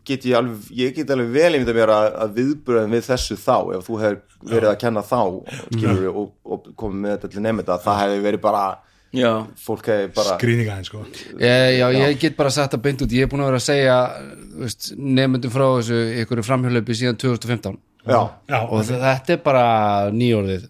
get 0.09 0.27
ég 0.29 0.37
alveg, 0.39 0.69
ég 0.79 0.93
get 0.95 1.11
alveg 1.11 1.33
vel 1.35 1.49
einmitt 1.57 1.71
að 1.73 1.79
mér 1.81 1.91
að, 1.91 2.07
að 2.23 2.31
viðbröðum 2.39 2.95
við 2.95 3.03
þessu 3.09 3.37
þá 3.43 3.57
ef 3.75 3.89
þú 3.89 3.97
hefur 4.05 4.21
verið 4.55 4.69
að 4.71 4.79
kenna 4.85 5.03
þá 5.05 5.19
skilur 5.75 6.07
og, 6.23 6.29
og 6.55 6.69
komið 6.79 7.01
með 7.03 7.13
þetta 7.17 7.31
til 7.35 7.43
nefnda 7.49 7.77
það 7.83 7.99
hefði 8.05 8.23
verið 8.29 8.43
bara, 8.47 8.63
Já, 9.15 9.29
fólk 9.63 9.85
hefði 9.91 10.07
bara 10.15 10.33
skrýninga 10.39 10.73
henn 10.79 10.87
sko. 10.87 11.03
Eh, 11.39 11.75
Já, 11.79 11.85
ég 11.95 12.17
get 12.19 12.35
bara 12.39 12.49
sagt 12.51 12.73
að 12.75 12.81
beint 12.87 13.03
út 13.05 13.13
ég 13.15 13.27
er 13.27 13.29
búin 13.31 13.43
að 13.45 13.51
vera 13.51 13.59
að 13.61 13.67
segja 13.67 13.99
þú 14.55 14.97
nefndum 15.19 15.53
frá 15.53 15.65
þessu 15.77 15.99
ykkur 16.23 16.41
framhjálaupi 16.47 16.97
síðan 16.99 17.19
2015 17.21 17.77
já, 18.05 18.19
já, 18.49 18.59
og 18.69 18.83
þetta 18.89 19.33
er 19.35 19.41
bara 19.45 19.65
nýjórðið 20.13 20.67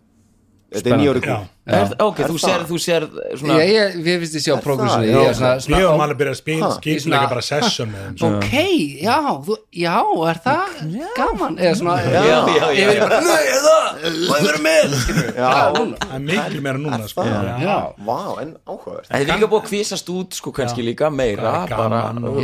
þetta 0.75 0.89
er 0.93 1.01
nýjórið 1.03 1.29
já, 1.65 1.73
Er, 1.81 1.93
ok, 2.05 2.19
þú 2.29 2.35
sér, 2.37 2.63
þú 2.69 2.77
sér 2.77 3.05
svona 3.39 3.55
ég, 3.57 3.69
ég, 3.73 3.93
við 4.05 4.19
finnst 4.21 4.35
ég 4.37 4.43
sjá 4.45 4.55
progressinu 4.61 5.07
Já, 5.07 5.15
ég 5.17 5.29
er 5.31 5.37
svona, 5.39 5.53
svona 5.65 5.79
höfum 5.81 6.03
alveg 6.05 6.17
byrjað 6.19 6.35
að 6.35 6.39
spila 6.41 6.67
svona- 7.01 7.21
bara 7.31 7.41
session 7.41 7.89
með 7.89 8.03
þeim 8.05 8.17
sko. 8.19 8.29
ok, 8.37 8.53
já, 9.01 9.17
þú, 9.47 9.57
já, 9.73 9.95
er 10.29 10.39
það 10.45 10.75
gaman? 11.17 11.57
Eða 11.57 11.75
svona 11.79 11.95
já, 12.05 12.21
já, 12.21 12.37
já, 12.59 12.67
ég 12.77 12.91
já. 12.93 13.01
bara, 13.01 13.19
nei, 13.25 13.43
er 13.49 13.61
það, 13.65 14.05
ég 14.05 14.45
vera 14.45 14.61
með. 14.67 14.93
Já. 15.25 15.49
Já. 15.55 15.73
Það 15.73 16.13
er 16.13 16.23
miklu 16.29 16.61
meira 16.67 16.83
núna 16.85 17.09
sko. 17.09 17.25
já, 17.25 17.77
Vá, 18.05 18.19
en 18.43 18.53
áhugavert. 18.69 19.09
Það 19.09 19.19
er 19.25 19.25
líka 19.33 19.49
búið 19.49 19.61
að 19.63 19.67
kvísast 19.71 20.13
út 20.13 20.37
sko 20.37 20.53
kannski 20.53 20.85
líka 20.85 21.09
meira 21.09 21.65
er 21.65 21.73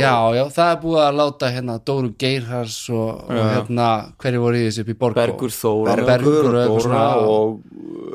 já, 0.02 0.14
já, 0.34 0.44
það 0.50 0.72
er 0.72 0.82
búið 0.82 1.00
að 1.06 1.14
láta 1.20 1.52
hérna 1.54 1.78
Dóru 1.86 2.10
Geirhars 2.18 2.80
og, 2.90 3.30
hérna 3.30 3.88
hverju 4.18 4.42
voru 4.42 4.58
í 4.58 4.66
þessu 4.66 4.82
upp 4.82 4.92
í 4.92 4.98
Borgó? 4.98 5.20
Bergur 5.22 5.54
Þór 5.54 6.04
Bergur 6.10 6.80
svona- 6.82 7.22
og 7.22 7.62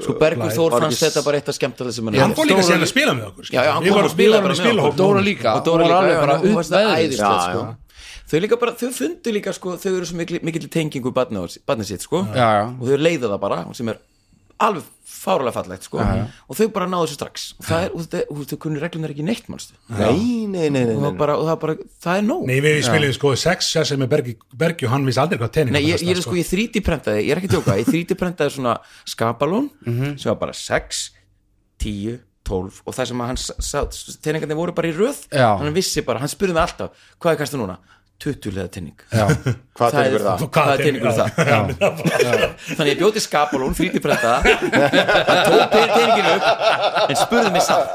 Sko 0.04 0.14
Bergur 0.20 0.52
Þór 0.54 0.72
Var 0.78 0.97
fannst 0.98 1.08
þetta 1.08 1.24
bara 1.28 1.40
eitt 1.42 1.52
að 1.52 1.58
skemmta 1.58 1.88
þessum 1.88 2.12
Hann 2.18 2.36
fór 2.38 2.50
líka 2.50 2.66
síðan 2.68 2.86
að 2.86 2.92
spila 2.92 3.14
með 3.18 3.26
okkur 3.30 3.52
Já, 3.54 3.62
já, 3.64 3.72
hann 3.78 3.84
Við 3.88 3.94
kom 3.96 4.10
spilaði 4.14 4.28
við 4.28 4.34
vorum 4.34 4.48
bara 4.48 4.56
með 4.58 4.82
og 4.88 4.98
Dóra 4.98 5.20
núna. 5.22 5.28
líka, 5.28 5.54
og 5.54 5.64
Dóra 5.68 5.84
hún 5.84 5.88
var 5.88 5.88
líka, 5.88 5.98
alveg 5.98 6.16
já, 6.18 6.22
bara 6.26 6.38
hún 6.42 6.58
upp 6.58 6.68
það 6.68 6.78
veðrið 6.78 7.04
æðislegt 7.08 7.28
Já, 7.28 7.40
sko. 7.48 7.62
já. 7.64 8.24
þau 8.28 8.40
líka 8.44 8.60
bara, 8.64 8.76
þau 8.82 8.90
fundu 8.98 9.34
líka 9.38 9.54
sko, 9.56 9.78
þau 9.78 9.92
eru 9.94 10.06
svo 10.10 10.18
mikil, 10.20 10.40
mikil 10.44 10.68
tengingu 10.74 11.14
barnið 11.16 11.88
sitt 11.88 12.04
sko. 12.04 12.26
Já, 12.36 12.48
já. 12.60 12.66
og 12.76 12.86
þau 12.90 12.98
leiða 13.00 13.32
það 13.32 13.40
bara 13.46 13.60
sem 13.78 13.94
er 13.94 14.02
alveg 14.60 14.84
fárulega 15.08 15.54
fallegt 15.56 15.84
sko. 15.88 15.98
og 16.00 16.56
þau 16.58 16.68
bara 16.76 16.86
náðu 16.90 17.08
þessu 17.08 17.16
strax 17.18 17.46
og 17.60 17.66
það 17.68 17.84
er, 17.86 17.90
og 17.94 18.02
þetta, 18.04 18.20
og 18.32 18.42
þau 18.52 18.58
kunni 18.64 18.80
reglunar 18.82 19.12
ekki 19.14 19.24
neitt 19.26 19.48
mannstu 19.52 19.74
Nei, 19.90 20.46
nei, 20.48 20.68
nei, 20.70 20.84
nei, 20.86 20.96
og, 20.96 21.02
það 21.04 21.18
bara, 21.20 21.36
og 21.40 21.48
það, 21.50 21.58
bara, 21.64 21.76
það 22.06 22.20
er 22.22 22.26
nóg 22.28 22.46
Nei, 22.48 22.58
við 22.64 22.78
spilum 22.86 23.14
sko 23.18 23.32
sex 23.40 23.72
session 23.74 24.00
með 24.04 24.12
Bergi, 24.14 24.36
Bergi 24.64 24.88
og 24.88 24.94
hann 24.94 25.08
vissi 25.08 25.22
aldrei 25.24 25.40
hvað 25.42 25.52
tenning 25.58 25.78
Nei, 25.78 25.84
ég, 25.88 26.04
ég 26.06 26.16
er 26.18 26.22
sko, 26.24 26.36
ég 26.38 26.48
3D 26.52 26.84
prentaði, 26.86 27.26
ég 27.28 27.34
er 27.36 27.42
ekki 27.42 27.50
að 27.52 27.56
tjóka 27.58 27.78
ég 27.82 27.92
3D 27.92 28.18
prentaði 28.20 28.56
svona 28.58 28.78
skapalón 29.08 29.70
Mhm. 29.88 30.18
sem 30.20 30.30
var 30.32 30.40
bara 30.46 30.54
6 30.54 31.04
10, 31.82 32.20
12 32.48 32.82
og 32.88 32.96
það 32.96 33.10
sem 33.12 33.22
að 33.22 33.28
hann 33.32 33.40
tenningarnir 34.24 34.56
voru 34.60 34.74
bara 34.76 34.88
í 34.92 34.96
röð 34.96 35.26
Já. 35.32 35.58
hann 35.60 35.74
vissi 35.76 36.02
bara, 36.08 36.20
hann 36.24 36.32
spurði 36.32 36.56
mig 36.56 36.64
alltaf 36.64 36.92
hvað 37.20 37.34
er 37.36 37.42
kastu 37.42 37.60
núna? 37.60 37.78
20 38.24 38.54
leða 38.56 38.70
tenning 38.74 38.98
Já, 39.14 39.26
Hvað 39.78 39.98
er- 40.02 40.24
það? 40.26 40.44
Hvað 40.56 40.72
er 40.74 40.82
teningur 40.82 41.14
það? 41.14 41.30
Þannig 42.78 42.90
ég 42.90 43.02
bjóti 43.02 43.22
skapalón, 43.22 43.76
3D 43.78 44.02
prentaða 44.02 44.40
hann 44.42 45.44
tók 45.46 45.76
teninginu 45.76 46.32
upp 46.38 46.48
en 47.12 47.20
spurði 47.22 47.52
mig 47.54 47.66
samt 47.68 47.94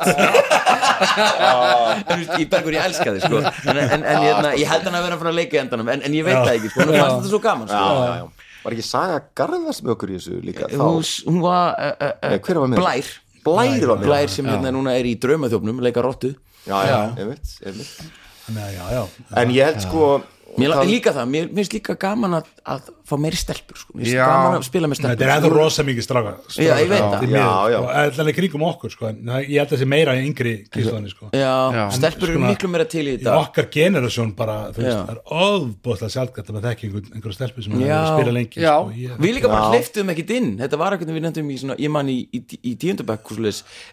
en 2.13 2.23
ég 2.39 2.47
bergur 2.53 2.77
ég 2.77 2.87
elska 2.87 3.17
þig 3.17 3.27
sko. 3.27 3.43
en, 3.43 3.83
en, 3.83 4.07
en 4.07 4.29
ég, 4.29 4.47
ég 4.63 4.71
held 4.71 4.87
hann 4.87 4.99
að 5.01 5.09
vera 5.09 5.19
að 5.19 5.25
fara 5.25 5.35
að 5.35 5.41
leika 5.41 5.59
í 5.59 5.63
endanum 5.65 5.91
en, 5.97 6.07
en 6.07 6.17
ég 6.17 6.27
veit 6.29 6.39
það 6.39 6.55
ekki, 6.55 6.73
sko, 6.73 6.87
nú 6.87 6.95
fannst 6.97 7.19
þetta 7.19 7.33
svo 7.35 7.43
gaman 7.43 7.73
sko. 7.73 7.83
Já, 7.83 8.07
já, 8.07 8.15
já. 8.23 8.49
Var 8.63 8.77
ekki 8.77 8.87
Saga 8.87 9.19
Garðars 9.35 9.83
með 9.83 9.95
okkur 9.97 10.13
í 10.15 10.17
þessu 10.21 10.39
líka? 10.47 10.71
Þá? 10.71 10.87
hún, 10.87 11.05
hún 11.27 11.43
var 11.43 11.75
uh, 11.75 12.15
uh, 12.31 12.59
var? 12.63 12.79
Blær. 12.79 13.13
Blær 13.43 13.95
Blær 14.05 14.31
sem 14.31 14.47
hérna 14.47 14.71
núna 14.71 14.95
er 14.95 15.09
í 15.11 15.17
draumaþjófnum 15.19 15.83
leika 15.83 16.05
rottu. 16.07 16.31
Já, 16.63 16.77
já, 16.87 16.99
einmitt, 17.19 17.57
einmitt 17.67 18.21
Nei, 18.49 18.75
já, 18.75 18.87
já. 18.91 19.07
En 19.43 19.51
ég 19.55 19.65
held 19.65 19.81
sko 19.85 20.23
Mér 20.61 20.73
það- 20.77 20.89
líka 20.91 21.13
það, 21.17 21.27
mér 21.33 21.47
finnst 21.57 21.73
líka 21.73 21.95
gaman 21.97 22.35
að, 22.37 22.49
að 22.69 22.89
fá 23.09 23.15
meiri 23.17 23.39
stelpur 23.41 23.79
sko. 23.81 23.93
Mér 23.97 24.05
finnst 24.05 24.19
gaman 24.21 24.57
að 24.59 24.65
spila 24.67 24.89
með 24.91 24.99
Þetta 24.99 25.13
stelpur. 25.17 25.25
er 25.25 25.41
eða 25.41 25.51
rosa 25.53 25.83
mikið 25.83 26.05
stráka 26.05 26.33
Já, 26.61 26.75
ég 26.77 26.89
veit 26.91 27.01
það. 27.01 27.23
Já, 27.33 27.49
já. 27.73 27.79
Það 28.13 28.29
er 28.29 28.37
kringum 28.37 28.65
okkur 28.69 28.91
sko. 28.93 29.07
En 29.09 29.17
Ég 29.33 29.57
held 29.57 29.69
að 29.69 29.73
það 29.73 29.81
sé 29.83 29.89
meira 29.89 30.13
í 30.13 30.27
yngri 30.29 30.53
kíslaðinni 30.69 31.11
sko. 31.15 31.31
Já, 31.33 31.55
Já. 31.73 31.85
stelpur 31.97 32.29
eru 32.29 32.39
miklu 32.45 32.69
meira 32.69 32.85
til 32.85 33.07
í 33.07 33.15
Í 33.17 33.19
þetta. 33.23 33.39
okkar 33.47 33.67
generasjón 33.73 34.35
bara, 34.37 34.59
þú 34.77 34.85
veist, 34.85 35.01
það 35.01 35.15
er 35.17 35.21
óbúðslega 35.33 36.13
sjálfgætt 36.17 36.47
að 36.47 36.55
maður 36.59 36.69
þekki 36.69 36.85
einhver, 36.89 37.03
einhverja 37.17 37.39
stelpu 37.41 37.63
sem 37.63 37.73
Já. 37.73 37.97
hefur 37.97 38.13
spilað 38.13 38.37
lengi 38.37 38.61
Já. 38.61 38.75
sko, 38.77 38.93
ég, 38.93 39.17
Við 39.23 39.35
líka 39.39 39.49
bara 39.49 39.71
hleyftum 39.73 40.13
ekkit 40.13 40.31
inn. 40.37 40.59
Þetta 40.59 40.77
var 40.79 40.93
ekkert 40.99 41.09
við 41.17 41.23
nefndum 41.25 41.49
í 41.49 41.57
svona, 41.59 41.77
ég 41.81 41.91
man 41.91 42.07
í, 42.13 42.29
í, 42.33 42.45
í 42.61 42.77
tíundabæk 42.77 43.25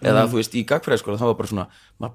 eða 0.03 0.27
þú 0.27 0.35
veist 0.43 0.53
í 0.55 0.65
gagfræðiskóla 0.65 1.17
það 1.17 1.29
var 1.31 1.39
bara 1.39 1.47
svona, 1.47 1.67
maður 2.01 2.13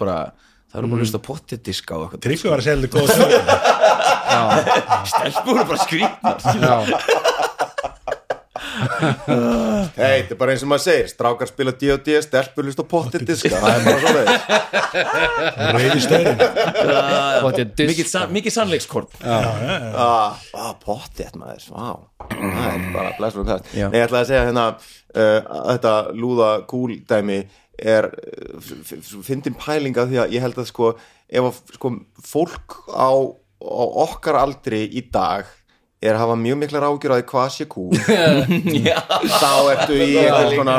bara 0.00 0.32
það 0.76 0.82
voru 0.82 0.92
bara 0.92 1.00
að 1.00 1.06
hlusta 1.06 1.20
pottediska 1.24 1.96
og 1.96 2.02
eitthvað. 2.06 2.22
Tryggvi 2.26 2.52
var 2.52 2.60
að 2.60 2.66
segja 2.66 2.78
þetta 2.82 2.92
góð 2.96 3.08
sögur 3.16 3.42
stelpur 5.06 5.54
voru 5.54 5.64
bara 5.70 5.80
skrýtnar 5.86 6.36
já, 6.60 6.76
Hei, 8.76 10.20
þetta 10.20 10.34
er 10.34 10.38
bara 10.38 10.52
eins 10.52 10.62
og 10.64 10.70
maður 10.70 10.84
segir 10.84 11.08
Strákar 11.10 11.48
spila 11.48 11.72
D&D, 11.76 12.16
stelpur 12.24 12.66
lust 12.66 12.80
og 12.82 12.88
pottir 12.90 13.24
diska 13.26 13.60
Það 13.62 13.72
er 13.72 13.82
bara 13.86 14.00
svo 14.02 14.10
leiðis. 14.16 14.42
Reyði 15.76 15.96
disk. 17.64 17.90
mikið, 17.92 18.10
san, 18.10 18.32
mikið 18.34 18.54
sannleikskorn. 18.56 19.08
Ah, 19.24 20.36
ah, 20.56 20.72
Pottit 20.82 21.36
maður, 21.38 21.62
Það 21.70 22.66
er 22.72 22.88
bara 22.96 23.14
blessur 23.20 23.44
um 23.44 23.48
það 23.48 23.60
ég 23.76 23.98
ætlaði 24.02 24.22
að 24.22 24.30
segja 24.32 24.44
hérna 24.48 24.66
uh, 24.72 24.76
að 25.20 25.70
Þetta 25.76 25.94
lúða 26.16 26.50
kúl 26.70 26.98
dæmi 27.08 27.40
er 27.78 28.08
fyndin 29.26 29.56
pæling 29.58 29.96
af 29.98 30.08
því 30.10 30.20
að 30.22 30.34
ég 30.36 30.44
held 30.44 30.58
að 30.60 30.70
sko 30.70 30.90
ef 31.28 31.48
að 31.48 31.60
sko 31.76 31.92
fólk 32.24 32.76
á, 32.92 33.10
á 33.60 33.84
okkar 34.06 34.40
aldri 34.40 34.84
í 34.86 35.04
dag 35.12 35.48
er 36.06 36.16
að 36.16 36.22
hafa 36.24 36.36
mjög 36.40 36.58
miklar 36.62 36.86
ágjur 36.88 37.14
að 37.16 37.22
hvað 37.30 37.48
sé 37.54 37.66
Já. 38.86 38.98
þá 39.36 39.52
ertu 39.72 39.98
í 39.98 40.08
einhvern 40.22 40.70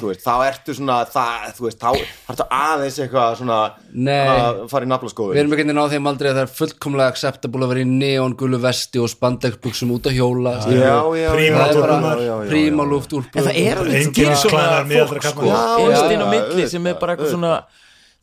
þú 0.00 0.10
veist, 0.10 0.24
þá 0.24 0.34
ertu 0.48 0.76
svona 0.78 0.98
það, 1.14 1.46
þú 1.58 1.66
veist, 1.68 1.80
þá 1.84 1.90
ertu 2.34 2.46
aðeins 2.58 2.98
eitthvað 3.04 3.38
svona 3.40 3.60
Nei. 3.94 4.24
að 4.24 4.60
fara 4.72 4.84
í 4.84 4.88
Við 4.88 4.92
naflaskoðun 4.94 5.40
erum 5.44 5.56
ekki 5.58 5.68
á 5.78 5.86
þeim 5.94 6.10
aldrei 6.10 6.30
að 6.30 6.38
það 6.38 6.42
er 6.46 6.52
fullkomlega 6.58 7.14
acceptable 7.14 7.64
að 7.66 7.74
vera 7.74 7.84
í 7.84 7.88
neon 7.92 8.36
gulu 8.40 8.60
vesti 8.64 9.02
og 9.02 9.12
spandexbuxum 9.12 9.94
út 9.94 10.10
að 10.10 10.18
hjóla 10.18 10.56
er 10.74 12.50
prímalúft 12.50 13.14
úlpur 13.16 13.40
en 13.40 13.48
það 13.48 13.62
er 13.62 13.80
alveg 13.84 14.10
svona 14.40 14.66
fólk 14.90 15.24
sko, 15.24 15.40
karlmann. 15.40 15.54
Já, 15.54 15.62
einst 15.84 16.04
já, 16.04 16.12
inn 16.14 16.24
á 16.24 16.28
milli 16.32 16.68
sem 16.70 16.90
er 16.90 17.00
bara 17.00 17.14
eitthvað 17.14 17.34
svona 17.34 17.54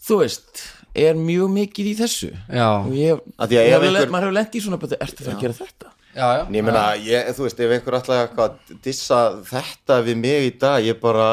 þú 0.02 0.20
veist, 0.24 0.64
er 0.98 1.18
mjög 1.20 1.52
mikið 1.56 1.90
í 1.92 1.96
þessu. 2.02 2.30
Já. 2.52 2.70
og 2.82 2.94
ég, 2.98 3.24
hef 4.26 4.36
lent 4.38 4.56
í 4.58 4.64
svona 4.64 4.80
bara, 4.82 5.00
ertu 5.06 5.26
það 5.26 5.36
að 5.36 5.44
gera 5.46 5.60
þetta? 5.62 5.94
Já, 6.16 6.28
já. 6.38 6.44
En 6.48 6.54
ég 6.60 6.64
meina, 6.68 6.84
ég, 7.00 7.32
þú 7.38 7.48
veist, 7.48 7.60
ef 7.64 7.74
einhver 7.78 7.98
ætlaði 8.02 8.28
eitthvað 8.28 8.46
að 8.50 8.78
dissa 8.86 9.20
þetta 9.52 9.98
við 10.06 10.18
mig 10.22 10.48
í 10.50 10.54
dag, 10.60 10.84
ég 10.86 11.00
bara 11.02 11.28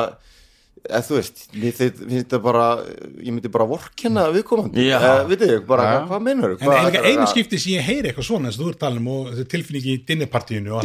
eða 0.89 1.03
þú 1.05 1.17
veist, 1.19 1.41
þið- 1.53 2.27
það 2.31 2.43
bara 2.45 2.67
ég 3.19 3.33
myndi 3.35 3.51
bara 3.53 3.67
vorkenna 3.69 4.29
viðkomandi. 4.33 4.87
Eða, 4.95 5.27
vitið, 5.29 5.51
þið, 5.53 5.67
bara, 5.67 5.83
Já. 5.83 6.01
hvað 6.09 6.23
meinar 6.29 6.55
En 6.63 7.05
einu 7.11 7.27
skipti 7.29 7.59
sem 7.61 7.73
ég 7.75 7.83
heyri 7.85 8.09
eitthvað 8.13 8.29
svona 8.31 8.49
eins 8.49 8.59
og 8.61 8.67
þú 8.67 8.71
ert 8.73 8.81
talað 8.85 9.03
um 9.03 9.09
og 9.13 9.27
þetta 9.35 9.45
er 9.45 9.51
tilfinning 9.57 9.89
í 9.93 9.97
dinnipartíinu 10.09 10.79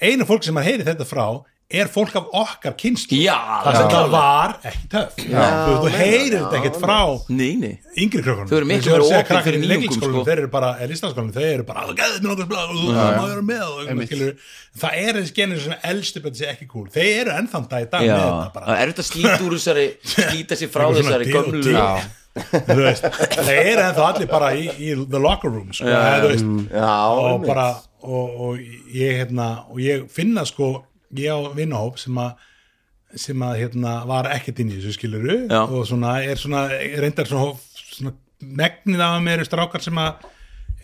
einu 0.00 0.26
fólk 0.26 0.42
sem 0.48 0.54
maður 0.56 0.70
heyri 0.72 0.88
þetta 0.88 1.06
frá 1.06 1.26
er 1.70 1.88
fólk 1.92 2.14
af 2.18 2.26
okkar 2.34 2.74
kynst 2.78 3.12
Já, 3.14 3.36
það 3.64 3.76
sem 3.76 3.84
já. 3.84 3.90
það 3.94 4.08
var 4.14 4.54
ekki 4.70 4.88
töff. 4.90 5.20
Þú, 5.20 5.74
þú 5.84 5.90
heyrir 5.94 6.34
þetta 6.34 6.58
ekkert 6.60 6.78
frá 6.82 6.98
Nei, 7.30 7.50
nei. 7.60 7.72
yngri 8.04 8.24
krökkunum. 8.26 8.48
Þau 8.50 8.56
eru 8.58 8.68
miklu 8.70 8.94
Eins 8.96 9.06
opin 9.06 9.26
krakkar 9.28 9.46
fyrir 9.46 9.62
nýjungum, 9.64 10.00
sko. 10.00 10.24
þeir 10.26 10.42
eru 10.42 10.50
bara, 10.54 10.70
eða 10.80 10.90
listaskólanum 10.90 11.34
þeir 11.36 11.48
eru 11.52 11.66
bara, 11.68 11.84
að 11.86 11.92
gæði 12.00 12.20
mér 12.20 12.30
nokkuð 12.30 12.50
blá 12.50 12.60
það 12.70 13.10
má 13.20 13.24
vera 13.30 13.44
með 13.50 13.64
og 13.68 13.82
eitthvað, 13.84 14.06
skilur, 14.10 14.54
það 14.84 15.00
er 15.04 15.20
þessi 15.20 15.36
genið 15.40 15.60
sem 15.66 15.76
elstu 15.92 16.24
betur 16.24 16.40
sé 16.42 16.48
ekki 16.54 16.70
cool. 16.70 16.88
Þeir 16.94 17.12
eru 17.24 17.36
ennþann 17.38 17.68
dag 17.70 17.84
í 17.86 17.90
dag 17.94 18.06
Já, 18.08 18.14
með 18.16 18.24
þetta 18.30 18.54
bara. 18.56 18.70
Það 18.70 18.80
er 18.86 18.94
þetta 18.94 19.44
úr 19.46 19.58
þessari 19.58 19.86
slíta 20.14 20.58
sér 20.58 20.72
frá 20.74 20.86
svona 20.88 21.04
þessari 21.04 21.30
gömlu 21.36 21.76
Já. 21.76 21.86
Þú 22.30 22.76
veist, 22.78 23.06
það 23.34 23.48
er 23.58 23.80
ennþá 23.84 24.04
allir 24.06 24.28
bara 24.30 24.50
í, 24.54 24.68
í 24.78 24.92
the 25.10 25.18
locker 25.18 25.50
room 25.50 25.72
sko, 25.74 25.90
og 25.90 27.42
bara 27.46 27.64
og, 28.06 28.36
og 28.46 28.60
ég 28.94 29.18
hérna 29.18 29.48
og 29.68 29.80
ég 29.82 30.06
finna 30.14 30.44
sko, 30.48 30.70
ég 31.18 31.30
á 31.32 31.38
vinnahóp 31.56 31.98
sem 31.98 32.14
að 32.22 32.34
sem 33.16 33.40
að 33.42 33.56
hérna 33.58 33.94
var 34.06 34.28
ekkert 34.30 34.60
inn 34.62 34.70
í 34.70 34.76
þessu 34.78 34.92
skiluru 34.94 35.38
Já. 35.50 35.62
og 35.66 35.86
svona 35.88 36.12
er 36.22 36.36
svona 36.38 36.68
reyndar 37.02 37.26
svona, 37.26 37.56
svona 37.90 38.12
megnið 38.40 39.00
af 39.02 39.16
mér 39.24 39.40
eru 39.40 39.48
strákar 39.48 39.82
sem 39.82 39.98
að 39.98 40.28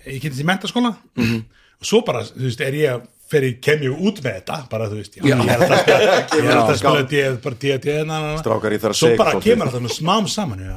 ég 0.07 0.19
kynnt 0.25 0.41
í 0.43 0.47
mentaskóla 0.49 0.97
Mhm. 1.17 1.45
og 1.81 1.87
svo 1.87 2.01
bara, 2.05 2.25
þú 2.27 2.43
veist, 2.49 2.61
er 2.61 2.73
ég 2.75 3.07
fer 3.31 3.43
ég, 3.43 3.61
kem 3.63 3.81
ég 3.83 3.95
út 3.95 4.19
með 4.23 4.41
þetta 4.41 4.69
bara, 4.71 4.89
þú 4.91 4.99
veist, 4.99 5.15
já, 5.17 5.23
ég 5.23 5.33
er 5.35 5.55
alltaf 5.55 5.71
að 5.71 5.83
spila 5.83 6.11
ég 6.43 6.51
er 6.51 6.57
alltaf 6.57 6.75
að 6.75 6.79
spila 6.83 7.03
D- 7.03 7.41
bara 7.47 8.05
na, 8.05 8.19
na. 8.27 8.37
Strákar 8.43 8.73
í 8.75 8.79
þar 8.83 8.91
að 8.91 8.99
svo 8.99 9.07
segja 9.09 9.19
bara 9.23 9.31
svolítið. 9.33 9.47
kemur 9.53 9.67
alltaf 9.67 9.81
svona 9.81 9.97
smám 10.01 10.29
saman 10.35 10.61
já, 10.67 10.77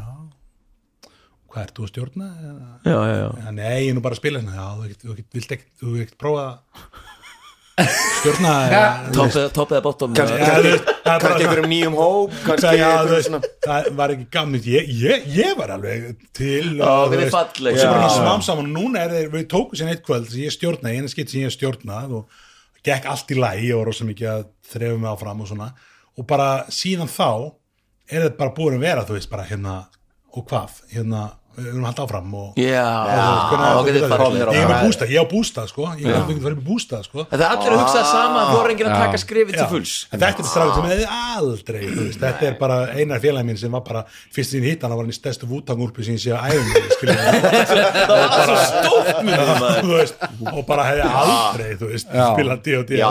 hvað 1.49 1.61
ert 1.65 1.73
þú 1.77 1.83
að 1.85 1.91
stjórna 1.93 2.27
eða 2.45 2.69
Já, 2.85 2.97
já, 3.09 3.15
já 3.19 3.27
Já, 3.43 3.51
nei, 3.57 3.77
ég 3.85 3.89
er 3.89 3.95
nú 3.97 4.01
bara 4.05 4.13
að 4.17 4.21
spila 4.21 4.39
hérna 4.41 4.53
Já, 4.57 4.65
þú 4.77 4.85
ekkert, 4.85 5.01
þú 5.05 5.13
ekkert, 5.15 5.29
vilt 5.39 5.53
ekkert, 5.57 5.71
þú 5.81 5.93
ekkert 6.03 6.17
prófa 6.21 6.43
að 6.45 7.05
stjórna 7.87 8.53
Top 9.15 9.71
eða- 9.71 9.81
bottom 9.85 10.13
Kannski- 10.17 10.39
er 11.09 11.25
einhverjum 11.29 11.69
nýjum 11.71 11.95
hóp 11.97 12.33
kannski 12.45 12.73
það, 13.65 13.89
var 13.99 14.13
ekki 14.15 14.27
gaman. 14.33 14.61
Ég, 14.69 14.89
ég, 15.01 15.25
ég 15.37 15.55
var 15.59 15.73
alveg 15.75 16.09
til 16.37 16.75
og, 16.81 17.15
smám 18.17 18.43
saman 18.45 18.69
og 18.69 18.73
núna 18.75 19.05
er 19.05 19.15
þeir, 19.15 19.31
við 19.37 19.47
tókum 19.53 19.79
sér 19.79 19.93
eitt 19.93 20.03
kvöld 20.07 20.29
sem 20.31 20.43
ég 20.45 20.53
stjórnaði, 20.55 20.99
eina 20.99 21.11
skipt 21.11 21.33
sem 21.33 21.45
ég 21.45 21.55
stjórnað 21.55 22.17
og 22.19 22.41
gekk 22.85 23.09
allt 23.11 23.33
í 23.33 23.39
lagi 23.39 23.71
og 23.75 23.85
rosa 23.89 24.07
mikið 24.07 24.31
að 24.33 24.43
þrefa 24.73 24.99
mig 25.01 25.11
áfram 25.13 25.41
og 25.45 25.49
svona. 25.51 25.71
Og 26.19 26.27
bara 26.29 26.49
síðan 26.73 27.09
þá 27.11 27.27
er 28.09 28.25
þetta 28.27 28.37
bara 28.39 28.55
búin 28.57 28.77
að 28.79 28.85
vera 28.87 29.05
þú 29.07 29.17
veist 29.17 29.31
bara 29.31 29.47
hérna 29.49 29.79
og 30.37 30.45
hvað, 30.49 30.79
hérna 30.93 31.25
við 31.59 31.69
erum 31.73 31.85
alltaf 31.89 32.05
áfram 32.09 32.33
og 32.39 32.57
Já, 32.59 32.87
Hvernig- 33.09 33.69
þá 33.69 33.81
getið 33.87 33.99
hvernig- 33.99 34.11
farið 34.11 34.25
komnir 34.25 34.47
á 34.47 34.51
ég 34.53 34.61
er 34.63 34.69
með 34.69 34.81
bústað, 34.87 35.07
ég 35.09 35.19
á 35.19 35.25
bústað 35.33 35.65
sko. 35.71 35.81
Ég 35.99 36.05
er 36.09 36.55
með 36.55 36.63
bústað 36.69 37.01
sko. 37.09 37.25
Það 37.29 37.39
er 37.39 37.49
allir 37.49 37.71
að 37.73 37.79
hugsa 37.83 37.99
það 37.99 38.09
sama 38.13 38.39
þú 38.49 38.57
er 38.63 38.69
enginn 38.73 38.89
að 38.89 38.95
Já. 38.95 39.01
taka 39.05 39.17
skrifið 39.23 39.53
til 39.53 39.63
Já. 39.63 39.69
fulls. 39.73 39.93
En 40.13 40.19
þetta 40.19 40.39
er 40.39 40.47
stráð 40.49 40.73
sem 40.75 40.85
hefði 40.89 41.07
aldrei 41.09 41.81
þú 41.89 42.01
veist, 42.07 42.19
þetta 42.23 42.43
er 42.49 42.55
bara 42.59 42.77
einar 42.95 43.19
félagi 43.19 43.45
minn 43.45 43.57
sem 43.57 43.71
var 43.71 43.81
bara 43.81 44.03
fyrst 44.35 44.51
sín 44.53 44.63
hitt, 44.63 44.81
hann 44.81 44.91
var 44.91 45.03
hann 45.03 45.11
í 45.13 45.17
stærstu 45.19 45.45
vútangúlpu 45.49 46.03
sem 46.03 46.15
ég 46.15 46.23
sé 46.23 46.31
að 46.33 46.41
æfum 46.49 46.69
Það 47.99 48.09
var 48.09 48.59
svo 48.59 48.97
þú 49.83 49.91
veist, 49.95 50.15
og 50.53 50.65
bara 50.67 50.83
hefði 50.89 51.05
aldrei 51.21 51.69
þú 51.79 51.91
veist, 51.93 52.07
spilað 52.09 52.63
D&D 52.65 52.99
Já, 52.99 53.09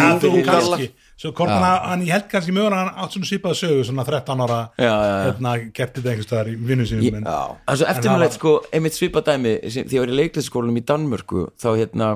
en 0.00 0.20
þú 0.22 0.32
kannski 0.46 0.90
svo 1.20 1.32
kom 1.36 1.50
hann, 1.52 1.64
að- 1.64 2.04
ég 2.06 2.14
held 2.14 2.28
kannski 2.32 2.52
mjög 2.56 2.72
hann 2.72 2.92
átt 2.96 3.16
svona 3.16 3.28
svipaða 3.28 3.58
sögu, 3.60 3.84
svona 3.84 4.04
13 4.08 4.44
ára 4.46 4.60
hérna, 4.78 5.54
gert 5.76 5.96
þetta 5.98 6.12
einhvers 6.14 6.28
staðar 6.28 6.52
í 6.52 6.54
vinnu 6.56 6.86
sínum 6.88 7.18
en, 7.20 7.26
er 7.28 7.80
svo 7.80 7.88
það 8.06 8.28
sko, 8.36 8.54
einmitt 8.72 8.96
svipadæmi 8.96 9.56
sem, 9.68 9.88
því 9.88 9.98
ég 9.98 10.04
var 10.04 10.14
í 10.14 10.20
leiklæsskólanum 10.20 10.80
í 10.80 10.84
Danmörku 10.88 11.48
þá 11.60 11.68
hérna, 11.74 12.08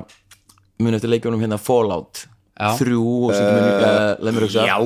muni 0.81 0.97
eftir 0.97 1.13
leikjunum 1.13 1.45
hérna 1.45 1.61
Fallout 1.61 2.25
Já. 2.55 2.71
3 2.79 2.95
og 2.95 3.29
uh, 3.29 3.35
uh, 3.35 4.15
leið 4.23 4.35
mér 4.37 4.47
hugsa 4.47 4.63
já. 4.63 4.77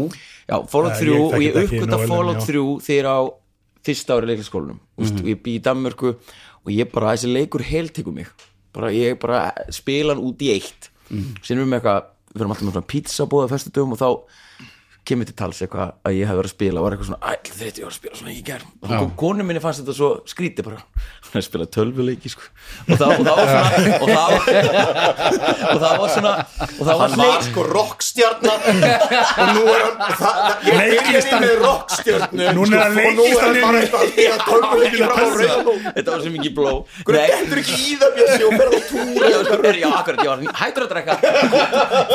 Fallout 0.68 0.96
Eh, 0.98 1.04
3 1.06 1.14
ég 1.14 1.22
og 1.22 1.42
ég 1.46 1.58
uppgötta 1.64 2.00
Fallout 2.10 2.42
já. 2.42 2.48
3 2.50 2.64
þegar 2.88 3.10
á 3.14 3.20
fyrsta 3.86 4.16
ári 4.18 4.32
leiklæsskólanum 4.32 4.80
mm. 4.80 5.20
og 5.22 5.28
ég 5.30 5.42
bý 5.46 5.58
í 5.60 5.64
Danmörku 5.64 6.16
og 6.66 6.72
ég 6.74 6.90
bara, 6.92 7.14
þessi 7.14 7.30
leikur 7.32 7.64
heltekur 7.64 8.16
mig 8.16 8.28
bara, 8.76 8.90
ég 8.92 9.20
bara 9.22 9.52
spila 9.74 10.16
hann 10.16 10.24
út 10.26 10.42
í 10.42 10.50
eitt 10.58 10.90
mm. 11.10 11.38
sem 11.46 11.62
við 11.62 11.70
með 11.70 11.80
eitthvað 11.80 12.10
við 12.34 12.42
erum 12.44 12.54
alltaf 12.56 12.68
með 12.70 12.78
svona 12.78 12.92
pizzabóða 12.96 13.52
fyrstu 13.56 13.74
dögum 13.76 13.98
og 13.98 14.04
þá 14.04 14.10
kemur 15.10 15.26
til 15.26 15.34
tals 15.40 15.58
eitthvað 15.64 15.94
að 16.06 16.16
ég 16.20 16.28
hef 16.30 16.36
verið 16.38 16.50
að 16.52 16.54
spila 16.54 16.78
og 16.82 16.84
var 16.86 16.94
eitthvað 16.94 17.08
svona, 17.08 17.24
æ, 17.24 17.34
þetta 17.50 17.80
ég 17.80 17.86
var 17.88 17.90
að 17.90 17.96
spila 17.98 18.18
svona 18.20 18.34
í 18.36 18.42
gær? 18.46 18.62
Og 18.84 19.14
konu 19.18 19.46
minni 19.48 19.62
fannst 19.64 19.80
þetta 19.82 19.96
svo 19.98 20.10
skrítið 20.30 20.68
bara, 20.68 20.82
hann 21.24 21.34
er 21.34 21.40
að 21.40 21.46
spila 21.48 21.66
tölvuleiki 21.74 22.30
sko. 22.30 22.44
og 22.86 23.00
það, 23.00 23.10
var 23.10 23.48
svona 23.50 23.64
og 23.96 24.08
það, 24.12 24.30
og 25.74 25.80
það 25.82 25.94
var 26.04 26.10
svona 26.14 26.34
og 26.36 26.84
það 26.84 27.00
var 27.00 27.00
hann 27.00 27.24
var 27.24 27.42
sko 27.48 27.62
rockstjarnar 27.72 28.60
og 29.40 29.48
nú 29.56 29.64
er 29.74 29.82
hann 29.82 29.98
byrjaði 30.68 31.32
með 31.40 31.50
er 31.50 31.60
hann 31.66 32.38
og 32.46 33.18
nú 33.18 33.26
er 33.40 33.58
bara 33.64 33.80
í- 33.80 33.90
eitthvað 34.28 34.62
að 34.70 34.86
spila 34.92 35.10
tölvuleiki 35.16 35.74
þetta 35.96 36.10
var 36.12 36.22
sem 36.28 36.38
ekki 36.44 36.54
bló. 36.60 36.76
Hvernig 37.08 37.34
getur 37.40 37.64
ekki 37.64 37.80
í 37.80 37.98
það 38.04 38.12
bjössi 38.20 38.44
og 38.46 38.54
ferð 38.62 38.78
á 38.78 38.82
túr? 38.92 39.10
Ég 39.10 39.50
var, 39.50 39.74
já, 39.80 39.90
akkurat, 40.04 40.20
ég 40.22 40.30
var 40.30 40.40
hættur 40.62 40.86
að 40.86 40.92
drekka 40.94 41.14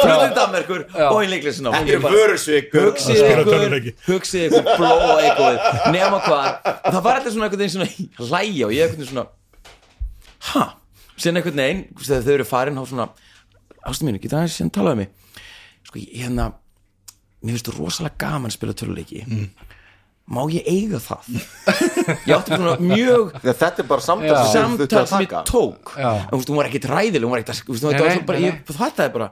flutið 0.05 0.36
Danmarkur 0.38 0.84
og 1.09 1.18
í 1.24 1.40
þetta 1.44 1.80
er 1.96 2.05
vörusvik 2.05 2.74
hugsið 2.74 3.22
ykkur 3.24 3.90
hugsið 4.09 4.46
ykkur 4.48 4.70
blóa 4.78 5.16
eitthvað 5.24 5.90
nema 5.94 6.22
hvað 6.24 6.48
það 6.88 7.00
var 7.09 7.20
alltaf 7.20 7.34
svona 7.34 7.48
einhvern 7.48 7.64
veginn 7.64 7.76
svona 7.76 8.28
hlæja 8.28 8.68
og 8.68 8.74
ég 8.76 8.86
einhvern 8.86 9.02
veginn 9.02 9.12
svona 9.12 9.26
ha, 10.50 10.64
síðan 11.16 11.40
einhvern 11.40 11.62
veginn 11.62 11.84
þegar 12.00 12.26
þau 12.26 12.34
eru 12.38 12.48
farin 12.48 12.80
þá 12.80 12.84
svona 12.92 13.09
ástu 13.84 14.09
mínu, 14.09 14.20
geta 14.22 14.40
aðeins 14.40 14.59
síðan 14.59 14.72
talaði 14.74 15.02
mig? 15.02 15.40
Sko, 15.84 16.00
ég 16.00 16.24
hérna 16.24 16.50
mér 17.44 17.57
finnst 17.57 17.68
þú 17.68 17.76
rosalega 17.78 18.20
gaman 18.24 18.50
að 18.50 18.57
spila 18.57 18.76
töluleiki 18.76 19.24
má 20.24 20.40
ég 20.48 20.64
eiga 20.64 21.00
það? 21.05 21.26
Ég 22.24 22.32
átti 22.32 22.57
svona 22.57 22.76
mjög 22.80 23.34
þetta 23.44 23.82
er 23.82 23.88
bara 23.90 24.05
samtal 24.05 24.38
sem 24.48 24.76
að 24.78 25.24
ég 25.26 25.34
tók. 25.50 25.92
Já. 26.00 26.09
en 26.16 26.30
þú 26.30 26.38
veist, 26.38 26.52
hún 26.52 26.61
var 26.61 26.68
ekkit 26.70 26.88
ræðileg 26.88 27.26
hún 27.26 27.34
var 27.34 27.42
ekkit, 27.42 27.61
þú 27.66 27.74
veist, 27.74 27.84
þetta 27.84 27.98
Nei, 27.98 28.07
var 28.07 28.16
svo 28.16 28.28
bara, 28.30 28.44
ég 28.46 28.72
fattaði 28.78 29.14
bara 29.18 29.28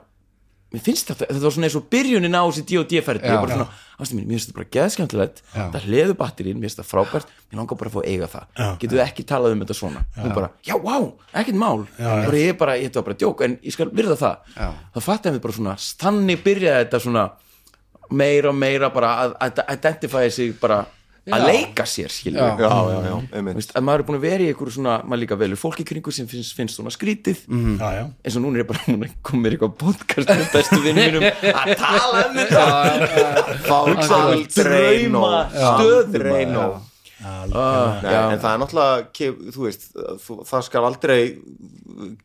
mér 0.73 0.81
finnst 0.81 1.09
þetta, 1.11 1.27
þetta 1.29 1.43
var 1.45 1.53
svona 1.53 1.67
eins 1.69 1.75
og 1.77 1.83
byrjunin 1.93 2.33
á 2.33 2.43
þessi 2.49 2.63
D&D-ferdi, 2.69 3.27
ég 3.29 3.35
Já. 3.35 3.41
bara 3.43 3.57
svona 3.57 3.67
ástu 4.01 4.17
mín, 4.17 4.25
mér 4.25 4.35
finnst 4.39 4.49
þetta 4.49 4.57
bara 4.57 4.69
geðskemmtilegt 4.75 5.41
Já. 5.53 5.65
það 5.75 5.85
hleðu 5.87 6.15
batterín, 6.17 6.57
mér 6.57 6.65
finnst 6.67 6.79
þetta 6.79 6.89
frábært. 6.89 7.29
Mér 7.51 7.59
langar 7.61 7.79
bara 7.79 7.91
að 7.91 7.93
fá 7.93 7.99
að 8.01 8.09
eiga 8.09 8.29
það, 8.33 8.47
Já. 8.57 8.67
getur 8.81 8.97
þið 8.97 9.03
ekki 9.05 9.25
talað 9.29 9.53
um 9.53 9.61
þetta 9.63 9.77
svona, 9.77 10.03
hún 10.17 10.33
bara, 10.33 10.49
já, 10.65 10.75
vá, 10.81 10.97
ekkert 11.43 11.59
mál. 11.61 11.85
Bara 11.99 12.41
ég 12.41 12.57
bara, 12.57 12.77
ég 12.81 12.89
þetta 12.89 13.01
var 13.03 13.07
bara 13.11 13.19
djók 13.21 13.45
en 13.45 13.57
ég 13.61 13.75
skal 13.77 13.89
virða 13.93 14.17
það, 14.17 14.51
Já. 14.57 14.67
það 14.97 15.07
fattaði 15.07 15.37
mér 15.37 15.45
bara 15.45 15.57
svona 15.59 15.77
þannig 15.77 16.43
byrjaði 16.43 16.83
þetta 16.87 17.03
svona 17.05 17.25
meira 18.13 18.49
og 18.49 18.57
meira 18.57 18.89
bara 18.93 19.13
að, 19.23 19.37
að 19.45 19.63
identify 19.77 20.29
sig 20.33 20.57
bara 20.61 20.83
að 21.31 21.45
leika 21.47 21.85
sér, 21.87 22.11
skiljum 22.11 22.59
Já. 22.59 22.67
já, 22.67 22.97
já, 23.07 23.15
einmitt. 23.37 23.55
Veist, 23.55 23.71
að 23.79 23.85
maður 23.87 24.01
er 24.01 24.07
búin 24.09 24.17
að 24.19 24.25
vera 24.27 24.43
í 24.43 24.47
einhverju 24.51 24.73
svona 24.75 24.95
maður 25.07 25.21
líka 25.23 25.37
velur 25.39 25.59
fólk 25.61 25.79
í 25.79 25.85
kringu 25.87 26.11
sem 26.11 26.27
finnst, 26.27 26.55
finnst 26.57 26.75
svona 26.75 26.91
skrítið. 26.91 27.45
Mhm. 27.47 27.77
já, 27.79 27.89
já. 27.95 28.05
eins 28.25 28.35
og 28.35 28.43
núna 28.43 28.59
er 28.59 28.63
ég 28.65 28.71
bara 28.73 28.83
múin 28.91 29.05
að 29.07 29.13
koma 29.23 29.41
mér 29.45 29.55
í 29.55 29.57
eitthvað 29.57 29.75
podcast 29.83 30.33
með 30.33 30.47
bestu 30.51 30.79
vinnum 30.83 31.03
mínum 31.03 31.27
að 31.63 31.75
tala 31.79 32.25
um 32.27 32.41
þetta. 32.41 32.63
fá 33.63 33.77
aldrei 33.79 35.07
drauma 35.07 35.19
nóg 35.19 35.53
stöðum 35.53 36.33
aldrei 36.33 36.92
nóg 37.23 37.55
Ah, 37.63 37.89
Nei, 38.03 38.11
já. 38.13 38.21
en 38.33 38.39
það 38.43 38.53
er 38.53 38.59
náttúrulega 38.63 38.95
ke- 39.13 39.37
þú 39.55 39.61
veist, 39.67 39.83
þú, 40.25 40.33
það 40.49 40.61
skal 40.67 40.83
aldrei 40.89 41.21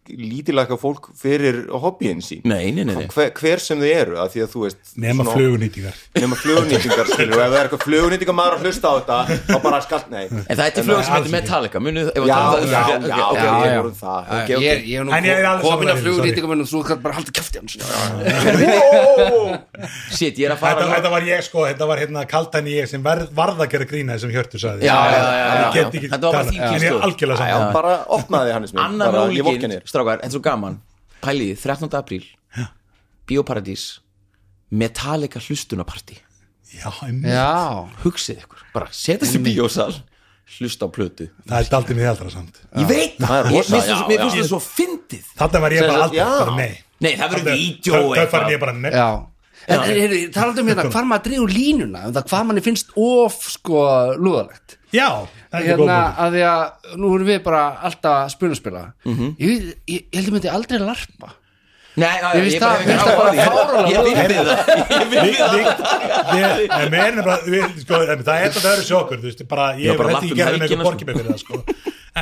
lítilega 0.08 0.76
fólk 0.80 1.04
fyrir 1.18 1.56
hobbyin 1.68 2.20
sín. 2.24 2.40
Nei, 2.48 2.70
nei, 2.72 2.84
nei, 2.88 2.94
nei. 2.96 3.06
hver, 3.12 3.28
hver 3.36 3.58
sem 3.60 3.76
þau 3.82 3.90
eru 3.92 4.14
að 4.22 4.28
því 4.32 4.40
að 4.44 4.48
þú 4.54 4.60
veist 4.64 4.82
nema 4.96 5.20
svona- 5.24 5.36
flugunýtingar 5.36 5.94
nema 6.22 6.34
flugunýtingar 6.40 7.06
skilur 7.12 7.36
og 7.36 7.42
ef 7.44 7.50
það 7.52 7.58
er 7.58 7.64
eitthvað 7.68 7.84
flugunýtingar 7.84 8.36
maður 8.38 8.54
að 8.56 8.62
hlusta 8.64 8.86
á 8.88 8.90
þetta 8.98 9.18
þá 9.50 9.56
bara 9.66 9.78
skalt, 9.84 10.08
nei. 10.10 10.24
En 10.48 10.56
það 10.56 10.64
er 10.64 10.70
til 10.78 10.84
flögur 10.88 11.04
sem 11.04 11.14
heitir. 11.18 11.32
Metallica 11.36 11.78
já, 12.28 12.36
tala 12.38 12.56
um 12.58 12.62
já, 12.68 12.70
það 12.72 12.72
já, 12.72 12.76
Ok, 12.88 12.92
já, 13.08 13.08
ok, 13.08 13.08
já, 13.08 13.12
ok. 13.28 13.34
já. 13.68 13.76
vorum 13.78 13.96
það. 13.98 14.20
Ok, 14.38 14.48
ok. 14.48 14.52
Ég, 14.64 14.76
ég 14.88 14.96
er 14.98 15.02
nú 15.04 15.10
er 15.12 15.16
komin 15.62 15.88
að 15.92 15.98
nýtingum 16.28 16.52
en 16.56 16.60
þú 16.64 16.68
kannski 16.88 17.02
bara 17.04 17.14
halda 17.18 17.32
kæfti 17.38 17.56
hans 17.60 17.74
shit, 20.16 20.38
ég 20.40 20.48
er 20.48 20.54
að 20.54 20.60
fara 20.62 20.86
þetta, 20.90 21.10
var 21.12 21.26
ég 21.28 21.42
sko, 21.46 21.64
þetta 21.68 21.88
var 21.88 22.00
hérna 22.02 22.22
kaltæni 22.28 22.74
ég 22.78 22.88
sem 22.90 23.02
var, 23.04 23.20
varð 23.36 23.60
að 23.64 23.70
gera 23.74 23.86
grína 23.90 24.16
þessum 24.16 24.32
hjörtu 24.34 24.60
sagði 24.62 24.87
Já, 24.88 24.96
já, 25.12 25.18
já, 25.18 25.32
já, 25.38 25.54
ég 25.58 25.72
get 25.74 25.82
já. 25.82 25.88
ekki 25.98 26.10
Þetta 26.12 26.26
var 26.26 26.36
bara 26.38 26.48
þín 26.48 26.58
er 26.58 27.52
já. 27.52 27.72
bara 27.76 27.94
opnaði 28.18 28.54
Hannes 28.56 28.72
minn 28.74 28.84
Anna 28.84 29.08
bara, 29.10 29.22
með 29.28 29.36
ég 29.38 29.46
vorkenni 29.48 29.64
ólíkinn, 29.68 29.76
þér. 29.78 29.92
strákar, 29.92 30.22
en 30.24 30.34
svo 30.34 30.40
gaman. 30.48 30.78
Pæliði, 31.24 31.56
13. 31.62 31.96
apríl. 31.98 32.24
Bíóparadís. 33.28 33.86
Metallica 34.70 35.40
hlustunapartí 35.40 36.18
já, 36.76 36.90
einmitt. 37.06 37.32
Já, 37.32 37.88
Hugsið 38.04 38.42
ykkur, 38.44 38.60
bara 38.74 38.88
setjast 38.92 39.38
í 39.38 39.40
bíósal. 39.46 39.94
Hlusta 40.58 40.84
á 40.84 40.88
plötu. 40.88 41.26
Það 41.44 41.58
er 41.60 41.70
daldið 41.72 41.96
mér 41.98 42.10
aldra 42.14 42.30
samt. 42.32 42.60
Ég 42.76 42.86
veit 42.88 43.16
Það. 43.20 43.48
Er 43.52 43.64
það, 43.68 43.82
það- 43.84 44.04
mér 44.08 44.20
finnst 44.22 44.36
það 44.38 44.46
svo 44.48 44.60
fyndið. 44.64 45.26
Þarna 45.36 45.60
var 45.60 45.70
ég 45.76 45.88
bara 45.88 46.04
aldrei 46.06 46.56
nei. 46.56 46.78
Nei, 47.00 47.10
það 47.16 47.34
verður 47.34 47.52
vídeo 47.52 47.92
það 47.94 48.16
eitthvað. 48.22 48.60
bara 48.60 48.72
nei 48.72 48.90
já. 48.92 49.08
En 49.68 49.80
heyrðu, 49.84 50.18
talandi 50.32 50.62
um 50.62 50.68
hérna, 50.70 50.84
hvar 50.88 51.04
maður 51.04 51.24
dregur 51.28 51.52
línuna 51.52 52.06
um 52.08 52.12
það 52.16 52.28
hvað 52.30 52.46
manni 52.48 52.62
finnst 52.64 52.92
of 52.96 53.34
sko 53.52 53.82
lúðalegt 54.16 54.77
já, 54.92 55.08
það 55.52 55.58
er 55.60 55.66
hérna 55.72 55.98
að 56.24 56.32
því 56.36 56.42
að 56.48 56.62
nú 57.02 57.10
erum 57.16 57.28
við 57.28 57.42
bara 57.44 57.62
alltaf 57.88 58.30
spunaspila 58.34 58.86
ég, 59.04 59.28
ég, 59.38 59.68
ég 59.88 60.16
held 60.16 60.28
að 60.28 60.32
myndi 60.38 60.50
aldrei 60.52 60.78
larpa. 60.80 61.34
Nei, 61.98 62.06
já, 62.22 62.28
Ég 62.38 62.44
finnst 62.46 62.62
það- 62.62 62.82
finnst 62.86 63.02
það 63.02 63.16
bara 63.18 63.32
fáránlega 63.42 63.90
Ég 63.90 64.02
vil 64.06 64.12
við 64.28 65.26
það. 65.26 65.48
Ég 66.38 66.68
það. 66.70 66.92
er 67.08 67.22
bara 67.26 67.38
sko, 67.82 67.98
er 67.98 68.12
þetta 68.12 68.36
öðru 68.70 68.84
bara, 69.50 69.64
Já, 69.74 69.88
ég 69.88 69.98
bara 69.98 70.12
hef 70.12 70.20
ekki 70.22 70.30
um 70.30 70.38
gerðin 70.38 70.62
eitthvað 70.62 70.78
sko. 70.78 70.86
borgið 70.90 71.06
mig 71.08 71.16
fyrir 71.18 71.32
það 71.32 71.40
sko. 71.42 71.54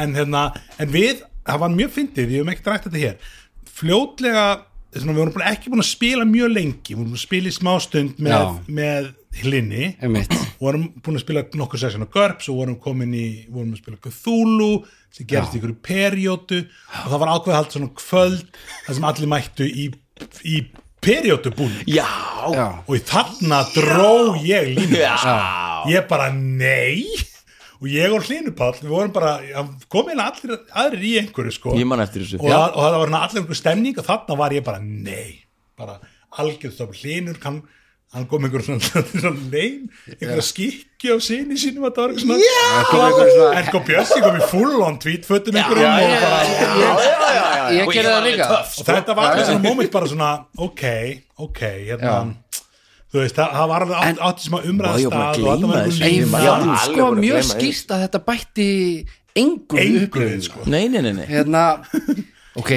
en, 0.01 0.15
hérna, 0.17 0.45
en 0.81 0.89
við, 0.97 1.21
það 1.51 1.61
var 1.67 1.75
mjög 1.77 1.93
fyndið 1.99 2.31
við 2.31 2.39
hefum 2.41 2.53
ekkert 2.55 2.73
rætt 2.73 2.89
þetta 2.89 3.03
hér. 3.05 3.17
Fljótlega, 3.77 4.47
svona, 4.97 5.13
við 5.13 5.21
vorum 5.21 5.37
bara 5.37 5.53
ekki 5.53 5.73
búin 5.75 5.85
að 5.85 5.91
spila 5.93 6.25
mjög 6.33 6.53
lengi, 6.57 6.95
við 6.95 7.01
vorum 7.03 7.17
að 7.19 7.25
spila 7.27 7.53
í 7.53 7.57
smástund 7.59 8.17
með, 8.17 8.33
Já. 8.33 8.41
með 8.81 9.13
hlinni 9.43 9.93
vorum 10.61 10.87
búin 11.05 11.19
að 11.19 11.25
spila 11.25 11.45
nokkur 11.59 11.81
session 11.81 12.07
á 12.07 12.09
GURPS 12.13 12.49
og 12.53 12.61
vorum 12.61 12.79
komin 12.81 13.13
í, 13.17 13.27
vorum 13.53 13.75
að 13.75 13.83
spila 13.83 14.01
Cthulhu 14.07 14.71
sem 15.13 15.29
gerist 15.29 15.55
í 15.57 15.61
ykkur 15.61 15.77
perjótu 15.85 16.63
og 16.65 17.13
það 17.13 17.23
var 17.23 17.33
ákveð 17.35 17.59
hald 17.59 17.77
svona 17.77 17.93
kvöld 18.01 18.59
þar 18.87 18.99
sem 18.99 19.09
allir 19.11 19.33
mættu 19.33 19.69
í, 19.69 19.87
í 20.49 20.57
perjótu 21.05 21.53
búin 21.57 21.77
Já, 21.91 22.09
Já, 22.57 22.67
og 22.83 22.93
í 22.97 23.03
þarna 23.07 23.63
dró 23.75 24.13
ég 24.43 24.73
línu 24.77 25.01
já. 25.01 25.17
Ég 25.91 26.07
bara 26.11 26.31
nei. 26.35 27.05
Og 27.77 27.91
ég 27.93 28.13
og 28.17 28.25
Hlynupall, 28.25 28.73
við 28.81 28.89
vorum 28.89 29.13
bara 29.13 29.35
komið 29.93 30.21
allir 30.25 30.55
aðrir 30.73 31.03
í 31.05 31.15
einhverju 31.21 31.53
sko. 31.53 31.75
Og, 32.41 32.49
og 32.49 32.87
það 32.87 33.01
var 33.03 33.17
allir 33.21 33.43
einhver 33.43 33.59
stemning 33.59 33.99
og 34.01 34.07
þarna 34.07 34.39
var 34.41 34.55
ég 34.57 34.65
bara 34.65 34.81
nei. 34.81 35.43
Bara 35.77 35.99
algjörð 36.41 36.97
Hlynur 36.97 37.37
kann 37.43 37.61
hann 38.17 38.27
kom 38.31 38.47
einhver 38.49 38.63
svona, 38.67 38.81
svona 39.13 39.33
nein 39.53 39.87
einhverja 40.17 40.45
skikki 40.49 41.13
á 41.13 41.17
sinni 41.23 41.59
sínum 41.61 41.85
að 41.89 41.99
það 41.99 42.03
var 42.03 42.15
eitthvað 42.15 42.25
svona 42.25 42.85
kom 42.91 43.05
einhver 43.07 43.31
svona- 43.37 43.53
en 43.61 43.69
sko 43.71 43.83
Bjössi 43.91 44.23
kom 44.25 44.39
í 44.41 44.49
full 44.55 44.77
on 44.87 44.97
tweet 45.03 45.29
fötum 45.29 45.59
einhverjum 45.61 46.97
ég 47.77 47.93
gerði 47.93 48.11
það 48.11 48.27
líka. 48.31 48.49
og 48.63 48.89
þetta 48.91 49.17
var 49.19 49.31
alveg 49.33 49.47
svona 49.51 49.63
moment 49.69 49.91
bara 49.95 50.11
svona 50.11 50.31
ok, 50.67 50.83
ok 51.47 51.61
hérna, 51.89 52.13
þú 53.13 53.23
veist, 53.23 53.37
það, 53.39 53.55
það 53.59 53.71
var 53.73 53.87
alveg 53.87 53.97
átt, 54.03 54.21
átti 54.29 54.47
sem 54.47 54.57
að 54.59 54.67
Vá, 54.67 54.71
umræða 54.73 55.01
ég 55.03 55.09
var 55.11 55.17
búin 55.17 55.23
að 55.27 55.55
þetta 55.55 55.69
var 55.73 55.79
einhver 56.11 56.51
alveg 56.53 56.79
sko 56.87 57.09
mjög 57.21 57.49
skýrt 57.51 57.95
að 57.97 58.05
þetta 58.07 58.21
bætti 58.31 58.69
engum 59.37 59.77
upplifun, 59.77 60.31
við, 60.33 60.47
sko. 60.49 60.63
Nei, 60.73 60.85
nei, 60.89 61.03
nei, 61.05 61.13
nei. 61.19 61.27
Hérna 61.29 61.65
ok, 62.57 62.71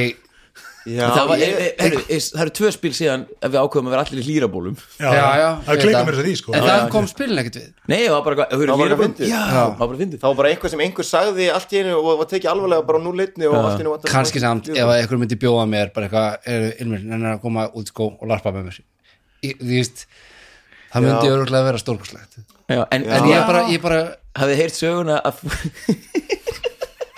Já, 0.90 1.04
það, 1.14 1.26
var, 1.30 1.42
ég, 1.42 1.52
e, 1.54 1.66
e, 1.70 1.74
heru, 1.84 2.00
e, 2.02 2.18
það 2.26 2.44
eru 2.46 2.54
tvö 2.60 2.70
spil 2.76 2.92
síðan 2.98 3.26
ef 3.30 3.52
við 3.54 3.58
ákveðum 3.60 3.90
að 3.90 3.94
vera 3.96 4.04
allir 4.06 4.22
í 4.22 4.26
hlýrabólum. 4.28 4.78
Já, 5.00 5.10
Já, 5.10 5.26
já, 5.40 5.50
það 5.68 5.82
klikkar 5.84 6.08
mér 6.08 6.18
þess 6.18 6.24
að 6.24 6.30
því 6.30 6.36
sko. 6.40 6.56
En 6.56 6.66
það 6.68 6.86
kom 6.96 7.10
spilin 7.12 7.42
ekkert 7.44 7.60
við. 7.60 7.68
Nei, 7.92 8.00
það 8.00 8.16
var 8.16 8.24
bara, 8.28 8.38
það 8.40 8.64
var 8.64 8.72
bara 8.72 8.80
hlýrabólum. 8.80 9.04
fyndið. 9.04 9.34
Já, 9.34 9.42
það 9.50 9.66
var 9.66 9.76
bara 9.84 10.02
fyndið. 10.04 10.22
Það 10.24 10.34
var 10.34 10.40
bara 10.42 10.54
einhver 10.54 10.74
sem 10.74 10.84
einhver 10.86 11.10
sagði 11.10 11.50
allt 11.54 11.76
í 11.76 11.82
einu 11.84 11.94
og 12.00 12.10
var 12.24 12.32
tekið 12.34 12.52
alvarlega 12.54 12.88
bara 12.90 13.04
nú 13.04 13.14
leitni 13.20 13.50
og 13.50 13.60
allt 13.60 13.80
í 13.80 13.86
einu 13.86 13.98
kannski 14.10 14.44
samt 14.44 14.72
ef 14.74 14.94
einhver 14.96 15.22
myndi 15.22 15.38
bjóða 15.40 15.68
mér 15.70 15.94
bara 15.96 16.10
eitthvað, 16.10 16.50
er 16.50 16.70
Ilmir, 16.84 17.06
nennar 17.06 17.38
að 17.38 17.44
koma 17.46 17.68
út 17.76 17.92
sko 17.94 18.14
og 18.16 18.26
larpa 18.30 18.54
með 18.56 18.72
mér. 18.72 18.82
Þú 19.46 19.70
veist 19.70 20.08
það 20.90 21.06
myndi 21.06 21.30
Já. 21.30 21.34
örgulega 21.36 21.70
vera 21.70 21.82
stórkurslegt 21.82 22.42
Já, 22.70 22.84
en, 22.94 23.06
en 23.06 23.14
en 23.14 23.30
ég 23.30 23.46
bara, 23.50 23.62
ég 23.70 23.82
bara 23.82 24.02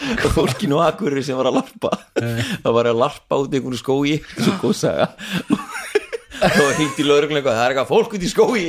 að 0.01 0.23
að 0.27 0.35
fólkinu 0.37 0.81
á 0.81 0.89
Akureyri 0.89 1.25
sem 1.25 1.39
var 1.39 1.51
að 1.51 1.59
larpa. 1.61 1.93
Það 2.17 2.77
var 2.77 2.91
að 2.91 3.01
larpa 3.05 3.41
út 3.43 3.53
í 3.53 3.61
einhvern 3.61 3.81
skói 3.81 4.17
svo 4.37 4.57
góð 4.61 4.77
saga 4.81 5.11
þá 6.41 6.61
var 6.61 6.75
hringt 6.77 6.99
í 6.99 7.05
lögreglu 7.05 7.37
eitthvað, 7.37 7.57
það 7.57 7.63
er 7.63 7.71
eitthvað 7.73 7.89
fólk 7.91 8.13
út 8.17 8.23
í 8.25 8.29
skói 8.31 8.63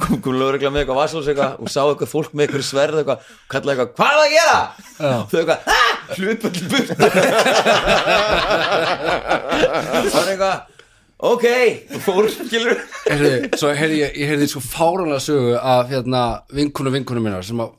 kom, 0.00 0.20
kom 0.24 0.36
lögregla 0.40 0.70
með 0.72 0.80
eitthvað 0.82 1.00
vassals 1.00 1.26
eitthvað 1.30 1.52
og 1.60 1.68
sá 1.72 1.80
eitthvað 1.82 2.12
fólk 2.12 2.32
með 2.32 2.42
eitthvað 2.46 2.68
sverð 2.68 2.96
eitthvað 3.00 3.18
og 3.24 3.48
kallaði 3.54 3.74
eitthvað, 3.74 3.94
hvað 3.98 4.10
er 4.10 4.16
það 4.20 4.24
að 4.24 4.34
gera? 4.34 4.58
þau 5.30 5.38
eitthvað, 5.40 5.60
hlupa 6.18 6.46
til 6.54 6.66
burt 6.72 6.88
það 10.14 10.20
er 10.22 10.30
eitthvað 10.34 10.56
ok, 11.24 11.46
og 11.94 12.00
fór 12.04 12.24
skilur 12.32 12.76
svo 13.60 13.68
heyrði 13.76 13.98
ég, 14.00 14.10
ég 14.22 14.26
heyrði 14.32 14.46
svo 14.54 14.60
fáranlega 14.64 15.22
sögu 15.24 15.52
af 15.60 15.84
hérna 15.92 16.22
vinkunu 16.56 16.90
vinkunu 16.94 17.20
minnar 17.24 17.44
sem 17.46 17.60
að, 17.64 17.70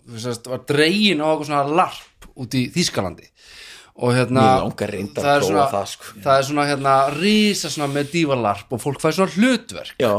var 0.50 0.62
dregin 0.70 1.22
á 1.22 1.28
eitthvað 1.32 1.50
svona 1.50 1.80
larp 1.82 2.04
út 2.42 2.58
í 2.58 2.66
Þýskalandi. 2.76 3.30
Og 3.96 4.12
hérna 4.12 4.46
það 4.68 5.30
er 5.32 5.44
svona, 5.48 5.66
það, 5.72 5.86
sko. 5.94 6.16
það 6.20 6.38
er 6.38 6.48
svona 6.50 6.66
hérna 6.68 6.96
rísa 7.16 7.70
svona 7.72 7.94
medieval 7.94 8.42
larp 8.44 8.74
og 8.76 8.82
fólk 8.84 9.00
fær 9.00 9.16
svona 9.16 9.32
hlutverk. 9.38 9.96
Já, 10.04 10.18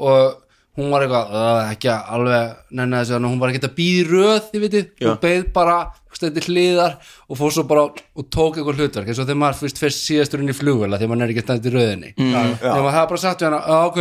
og 0.00 0.38
hún 0.78 0.92
var 0.92 1.04
eitthvað 1.04 1.32
uh, 1.34 1.70
ekki 1.72 1.90
alveg 1.90 2.52
þessu 2.70 3.14
þannig 3.16 3.16
að 3.16 3.32
hún 3.32 3.40
var 3.42 3.52
ekki 3.52 3.62
að 3.66 3.74
býða 3.78 3.98
í 3.98 4.04
röð 4.08 4.50
þið 4.52 4.76
Já. 4.78 5.08
hún 5.08 5.20
beið 5.24 5.48
bara 5.56 5.78
stætti 6.18 6.44
hliðar 6.46 6.94
og 7.26 7.40
fór 7.40 7.54
svo 7.54 7.64
bara 7.68 7.84
og 7.88 8.28
tók 8.34 8.58
eitthvað 8.58 8.82
hlutverk 8.82 9.10
eins 9.10 9.18
og 9.18 9.26
þegar 9.26 9.40
maður 9.42 9.60
fyrst 9.64 9.82
fyrst 9.82 10.04
síðastur 10.06 10.44
inn 10.44 10.52
í 10.52 10.56
flugvela 10.56 11.00
þegar 11.00 11.12
maður 11.12 11.26
er 11.26 11.34
ekki 11.34 11.44
stætti 11.46 11.74
röðinni. 11.74 12.14
Mm. 12.14 12.54
þegar 12.62 12.86
maður 12.86 12.96
hafa 12.96 13.10
bara 13.12 13.24
sagt 13.24 13.42
við 13.42 13.50
hana 13.50 13.82
ok, 13.88 14.00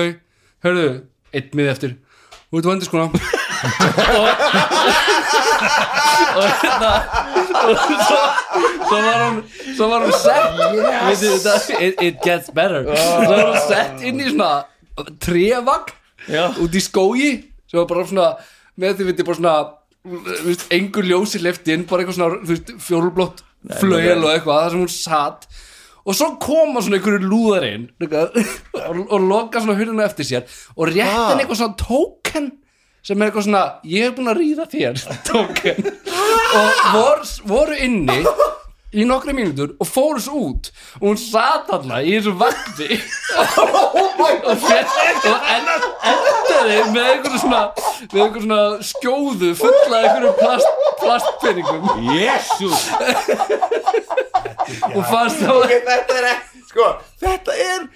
hörðu, 0.68 0.88
einn 1.34 1.60
mið 1.60 1.74
eftir. 1.74 1.98
Þú 2.48 2.62
veit 2.62 2.72
vandir 2.72 2.92
skona 2.92 3.36
og 4.18 4.28
og 6.38 6.44
hérna 6.62 6.92
og 7.58 7.78
svo, 7.82 8.22
svo 8.88 8.98
var 9.06 9.18
hún 9.24 9.38
svo 9.78 9.90
var 9.92 10.06
hún 10.06 10.16
sett 10.22 10.60
yes. 10.78 11.24
þetta, 11.24 11.56
it, 11.80 11.96
it 12.02 12.20
gets 12.24 12.52
better. 12.54 12.88
Svo 12.96 13.32
var 13.32 13.46
hún 13.52 13.62
sett 13.68 14.06
inn 14.06 14.22
í 14.22 14.30
svona 14.32 14.52
trevagn 15.24 15.94
Já. 16.28 16.50
út 16.60 16.76
í 16.76 16.82
skógi 16.84 17.32
sem 17.68 17.80
var 17.80 17.90
bara 17.90 18.08
svona 18.08 18.30
með 18.78 19.00
því 19.00 19.10
viti 19.12 19.28
bara 19.28 19.40
svona 19.40 19.56
engur 20.74 21.08
ljósi 21.08 21.42
left 21.44 21.68
inn 21.72 21.86
bara 21.88 22.04
eitthvað 22.04 22.20
svona 22.20 22.78
fjólblótt 22.84 23.44
flögel 23.80 24.22
og 24.24 24.32
eitthvað 24.32 24.62
þar 24.62 24.76
sem 24.76 24.84
hún 24.84 24.94
satt 24.94 25.48
og 26.08 26.16
svo 26.16 26.30
koma 26.42 26.84
svona 26.84 27.00
einhverju 27.00 27.28
lúðarinn 27.28 27.90
og, 28.06 29.02
og 29.10 29.20
loka 29.28 29.64
svona 29.64 29.76
hurðina 29.80 30.08
eftir 30.08 30.30
sér 30.30 30.58
og 30.76 30.94
rétt 30.94 31.04
henni 31.04 31.44
eitthvað 31.44 31.62
svona 31.62 31.80
token 31.82 32.52
sem 33.08 33.22
er 33.22 33.30
eitthvað 33.30 33.48
svona 33.48 33.64
ég 33.88 34.08
hef 34.08 34.16
búin 34.18 34.32
að 34.34 34.40
ríða 34.42 34.68
þér 34.72 35.02
token 35.32 35.92
og 36.58 36.86
vor, 36.94 37.28
voru 37.48 37.78
inni 37.88 38.22
í 38.98 39.04
nokkra 39.08 39.36
mínútur 39.36 39.74
og 39.80 39.88
fóru 39.88 40.22
svo 40.24 40.42
út 40.50 40.70
og 41.00 41.06
hún 41.10 41.20
sat 41.20 41.68
þarna 41.68 42.00
í 42.04 42.16
þessu 42.16 42.34
vakti. 42.40 42.98
Og 44.48 44.56
fyrir 44.62 45.26
og 45.28 45.48
en, 45.52 45.66
endaði 46.08 46.78
með 46.94 47.08
einhverju 47.12 47.40
svona 47.42 47.62
svona 48.08 48.60
skjóðu 48.88 49.50
fulla 49.60 50.00
einhverju 50.06 50.32
plast, 50.38 50.70
plastpinningum 51.02 52.14
jésús 52.14 52.86
og 54.96 55.02
fannst 55.10 55.44
þá 55.44 55.52
Ok, 55.58 55.74
þetta 55.90 56.20
er 56.22 56.30
sko, 56.70 56.90
þetta 57.24 57.58
er 57.66 57.88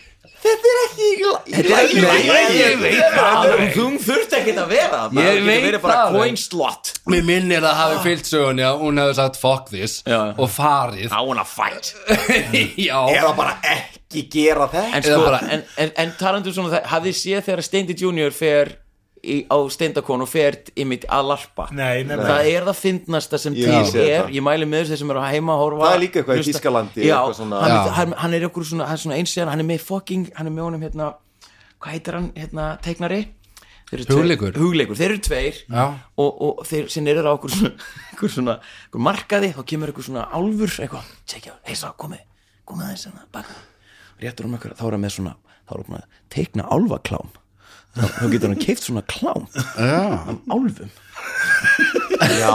þetta 0.41 0.71
er 0.71 0.79
ekki 0.85 1.07
í 1.07 1.15
Þetta 1.51 1.71
er 1.75 1.83
ekki 1.85 2.01
Nei, 2.01 2.21
ég- 2.27 2.55
ég 2.57 2.79
veit 2.81 2.99
það. 3.15 3.61
Þú 3.75 3.85
þurft 4.05 4.35
ekki 4.39 4.53
að 4.57 4.67
vera 4.71 4.99
það 5.01 5.13
Ég 5.13 5.21
Það 5.21 5.31
getur 5.31 5.47
veit 5.51 5.63
verið 5.67 5.81
bara 5.85 5.95
það. 6.01 6.17
coin 6.17 6.37
slot. 6.43 6.91
Mér 7.13 7.23
minnir 7.29 7.67
að 7.71 7.75
hafi 7.81 7.97
fyllt 8.07 8.29
sögunni 8.31 8.65
að 8.67 8.79
hún 8.81 9.01
hefði 9.01 9.15
sagt 9.21 9.39
fuck 9.41 9.69
this 9.69 9.97
Já. 10.07 10.19
og 10.37 10.49
farið. 10.49 11.09
I 11.11 11.21
wanna 11.27 11.45
fight. 11.45 11.93
Já, 12.87 12.99
eða 13.15 13.33
bara 13.37 13.57
ekki 13.75 14.25
gera 14.31 14.67
þetta 14.67 14.95
En, 14.97 15.03
sko, 15.03 15.19
bara- 15.25 15.41
en, 15.57 15.63
en, 15.77 15.91
en 16.05 16.13
talandu 16.19 16.53
svona 16.53 16.73
það 16.77 16.89
hafið 16.95 17.19
séð 17.21 17.43
þegar 17.49 17.63
Steindi 17.69 17.95
Junior 18.01 18.31
fer 18.35 18.73
í, 19.23 19.35
á 19.49 19.57
Steindakon 19.73 20.21
og 20.25 20.29
fer 20.31 20.57
ymmit 20.75 21.05
að 21.09 21.27
larpa 21.31 21.67
Nei, 21.71 22.03
nei, 22.03 22.15
nei. 22.17 22.25
það 22.25 22.49
er 22.51 22.65
það 22.69 22.79
fyndnasta 22.81 23.37
sem 23.41 23.53
til 23.57 23.67
er 23.69 23.85
það. 23.91 24.31
ég 24.37 24.45
mæli 24.45 24.65
með 24.69 24.87
þess 24.91 25.03
sem 25.03 25.11
eru 25.13 25.21
að 25.21 25.33
heima 25.35 25.53
að 25.57 25.61
horfa 25.65 25.83
Það 25.89 25.95
er 25.97 26.01
líka 26.05 26.19
eitthvað 26.21 26.35
í 26.35 26.41
hlusta. 26.41 26.53
Þýskalandi, 26.57 27.03
já, 27.05 27.15
eitthvað 27.17 27.35
svona- 27.41 27.59
hann, 27.65 27.91
hann, 27.99 28.15
hann 28.23 28.33
er 28.39 28.47
okkur 28.49 28.65
svona, 28.71 28.85
hann 28.89 28.97
er 28.97 29.03
svona 29.05 29.19
eins 29.19 29.37
og 29.37 29.51
hann 29.53 29.59
er 29.59 29.69
með 29.73 29.79
fucking, 29.85 30.25
hann 30.35 30.47
er 30.47 30.55
með 30.55 30.63
honum 30.69 30.81
hérna 30.87 31.11
hvað 31.81 31.91
heitir 31.97 32.13
hann, 32.19 32.31
hérna, 32.35 32.65
teiknari 32.81 33.21
Þeir 33.91 33.99
eru 33.99 34.05
tveir- 34.07 34.21
Hugleikur. 34.21 34.53
hugleikur, 34.55 34.95
þeir 34.95 35.09
eru 35.11 35.19
tveir 35.19 35.55
Já. 35.67 35.85
og, 36.15 36.41
og 36.41 36.61
þeir 36.69 36.85
sinni 36.93 37.11
eru 37.11 37.27
á 37.27 37.33
okkur 37.35 37.51
svona, 37.51 37.71
okkur 38.15 38.29
svona 38.31 38.53
okkur 38.87 39.01
markaði, 39.03 39.49
þá 39.57 39.61
kemur 39.67 39.91
okkur 39.91 40.05
svona 40.07 40.23
álfur 40.31 40.71
eitthvað, 40.85 41.09
tjekkja, 41.27 41.57
hei 41.67 41.75
sá, 41.75 41.89
komið 41.99 42.21
komið 42.63 42.85
aðeins 42.87 43.03
hérna, 43.09 43.25
baka 43.35 43.57
réttur 44.23 44.47
um 44.47 44.55
okkur, 44.55 44.77
þá 44.79 44.85
er 44.87 44.95
hann 44.95 45.03
með 45.03 45.15
svona, 45.17 45.33
þá 45.67 45.73
er 45.75 45.83
hann 45.83 45.97
að 45.99 46.05
teikna 46.31 46.67
álfaklám 46.71 47.33
þá, 47.95 48.25
getur 48.31 48.51
hann 48.53 48.61
keift 48.61 48.85
svona 48.87 49.03
klám. 49.09 49.47
Já. 49.75 50.31
af 50.31 50.37
álfum. 50.55 50.91
Já, 52.39 52.53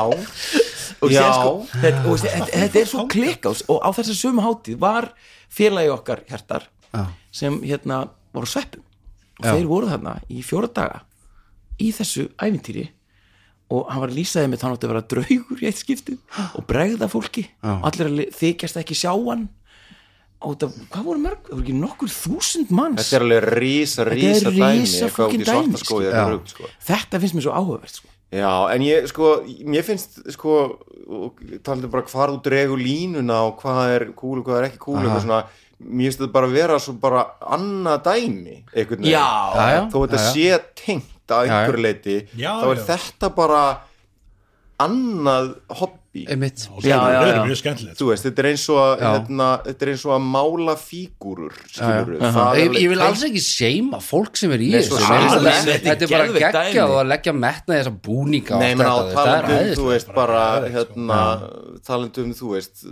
og 1.02 1.12
sko, 1.12 1.52
þetta, 1.76 2.02
og 2.08 2.18
þetta, 2.22 2.48
þetta 2.52 2.80
er 2.80 2.88
svo 2.90 3.04
klikka 3.12 3.52
og, 3.52 3.60
og 3.72 3.80
á 3.84 3.88
þessa 3.98 4.16
sömu 4.16 4.44
hátíð 4.44 4.78
var 4.82 5.10
félagi 5.52 5.92
okkar 5.92 6.22
hjartar 6.30 6.66
Já. 6.92 7.04
sem 7.34 7.58
hérna 7.64 8.04
voru 8.36 8.48
sveppum. 8.50 8.82
Og 9.42 9.44
þeir 9.50 9.66
voru 9.68 9.90
þarna 9.90 10.14
í 10.32 10.40
fjóra 10.46 10.70
daga 10.72 11.02
í 11.82 11.90
þessu 11.92 12.30
ævintýri. 12.40 12.86
Og 13.74 13.88
hann 13.90 14.00
var 14.04 14.12
að 14.12 14.16
lýsaði 14.20 14.48
með 14.52 14.60
þannig 14.62 14.84
að 14.86 14.90
vera 14.92 15.04
draugur 15.10 15.62
í 15.62 15.66
eitt 15.68 15.80
skiptið 15.82 16.18
og 16.56 16.66
bregða 16.70 17.08
fólki. 17.12 17.44
Og 17.66 17.86
allir 17.90 18.08
að 18.08 18.16
li- 18.22 18.28
þykjast 18.38 18.78
ekki 18.80 18.96
sjá 18.96 19.12
hann 19.12 19.48
þetta, 20.54 20.86
hvað 20.94 21.06
voru 21.08 21.22
mörg, 21.22 21.38
það 21.46 21.54
voru 21.56 21.64
ekki 21.64 21.76
nokkur 21.80 22.10
þúsund 22.12 22.72
manns? 22.76 23.00
Þetta 23.00 23.16
er 23.18 23.24
alveg 23.26 23.46
rísa, 23.56 24.06
rísa 24.08 24.52
dæmi 24.52 24.60
dæmi, 24.60 25.80
þetta 25.80 26.20
er 26.22 26.30
rugg, 26.34 26.50
sko. 26.52 26.68
Þetta 26.88 27.20
finnst 27.22 27.36
mér 27.38 27.46
svo 27.46 27.54
áhugavert 27.56 27.94
sko. 27.98 28.12
Já, 28.36 28.50
en 28.74 28.82
ég, 28.82 29.06
sko, 29.10 29.32
mér 29.70 29.84
finnst, 29.86 30.18
sko, 30.34 30.56
talandi 31.62 31.90
bara 31.92 32.06
hvar 32.10 32.32
þú 32.34 32.40
dregur 32.44 32.80
línuna 32.82 33.42
og 33.46 33.60
hvað 33.62 33.92
er 33.94 34.06
kúl 34.18 34.40
og 34.40 34.48
hvað 34.48 34.60
er 34.60 34.68
ekki 34.70 34.82
kúl, 34.82 34.98
eitthvað 34.98 35.22
svona, 35.24 35.42
mér 35.78 36.08
finnst 36.10 36.22
þetta 36.22 36.34
bara 36.34 36.50
vera 36.50 36.78
svo 36.82 36.96
bara 37.00 37.22
annað 37.56 38.00
dæmi, 38.08 38.56
einhvern 38.74 39.06
veginn. 39.06 39.90
Þó 39.94 39.98
þetta 40.02 40.24
sé 40.30 40.58
tengt 40.82 41.34
að 41.36 41.46
já. 41.46 41.54
einhverju 41.54 41.84
leiti, 41.86 42.16
Já, 42.38 42.50
þá 42.62 42.66
er 42.72 42.80
já. 42.82 42.86
þetta 42.92 43.30
bara 43.38 43.62
annað 44.82 45.54
hobby. 46.16 46.32
einmitt. 46.32 46.68
Og 46.72 46.82
það 46.82 47.16
er 47.16 47.40
mjög 47.46 47.60
skemmtilegt. 47.60 47.98
Þú 48.00 48.08
veist, 48.10 48.26
þetta 48.26 48.42
er 48.44 48.48
eins 48.52 48.64
og 48.72 48.80
að, 48.82 49.04
hérna, 49.04 49.48
þetta 49.66 49.86
er 49.86 49.92
eins 49.92 50.04
og 50.06 50.12
að 50.16 50.22
mála 50.36 50.76
fígúrur, 50.80 51.54
ég, 52.56 52.76
ég 52.80 52.88
vil 52.92 53.00
alls 53.04 53.24
ekki 53.26 53.42
seima 53.44 54.00
fólk 54.00 54.36
sem 54.36 54.52
er 54.52 54.58
í 54.64 54.70
þessu. 54.74 54.96
þetta- 54.96 56.02
er 56.02 56.08
bara 56.08 56.26
geggjað 56.26 56.56
dæmi. 56.56 56.82
og 56.86 56.96
að 57.02 57.08
leggja 57.12 57.34
metna 57.36 57.74
þessa 57.76 57.94
búninga 58.06 58.60
talandum, 59.16 59.74
þú 59.76 59.86
veist, 59.90 60.14
bara, 60.14 60.36
Bara 60.36 60.68
hérna, 60.68 61.18
talandum, 61.86 62.32
þú 62.36 62.52
veist, 62.54 62.84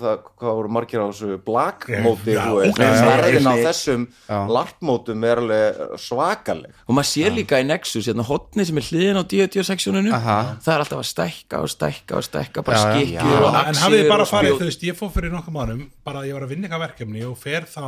það, 0.00 0.18
hvað 0.38 0.54
voru 0.58 0.68
margir 0.68 1.02
á 1.02 1.06
þessu 1.10 1.38
já, 1.94 2.90
stærðin 3.00 3.48
á 3.48 3.54
þessum 3.64 4.06
larpmótum 4.28 5.24
er 5.24 5.36
alveg 5.42 5.98
svakaleg. 6.00 6.70
og 6.88 6.94
maður 6.96 7.10
sér 7.10 7.34
líka 7.34 7.60
í 7.60 7.66
Nexus 7.66 8.08
hérna 8.08 8.24
hotni 8.26 8.64
sem 8.66 8.76
er 8.78 8.82
hliðin 8.82 9.20
á 9.20 9.24
D&D-seksjóninu 9.24 10.12
Aha. 10.12 10.56
það 10.62 10.74
er 10.74 10.84
alltaf 10.84 10.98
að 11.02 11.08
stækka 11.12 11.62
og 11.62 11.68
stækka 11.68 12.16
og 12.16 12.22
stækka 12.24 12.33
bara 12.66 12.76
Já, 12.76 12.80
já. 12.84 12.88
skikkjur 12.94 13.40
og 13.48 13.54
en 13.60 13.78
hafið 13.80 13.98
axir 13.98 14.10
bara 14.10 14.24
farið, 14.28 14.52
þú 14.60 14.66
veist, 14.68 14.82
ég 14.88 14.94
fór 14.98 15.10
fyrir 15.14 15.30
nokkrum 15.34 15.58
árum 15.62 15.82
bara 16.06 16.18
að 16.22 16.26
ég 16.30 16.34
var 16.38 16.44
að 16.46 16.52
vinna 16.54 16.64
eitthvað 16.68 16.84
verkefni 16.86 17.20
og 17.28 17.34
fer 17.40 17.62
þá 17.70 17.84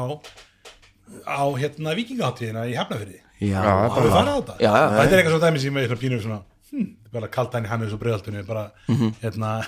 á 1.26 1.28
hérna 1.60 1.90
vikingaháttíðina 1.96 2.62
í 2.66 2.68
Hafnafyrði 2.76 3.18
já, 3.46 3.62
Hafið 3.62 4.12
farið 4.16 4.30
á 4.30 4.32
þetta? 4.36 4.54
Já, 4.58 4.72
já. 4.72 4.74
Þetta 4.96 5.12
er 5.12 5.18
eitthvað 5.20 5.34
svo 5.36 5.42
dæmi 5.46 5.58
sem 5.62 5.76
ég 5.76 5.82
er 5.82 5.88
svona 5.90 6.02
pínu 6.02 6.16
svona 6.24 6.40
hm, 6.72 6.86
bara 7.14 7.26
kallt 7.38 7.52
hann 7.56 7.68
í 7.68 7.70
Hannes 7.70 7.94
og 7.94 8.00
Breiðaltunni 8.02 8.40
bara, 8.48 8.64
hérna 9.22 9.48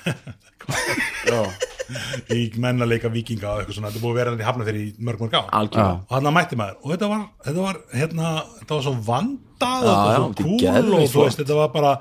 í 2.34 2.40
menn 2.60 2.82
að 2.84 2.90
leika 2.92 3.08
vikinga 3.12 3.48
og 3.48 3.60
eitthvað 3.62 3.78
svona, 3.78 3.90
þetta 3.92 4.02
búið 4.02 4.12
að 4.12 4.18
vera 4.20 4.32
hann 4.32 4.42
í 4.42 4.46
Hafnafyrði 4.48 4.82
í 4.84 4.86
mörg 5.08 5.22
mörg 5.24 5.34
á 5.38 5.42
algjörlega. 5.60 5.96
Og 6.04 6.12
hann 6.16 6.28
mætti 6.36 6.58
maður. 6.60 6.76
Og 6.82 6.88
þetta 6.92 7.08
var, 7.12 7.22
þetta 7.46 7.64
var 7.64 7.76
hérna, 7.94 8.26
þetta 8.58 8.78
var 8.78 8.84
svo 8.86 8.94
vandað 9.08 9.88
og 9.88 9.94
svo 10.42 10.58
geðveikt 10.60 10.98
og 10.98 11.12
þú 11.14 11.24
veist, 11.24 11.40
þetta 11.42 11.58
var 11.58 11.70
bara 11.74 11.92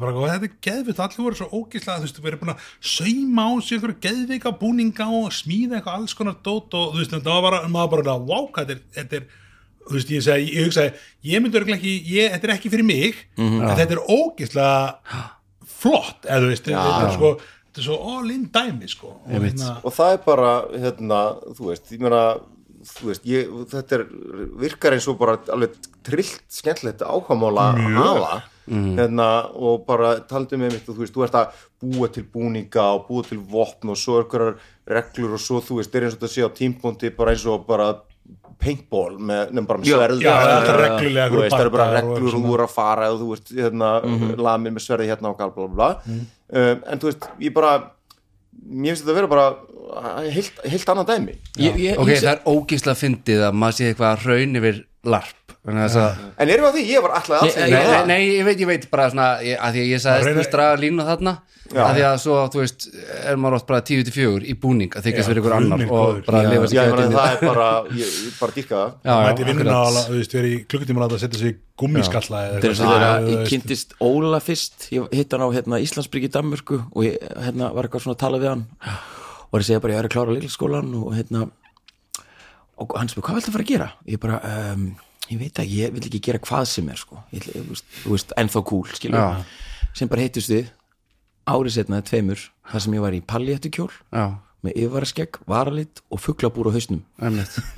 bara, 0.00 0.12
"Ó, 0.12 0.24
þetta 0.28 0.48
er 0.48 0.56
geðvitt, 0.62 0.98
allir 1.04 1.24
voru 1.26 1.36
svo 1.36 1.48
ógislega 1.52 1.98
þú 1.98 2.06
veist, 2.06 2.20
við 2.22 2.30
erum 2.32 2.40
búin 2.40 2.54
að 2.54 2.64
sauma 2.80 3.42
á 3.44 3.50
sig 3.60 3.78
einhverju 3.78 4.00
geðvika 4.06 4.52
búninga 4.58 5.06
og 5.12 5.30
smíða 5.32 5.76
eitthvað 5.80 5.98
alls 5.98 6.14
konar 6.14 6.36
dót 6.42 6.74
og 6.74 6.94
þú 6.94 6.98
veist, 7.02 7.10
þetta 7.12 7.34
var 7.36 7.42
bara 7.50 7.68
maður 7.68 7.90
bara, 7.96 8.18
wow, 8.18 8.48
þetta 8.56 8.70
er, 8.72 8.80
þetta 8.96 9.16
er 9.16 9.26
þú 9.82 9.92
veist, 9.98 10.10
ég 10.14 10.22
segi, 10.22 10.54
ég 10.54 10.66
hugsaði 10.68 10.92
ég 11.24 11.42
myndi 11.42 11.58
örgulega 11.58 11.78
ekki, 11.80 11.94
ég, 12.06 12.30
þetta 12.32 12.48
er 12.48 12.54
ekki 12.56 12.70
fyrir 12.70 12.84
mig 12.86 13.14
en 13.36 13.76
þetta 13.76 13.96
er 13.96 14.04
ógislega 14.08 14.92
flott, 15.66 16.24
eða 16.24 16.40
þú 16.44 16.48
veist, 16.52 16.64
þetta 16.70 17.06
er 17.08 17.12
sko 17.16 17.32
þetta 17.40 17.80
er 17.80 17.86
svo 17.88 17.98
all-in 18.16 18.46
dæmi, 18.52 18.88
sko 18.88 19.08
og 19.26 19.30
hérna, 19.32 19.70
og 19.84 19.92
það 19.96 20.12
er 20.12 20.18
bara 20.26 20.52
hérna, 20.86 21.20
þú 21.56 21.68
veist, 21.70 21.92
ég 21.92 22.00
meina 22.04 22.22
veist, 23.06 23.24
ég, 23.28 23.50
þetta 23.70 23.98
er 24.00 24.06
virkar 24.58 24.92
eins 24.96 25.06
og 25.08 25.18
bara 25.20 25.36
alveg 25.54 25.76
trillt 26.06 26.42
skemmtilegt 26.50 27.02
áhugamála 27.06 27.68
að 27.74 27.82
hafa. 27.98 28.42
Hérna, 28.72 29.26
og 29.58 29.82
bara 29.88 30.20
taldi 30.30 30.56
með 30.56 30.76
mitt 30.76 30.88
og 30.88 30.94
þú 30.94 31.02
veist, 31.02 31.14
þú 31.16 31.24
ert 31.26 31.34
að 31.34 31.62
búa 31.82 32.08
til 32.14 32.22
búninga 32.30 32.84
og 32.94 33.08
búa 33.08 33.24
til 33.26 33.38
vopn 33.38 33.90
og 33.90 33.98
svo 33.98 34.20
einhverjar 34.22 34.54
reglur 34.86 35.34
og 35.34 35.40
svo, 35.42 35.58
þú 35.60 35.80
veist, 35.80 35.94
er 35.98 36.06
eins 36.06 36.14
og 36.14 36.20
þetta 36.22 36.30
sé 36.34 36.46
á 36.46 36.50
tímpúndi 36.54 37.10
bara 37.16 37.34
eins 37.34 37.46
og 37.50 37.64
bara 37.66 37.88
paintball 38.62 39.16
með, 39.18 39.48
nefnum 39.50 39.66
bara 39.66 39.80
með 39.82 39.88
Já, 39.90 39.96
sverð 39.98 40.20
já, 40.22 40.32
það 40.38 40.68
er 40.70 40.80
reglulega 40.84 41.30
þú 41.32 41.40
veist, 41.40 41.54
það 41.56 41.64
eru 41.64 41.72
bara 41.74 41.88
reglur 41.96 42.28
og 42.36 42.44
þú 42.46 42.52
eru 42.54 42.66
að 42.68 42.74
fara 42.76 43.08
og 43.10 43.18
þú 43.22 43.30
veist, 43.32 43.50
hérna, 43.58 43.88
Mhm. 44.06 44.36
lamir 44.46 44.72
með 44.76 44.84
sverði 44.86 45.08
hérna 45.10 45.32
og 45.32 45.38
gal, 45.38 45.50
bla, 45.50 45.66
bla, 45.66 45.74
bla. 45.74 45.90
Mhm. 46.06 46.26
um, 46.52 46.82
en 46.86 46.98
þú 47.02 47.10
veist, 47.10 47.28
ég 47.40 47.52
bara 47.54 47.72
mér 48.52 48.92
finnst 48.92 49.04
þetta 49.04 49.12
að 49.14 49.20
vera 49.20 49.30
bara 49.32 50.22
heilt, 50.32 50.58
heilt 50.64 50.92
annað 50.92 51.12
dæmi. 51.12 51.36
Ég, 51.60 51.78
ég, 51.82 52.00
ok, 52.00 52.10
ég, 52.12 52.22
það 52.22 52.32
er 52.32 52.42
ógísla 52.52 52.96
fyndið 52.98 53.46
að 53.48 53.60
maður 53.62 53.78
sé 53.78 53.90
eitthvað 53.90 54.26
raun 54.28 54.60
yfir 54.60 54.82
larp 55.12 55.41
En 55.62 56.50
erum 56.50 56.64
við 56.64 56.68
að 56.68 56.74
því, 56.74 56.82
ég 56.90 57.02
var 57.04 57.12
alltaf 57.20 57.42
ekki 57.46 57.60
Nei, 57.62 57.70
nei, 57.70 57.82
það. 57.86 58.06
nei, 58.10 58.22
ég 58.34 58.46
veit, 58.48 58.58
ég 58.58 58.66
veit 58.66 58.86
bara 58.90 59.04
svona 59.12 59.26
ég, 59.46 59.54
að 59.62 59.76
því 59.76 59.82
að 59.82 59.90
ég 59.92 60.00
sagðist 60.02 60.38
veist 60.40 60.54
draga 60.56 60.78
línu 60.82 61.04
þarna 61.06 61.34
Já. 61.72 61.82
að 61.86 61.92
því 61.94 62.02
að 62.08 62.16
svo, 62.18 62.38
þú 62.50 62.58
veist, 62.58 62.86
er 63.30 63.38
maður 63.38 63.56
oft 63.60 63.68
bara 63.68 63.78
10 63.86 64.02
til 64.08 64.14
4 64.16 64.42
í 64.42 64.56
búning 64.58 64.96
að 64.98 65.06
þykast 65.06 65.30
fyrir 65.30 65.40
ykkur 65.40 65.54
annar 65.54 65.84
og 65.86 66.18
bara 66.26 66.40
lifa 66.50 66.66
sér 66.72 66.90
meina, 66.90 67.06
það 67.14 67.28
er 67.36 67.38
bara, 67.46 67.68
ég, 67.94 68.10
ég 68.26 68.34
bara 68.40 68.56
dýrka 68.56 68.80
það. 68.80 68.90
Mæti 69.28 69.46
vinnuna 69.46 69.76
og 69.84 70.00
þú 70.00 70.16
veist, 70.16 70.34
verið 70.34 70.56
í 70.56 70.58
klukkutíma 70.66 71.06
að 71.06 71.14
setja 71.22 71.38
sig 71.44 71.54
í 71.54 71.56
gummiskalla 71.78 72.42
ég 73.30 73.46
kynntist 73.52 73.94
Óla 74.02 74.42
fyrst 74.42 74.88
ég 74.90 75.06
hitt 75.14 75.30
hann 75.32 75.46
á 75.46 75.48
hérna, 75.54 75.78
Íslandsbyrgi 75.86 76.26
í 76.26 76.34
Danmörku 76.34 76.82
og 76.90 77.06
hérna, 77.06 77.70
var 77.70 77.86
eitthvað 77.86 78.02
svona 78.08 78.18
að 78.18 78.22
tala 78.26 78.42
við 78.42 78.50
hann. 78.50 78.66
Og 79.52 79.62
ég 79.62 79.68
segja 79.70 79.84
bara 79.84 79.94
ég 79.94 80.02
er 80.02 80.10
að 80.10 80.14
klára 80.18 80.34
leiklaskólan 80.34 80.90
ég 85.32 85.40
veit 85.40 85.62
ekki, 85.62 85.80
ég 85.80 85.96
vil 85.96 86.04
ekki 86.06 86.22
gera 86.28 86.40
hvað 86.42 86.68
sem 86.70 86.88
er 86.92 87.00
sko, 87.00 87.18
ég, 87.32 87.48
ég, 87.48 87.66
þú 87.66 87.74
veist, 87.74 87.90
veist 88.06 88.32
ennþá 88.40 88.62
cool, 88.68 88.86
skilur 88.92 89.20
Já. 89.20 89.44
sem 89.98 90.10
bara 90.12 90.24
hittust 90.26 90.52
við 90.52 90.70
árið 91.50 91.76
setna 91.76 91.98
eða 92.00 92.08
tveimur 92.12 92.46
þar 92.70 92.84
sem 92.86 92.96
ég 92.96 93.04
var 93.04 93.16
í 93.16 93.22
palléttu 93.32 93.72
kjól 93.74 93.90
Já, 94.12 94.24
með 94.62 94.76
yfirvaraskegg, 94.78 95.40
varalit 95.50 96.02
og 96.12 96.20
fuglabúr 96.22 96.70
á 96.70 96.74
hausnum 96.76 97.00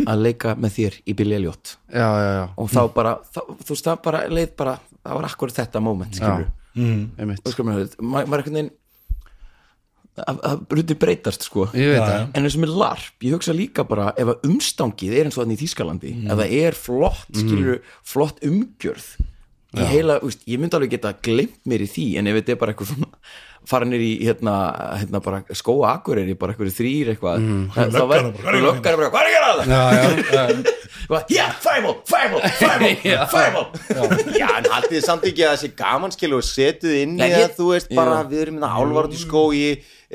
að 0.04 0.24
leika 0.26 0.52
með 0.60 0.74
þér 0.76 0.98
í 1.08 1.14
Billy 1.16 1.38
Elliot. 1.38 1.78
Já, 1.88 2.04
já, 2.04 2.30
já, 2.36 2.44
og 2.60 2.68
þá 2.74 2.80
bara, 2.92 3.14
þá, 3.32 3.40
þú 3.62 3.70
veist 3.72 3.88
það 3.88 4.02
bara 4.04 4.20
leið 4.28 4.52
bara, 4.60 4.74
það 5.00 5.18
var 5.20 5.28
akkur 5.30 5.54
þetta 5.56 5.84
moment 5.84 6.18
skilur 6.20 6.50
og 6.74 7.52
sko 7.54 7.64
maður, 7.64 7.94
maður 8.02 8.24
einhvern 8.26 8.58
veginn 8.58 8.72
hlutir 10.14 10.98
breytast 11.00 11.48
sko. 11.48 11.68
Ég 11.74 11.96
það. 11.98 12.28
en 12.30 12.44
eins 12.46 12.54
og 12.54 12.62
með 12.62 12.74
larp, 12.78 13.14
ég 13.24 13.34
hugsa 13.34 13.54
líka 13.56 13.86
bara 13.88 14.12
ef 14.20 14.30
að 14.30 14.44
umstangið 14.50 15.16
er 15.18 15.28
eins 15.28 15.38
og 15.38 15.42
þannig 15.44 15.58
í 15.58 15.64
Þýskalandi 15.64 16.12
ef 16.22 16.38
það 16.38 16.58
er 16.60 16.78
flott, 16.78 17.24
skilur 17.34 17.80
flott 18.06 18.44
umgjörð 18.46 19.08
í 19.74 19.88
heila, 19.90 20.20
úst, 20.22 20.44
ég 20.46 20.60
myndi 20.62 20.78
alveg 20.78 20.94
geta 20.94 21.16
glemt 21.24 21.58
mér 21.66 21.82
í 21.82 21.90
því 21.90 22.06
en 22.20 22.30
ef 22.30 22.38
þetta 22.38 22.54
er 22.54 22.60
bara 22.60 22.74
eitthvað 22.74 22.92
svona 22.92 23.10
fara 23.64 23.88
nýr 23.88 24.02
í 24.04 24.12
hérna, 24.20 24.54
hérna 25.00 25.20
bara 25.24 25.40
skóa 25.56 25.94
akureyri, 25.96 26.36
bara 26.38 26.52
eitthvað 26.52 26.74
þrýr 26.76 27.14
eitthvað 27.14 27.40
mm. 27.40 27.62
þá 27.72 28.00
verður 28.10 28.10
bara, 28.12 28.32
hvað 28.36 28.58
er 28.58 28.66
löggan 28.66 28.98
bara, 29.00 29.10
hvað 29.14 29.20
er 29.20 29.28
að 29.28 29.34
gera 29.34 29.52
það? 29.54 29.72
Já, 29.72 29.82
já, 29.96 30.64
já, 30.64 30.74
Já, 31.28 31.50
fireball, 31.60 31.96
fireball, 32.08 32.40
fireball, 32.48 33.26
fireball. 33.34 34.36
Já, 34.38 34.46
en 34.56 34.68
haldið 34.72 34.94
þið 34.94 35.04
samt 35.04 35.26
ekki 35.28 35.44
að 35.44 35.56
þessi 35.56 35.70
gaman 35.76 36.14
skilu 36.14 36.38
og 36.38 36.46
setið 36.48 36.94
inn 37.02 37.18
í 37.18 37.20
það, 37.24 37.36
ég- 37.42 37.56
þú 37.58 37.66
veist, 37.72 37.92
bara 37.96 38.22
við 38.28 38.44
erum 38.46 38.56
hérna 38.60 38.70
álvar 38.72 39.08
út 39.10 39.16
í 39.16 39.20
skói, 39.20 39.60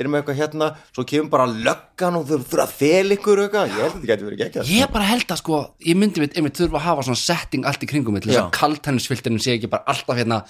erum 0.02 0.16
með 0.16 0.22
eitthvað 0.24 0.39
hérna 0.39 0.68
svo 0.95 1.06
kemur 1.10 1.32
bara 1.34 1.47
löggan 1.50 2.18
og 2.20 2.28
þau 2.30 2.36
þurfa 2.39 2.66
að 2.66 2.76
fel 2.80 3.16
ykkur 3.16 3.41
eitthvað, 3.45 3.70
ég 3.70 3.80
held 3.80 3.89
að 3.89 3.95
þetta 3.95 4.12
gæti 4.12 4.28
verið 4.28 4.41
geggjað 4.43 4.74
Ég 4.74 4.93
bara 4.93 5.08
held 5.10 5.34
að 5.34 5.41
sko, 5.41 5.62
ég 5.86 6.00
myndi 6.00 6.24
mitt, 6.24 6.38
einmitt 6.39 6.60
þurfa 6.60 6.80
að 6.80 6.86
hafa 6.88 7.08
svona 7.08 7.22
setting 7.22 7.68
allt 7.70 7.86
í 7.86 7.89
kringum 7.89 8.16
mig 8.18 8.26
til 8.26 8.32
þess 8.32 8.39
Já. 8.39 8.45
að 8.45 8.54
kaltennisfilterinn 8.60 9.43
sé 9.43 9.56
ekki 9.58 9.72
bara 9.72 9.86
alltaf 9.93 10.20
hérna 10.20 10.41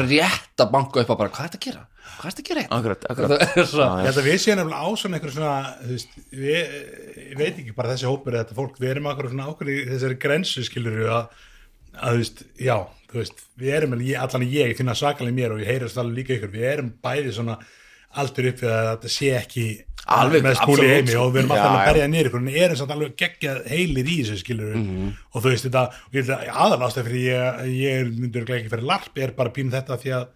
rétt 0.00 0.64
að 0.64 0.72
banka 0.74 1.04
upp 1.04 1.14
að 1.14 1.20
bara, 1.22 1.34
hvað 1.34 1.44
er 1.44 1.52
þetta 1.52 1.60
að 1.60 1.68
gera? 1.68 1.86
Hvað 2.14 2.28
er 2.28 2.34
þetta 2.34 2.44
að 2.44 2.48
gera? 2.50 2.64
hérna?" 2.64 2.78
Akkurat, 2.78 3.06
akkurat 3.10 3.30
er 3.44 3.62
Ég 4.04 4.08
held 4.08 4.20
að 4.20 4.28
við 4.28 4.38
séum 4.42 4.60
nefnilega 4.60 4.82
á 4.84 4.88
svona 5.00 5.18
einhver 5.18 5.34
svona 5.34 5.54
þú 5.80 5.94
veist, 5.94 6.18
við, 6.30 6.76
ég 7.24 7.38
veit 7.40 7.62
ekki 7.62 7.76
bara 7.76 7.94
þessi 7.94 8.10
hópur 8.10 8.34
eða 8.36 8.44
þetta 8.44 8.58
fólk, 8.58 8.76
við 8.80 8.92
erum 8.94 9.08
akkur 9.10 9.30
svona 9.32 9.48
ákveð 9.50 9.72
í 9.74 9.78
þessari 9.92 10.18
grensu 10.24 10.66
skilur 10.66 10.98
við 11.00 11.14
að, 11.14 11.46
að 11.94 12.18
þú 12.18 12.22
veist, 12.24 12.44
já, 12.60 12.76
þú 13.14 13.20
veist, 13.20 13.46
við 13.60 13.78
erum 13.78 13.96
allan 13.96 14.46
ég 14.50 14.76
finna 14.78 14.98
svakalega 14.98 15.34
í 15.34 15.38
mér 15.38 15.54
og 15.54 15.62
ég 15.62 15.70
heyrast 15.72 16.00
alveg 16.00 16.20
líka 16.20 16.36
ykkur, 16.38 16.52
við 16.54 16.68
erum 16.72 16.92
bæði 17.04 17.34
svona 17.36 17.58
aldur 18.22 18.48
upp 18.52 18.62
við 18.64 18.70
að 18.74 18.86
þetta 18.92 19.12
sé 19.16 19.32
ekki 19.40 19.66
Alveg, 20.04 20.42
með 20.44 20.56
skúli 20.58 20.84
absolutt. 20.84 20.94
heimi 20.94 21.14
og 21.16 21.30
við 21.32 21.40
erum 21.40 21.52
alltaf 21.54 21.74
að 21.78 21.86
berja 21.88 22.08
ykkur 22.28 22.40
en 22.42 22.48
erum 22.66 22.76
samt 22.76 22.90
alveg 22.92 23.12
geggjað 23.22 23.60
heilir 23.72 24.04
í 24.12 24.16
þessu 24.20 24.36
skilur 24.42 24.66
við 24.74 24.80
Mhm. 24.82 25.06
og 25.32 25.42
þú 25.42 25.48
veist 25.54 25.64
þetta, 25.64 25.84
og 25.88 26.12
ég 26.12 26.26
held 26.26 26.34
að 26.34 26.42
ég, 27.24 27.60
ég 27.80 28.10
myndur 28.20 28.44
ekki 28.58 28.68
fyrir 28.74 28.84
larp 28.90 29.16
er 29.24 29.32
bara 29.38 29.48
pínu 29.56 29.72
þetta 29.72 29.96
því 30.02 30.12
að 30.18 30.26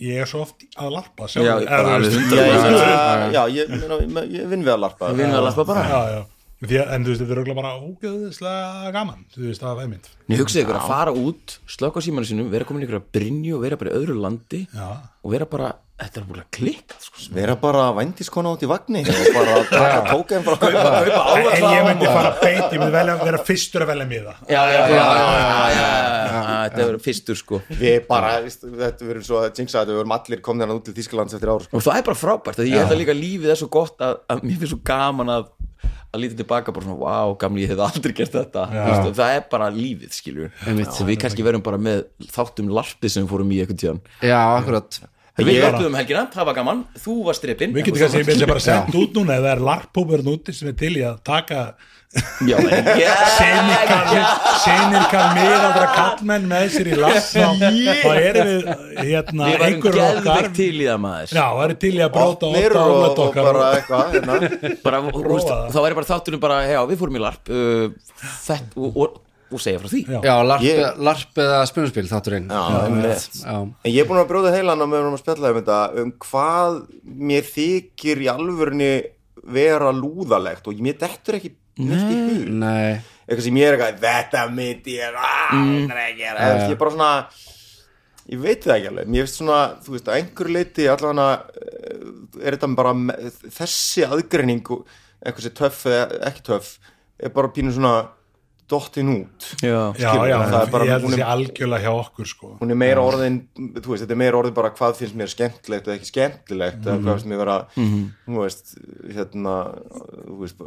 ég 0.00 0.22
er 0.24 0.28
svo 0.30 0.40
oft 0.46 0.64
að 0.80 0.88
larpa 0.94 1.28
sjálfur, 1.28 1.66
Já, 1.68 1.82
hundra 2.16 3.32
Já, 3.32 3.42
ég, 3.52 3.68
ég, 3.68 4.30
ég 4.40 4.46
vinn 4.48 4.64
við 4.64 4.72
að 4.72 4.80
larpa 4.86 5.10
Við 5.12 5.20
vinnum 5.20 5.36
að 5.42 5.48
lappa 5.50 5.66
bara 5.68 5.82
já, 5.84 6.00
já. 6.16 6.22
Því 6.62 6.76
að, 6.78 6.90
en 6.94 7.02
þú 7.04 7.10
veist, 7.10 7.20
þetta 7.22 7.32
er 7.34 7.38
örugglega 7.42 7.58
bara 7.58 7.70
ógeðislega 7.82 8.90
gaman, 8.94 9.22
þú 9.34 9.40
veist, 9.48 9.60
það 9.64 9.72
er 9.72 9.84
einmitt 9.84 10.08
Ég 10.30 10.38
hugsaði 10.40 10.62
ykkur 10.64 10.78
að 10.78 10.88
fara 10.92 11.12
út, 11.18 11.54
slöka 11.76 12.02
símanu 12.06 12.28
sínum 12.28 12.50
vera 12.52 12.64
komin 12.68 12.84
ykkur 12.86 13.00
að 13.00 13.08
brinju 13.18 13.56
og 13.58 13.64
vera 13.66 13.78
bara 13.80 13.90
í 13.92 13.96
öðru 13.98 14.16
landi 14.22 14.60
Já. 14.72 14.88
og 15.26 15.34
vera 15.34 15.48
bara, 15.50 15.72
þetta 16.02 16.20
er 16.20 16.26
búin 16.28 16.42
að 16.42 16.48
klikka 16.56 16.98
sko. 17.00 17.22
vera 17.36 17.54
bara 17.60 17.84
vændiskona 17.96 18.52
út 18.56 18.64
í 18.64 18.68
vagni 18.70 19.02
og 19.06 19.20
bara 19.36 19.56
taka 19.70 20.00
tókæðin 20.10 20.44
frá 20.46 20.56
en, 20.68 21.48
en 21.52 21.66
ég 21.68 21.86
myndi 21.88 22.10
fara 22.10 22.32
beint, 22.42 22.66
ég 22.66 22.78
myndi 22.82 22.94
velja, 22.96 23.16
vera 23.22 23.42
fyrstur 23.48 23.86
að 23.86 23.92
velja 23.92 24.08
miða 24.10 24.36
Já, 24.50 24.62
já, 24.72 24.82
já, 24.92 24.98
já, 24.98 25.06
já, 25.38 25.64
já, 25.76 25.88
já, 26.26 26.44
þetta 26.66 26.86
er 26.86 27.00
fyrstur 27.06 27.40
sko 27.42 27.62
við 27.70 27.98
bara, 28.10 28.34
þetta 28.44 29.10
verður 29.10 29.26
svo 29.28 29.42
að 29.42 29.50
jinxa 29.62 29.80
þetta, 29.80 29.92
við 29.92 30.02
verum 30.02 30.16
allir 30.18 30.44
komnir 30.44 30.68
hann 30.68 30.78
út 30.78 30.86
til 30.88 30.96
Þískalands 30.98 31.38
eftir 31.38 31.52
ára 31.54 31.66
sko. 31.66 31.78
og 31.78 31.86
það 31.86 32.00
er 32.00 32.08
bara 32.10 32.22
frábært, 32.22 32.64
ég 32.66 32.78
held 32.82 32.96
að 32.96 33.02
líka 33.04 33.16
lífið 33.18 33.54
er 33.54 33.62
svo 33.62 33.70
gott 33.72 34.02
að, 34.04 34.18
að 34.32 34.46
mér 34.46 34.62
finnst 34.62 34.74
svo 34.76 34.82
gaman 34.92 35.36
að 35.38 35.50
að 36.12 36.20
líta 36.20 36.36
tilbaka 36.42 36.72
bara 36.76 36.84
svona, 36.84 36.98
wow, 37.00 37.32
gamli, 37.40 37.64
ég 37.64 37.72
hef 37.72 37.80
aldrei 37.86 38.12
gert 38.18 38.34
þetta 38.36 38.66
það 39.16 39.30
er 39.38 39.46
bara 39.52 39.70
lífið, 39.72 40.12
skiljur 40.12 40.50
við 41.08 41.16
kannski 41.22 41.46
verum 41.46 41.64
bara 41.64 41.80
með 41.80 42.04
þáttum 42.34 42.68
larpið 42.76 43.14
sem 43.14 43.24
við 43.24 43.32
fórum 43.32 43.54
í 43.54 43.62
eitthvað 43.62 43.80
tíðan 43.80 44.02
já, 44.20 44.36
akkurat 44.58 45.00
Við 45.32 45.48
Ég- 45.48 45.62
larpuðum 45.64 45.94
helgina, 45.96 46.26
það 46.28 46.44
var 46.44 46.54
gaman, 46.58 46.84
þú 47.00 47.14
var 47.24 47.36
strippin 47.38 47.72
við 47.72 47.86
getum 47.86 48.02
kannski 48.02 48.20
ég 48.20 48.28
myndi 48.28 48.48
bara 48.50 48.60
sett 48.60 48.98
út 49.00 49.14
núna 49.16 49.38
eða 49.40 49.54
er 49.54 49.62
larphópurinn 49.64 50.28
úti 50.28 50.52
sem 50.52 50.68
er 50.68 50.76
til 50.76 50.92
í 50.98 51.04
að 51.08 51.22
taka 51.24 51.62
Já, 52.44 52.58
en 52.60 53.68
senirkar 54.60 55.30
miðaldra 55.32 55.86
kallmenn 55.94 56.44
með 56.50 56.66
sér 56.74 56.90
í 56.92 56.98
lass 57.00 57.30
þá 57.32 58.10
erum 58.12 58.50
við 58.50 58.68
hérna 59.00 59.48
Við 59.48 59.56
varum 59.56 59.64
einhver 59.70 59.96
okkar. 60.04 60.50
til 60.58 60.74
í 60.76 60.84
það 60.90 61.00
maður. 61.06 61.32
Já, 61.32 61.46
það 61.56 61.64
er 61.64 61.74
til 61.86 61.94
í 61.96 62.02
að 62.04 62.12
bróta 62.18 62.50
og, 62.50 63.38
bara 63.38 63.70
eitthvað 63.78 64.12
hérna. 64.12 64.36
það. 65.48 65.64
þá 65.72 65.80
væri 65.86 65.98
bara 66.02 66.10
þáttunum 66.12 66.42
bara, 66.44 66.60
já, 66.68 66.80
við 66.92 67.00
fórum 67.00 67.16
í 67.16 67.24
larp. 67.24 67.48
Uh, 67.48 67.88
og, 68.92 69.16
og, 69.52 69.60
segja 69.62 69.78
frá 69.82 69.88
því. 69.92 70.00
Já. 70.24 70.34
Larp, 70.48 70.62
Ég- 70.66 70.98
larp 71.08 71.40
eða 71.44 71.60
spunarspil 71.70 72.06
þátturinn 72.10 72.48
Já, 72.50 72.62
einmitt. 72.86 73.28
Já, 73.44 73.56
En 73.84 73.92
ég 73.92 74.00
er 74.02 74.08
búin 74.10 74.22
að 74.22 74.28
bróða 74.32 74.52
heilan 74.56 74.82
og 74.84 74.88
við 74.92 75.00
erum 75.02 75.16
að 75.16 75.22
spjalla 75.24 75.52
um 75.52 75.60
þetta 75.62 75.80
um 76.02 76.12
hvað 76.26 76.78
mér 77.32 77.48
þykir 77.52 78.22
í 78.24 78.28
alvörunni 78.32 78.92
vera 79.52 79.92
lúðalegt 79.92 80.66
og 80.70 80.82
mér 80.84 80.98
dettur 81.00 81.38
ekki 81.40 81.54
neitt 81.78 82.12
í 82.12 82.20
hug. 82.20 82.48
nei. 82.60 83.00
Eitthvað 83.22 83.44
sem 83.46 83.56
ég 83.56 83.68
er 83.70 83.76
eitthvað, 83.78 84.00
þetta 84.02 84.42
myndi 84.52 84.96
ég 84.98 85.16
aldrei 85.16 86.08
gera. 86.18 86.38
Mm. 86.38 86.68
ég 86.68 86.70
er 86.74 86.76
bara 86.80 86.90
svona 86.90 87.12
ég 88.32 88.38
veit 88.42 88.62
það 88.64 88.76
ekki 88.76 88.90
alveg, 88.92 89.08
mér 89.10 89.24
finnst 89.26 89.38
svona 89.40 89.60
þú 89.82 89.94
veist, 89.96 90.08
að 90.10 90.18
einhverju 90.20 90.54
leiti 90.56 90.86
allavega 90.90 91.28
eh, 91.58 92.46
er 92.46 92.56
þetta 92.56 92.68
bara 92.78 92.92
me- 92.94 93.16
þessi 93.50 94.04
aðgreining 94.06 94.62
og 94.74 94.84
eitthvað 95.24 95.46
sem 95.48 95.56
töff 95.58 95.80
eða 95.90 96.20
ekki 96.30 96.44
töff 96.46 96.68
er 97.22 97.32
bara 97.34 97.50
pínu 97.54 97.72
svona 97.74 97.94
dottin 98.72 99.10
út. 99.12 99.46
Já, 99.62 99.92
já, 100.00 100.12
já, 100.28 100.36
það 100.48 100.56
er 100.62 100.70
bara- 100.72 100.86
ég 100.88 100.92
held 100.94 101.04
að 101.04 101.12
er- 101.12 101.18
sé 101.20 101.26
algjörlega 101.34 101.82
hjá 101.84 101.92
okkur 102.02 102.26
sko. 102.32 102.50
hún 102.60 102.70
er 102.74 102.78
meira 102.82 103.04
orðin, 103.04 103.36
þú 103.78 103.92
veist, 103.92 104.02
þetta 104.06 104.16
er 104.16 104.20
meira 104.24 104.40
orðin 104.40 104.54
bara 104.58 104.70
hvað 104.74 104.96
finnst 105.00 105.16
mér 105.20 105.30
skemmtilegt 105.32 105.88
og 105.88 105.94
ekki 105.96 106.10
skemmtilegt 106.12 106.82
eða 106.86 106.98
hvað 107.02 107.12
finnst 107.14 107.30
mér 107.32 107.42
vera, 107.44 107.56
þú 107.76 108.38
veist 108.42 108.74
hérna, 109.16 109.54
þú 110.26 110.38
veist 110.42 110.62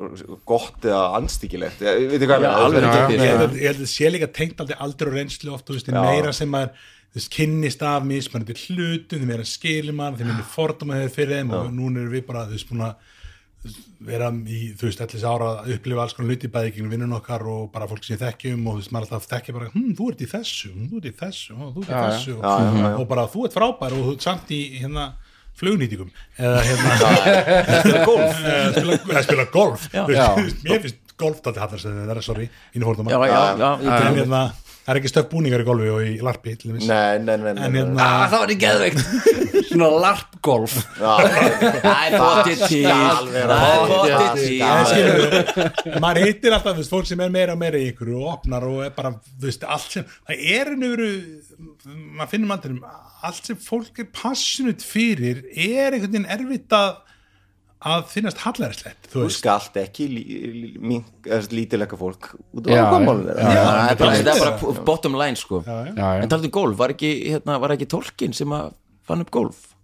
gott 0.46 0.82
eða 0.88 1.04
anstíkilegt 1.20 1.82
ég 1.82 2.10
veit 2.12 2.20
ekki 2.22 2.32
hvað 2.32 2.50
alveg 2.52 2.84
það 2.84 2.96
er 2.96 3.06
ekki- 3.06 3.20
ég 3.20 3.70
held 3.70 3.82
að- 3.82 3.94
sé 3.96 4.12
líka 4.14 4.32
tengt 4.32 4.60
aldrei 4.62 4.78
aldur 4.80 5.08
og 5.08 5.14
reynslu 5.20 5.54
oft, 5.54 5.66
þú 5.68 5.74
veist, 5.80 5.88
Já. 5.92 6.02
meira 6.02 6.32
sem 6.34 6.50
maður 6.50 6.72
þess 7.16 7.30
kynnist 7.32 7.82
af 7.82 8.04
mismænandi 8.04 8.56
hlutum 8.68 9.20
þeim 9.24 9.30
er 9.34 9.40
að 9.40 9.48
skilja 9.48 9.94
mann, 9.96 10.18
þeim 10.20 10.34
er 10.36 10.44
fordóma 10.44 10.98
þeir 11.00 11.14
fyrir 11.16 11.38
þeim 11.40 11.54
og 11.56 11.70
núna 11.72 12.02
erum 12.04 12.12
við 12.12 12.26
bara 12.28 12.46
þú 12.46 12.52
veist 12.58 12.68
búin 12.70 12.84
að 12.84 12.96
vera 14.06 14.30
í 14.32 14.60
þú 14.78 14.88
veist 14.90 15.02
allir 15.02 15.26
ára 15.26 15.48
að 15.62 15.72
upplifa 15.76 16.04
alls 16.04 16.16
konar 16.18 16.32
hluti 16.34 16.50
bæði 16.54 16.74
gegn 16.76 16.90
vinnun 16.92 17.16
okkar 17.18 17.46
og 17.50 17.70
bara 17.74 17.88
fólk 17.90 18.04
sem 18.06 18.20
þekkjum 18.22 18.66
og 18.68 18.76
þú 18.76 18.82
veist 18.84 18.94
maður 18.96 19.08
alltaf 19.16 19.30
þekkja 19.32 19.56
bara 19.58 19.70
hm, 19.74 19.94
þú 19.98 20.10
ert 20.12 20.22
í 20.26 20.28
þessu, 20.34 20.72
hm, 20.74 20.90
þú 20.92 21.00
ert 21.02 21.08
í 21.10 21.14
þessu, 21.22 21.56
ó, 21.56 21.64
þú 21.76 21.86
ert 21.86 21.90
í 21.90 22.02
þessu. 22.04 22.36
Og, 22.42 23.00
og 23.00 23.08
bara 23.14 23.28
þú 23.34 23.46
ert 23.48 23.56
frábær 23.58 23.96
og 23.98 24.04
þú 24.10 24.14
ert 24.18 24.28
samt 24.28 24.54
í 24.56 24.62
hérna 24.82 25.08
flugnýtingum. 25.56 26.10
Eða 26.36 26.62
hérna 26.68 27.00
spila 27.80 28.04
golf. 28.06 28.44
Eða 28.44 29.24
spila, 29.24 29.46
golf. 29.54 29.88
Mér 30.66 30.84
finnst 30.84 31.02
golf 31.16 31.40
dálítið 31.40 31.62
hallar 31.64 31.80
sem 31.80 31.96
það 32.02 32.12
er 32.18 32.26
sorry, 32.26 32.50
mínu 32.76 32.90
fórnum 32.90 33.08
það 34.86 34.92
er 34.94 35.00
ekki 35.00 35.10
stöf 35.10 35.28
búningar 35.32 35.64
í 35.64 35.66
golfi 35.66 35.88
og 35.90 36.02
í 36.06 36.12
larpi 36.22 36.52
til 36.60 36.70
dæmis. 36.72 36.86
Nei, 36.86 37.18
nei, 37.18 37.36
nei, 37.42 37.54
nei, 37.58 37.64
en 37.66 37.74
nei. 37.74 37.80
hérna 37.82 38.06
ah, 38.06 38.26
það 38.30 38.44
var 38.44 38.52
í 38.54 38.58
geðveikt. 38.62 39.00
Svona 39.72 39.88
larpgolf. 40.04 40.76
Það 41.00 41.26
er 41.26 42.18
skal 42.62 43.32
vera 43.34 43.58
það 43.64 44.12
er 44.12 44.36
er 44.68 44.92
skilur, 44.92 45.98
maður 46.04 46.22
hittir 46.30 46.56
alltaf 46.56 46.76
þú 46.76 46.84
veist, 46.84 46.94
fólk 46.94 47.10
sem 47.10 47.24
er 47.26 47.34
meira 47.34 47.56
og 47.56 47.62
meira 47.64 47.82
í 47.82 47.90
ykkur 47.90 48.14
og 48.20 48.28
opnar 48.36 48.68
og 48.70 48.84
er 48.86 48.94
bara, 48.96 49.16
þú 49.34 49.50
veist, 49.50 49.66
allt 49.76 49.98
sem 49.98 50.06
það 50.14 50.46
er 50.60 50.72
veru, 50.84 51.10
maður 52.20 52.32
finnum 52.36 52.54
andrum, 52.56 52.80
allt 53.26 53.50
sem 53.50 53.60
fólk 53.66 54.04
er 54.06 54.12
passionut 54.14 54.86
fyrir 54.86 55.42
er 55.50 55.96
einhvern 55.96 56.14
veginn 56.14 56.30
erfitt 56.38 56.78
að 56.78 57.02
að 57.86 58.08
finnast 58.10 58.42
hallærislegt, 58.42 59.10
þú 59.14 59.28
skalt 59.34 59.78
ekki 59.78 60.08
lítilega 61.54 62.00
fólk 62.00 62.32
út 62.56 62.66
á 62.66 62.74
Já, 62.74 62.82
það 62.82 63.92
er 63.92 64.00
bara, 64.02 64.56
er 64.58 64.82
bottom 64.88 65.18
line 65.20 65.38
sko. 65.40 65.62
Já, 65.68 65.92
já. 65.92 66.10
En 66.24 66.32
talað 66.32 66.50
um 66.50 66.56
golf, 66.58 66.80
var 66.80 66.96
ekki, 66.96 67.14
hérna, 67.30 67.60
var 67.62 67.76
ekki 67.76 67.90
tolkin 67.92 68.34
sem 68.38 68.56
að 68.58 68.74
fann 69.06 69.22
upp 69.22 69.32
golf? 69.34 69.75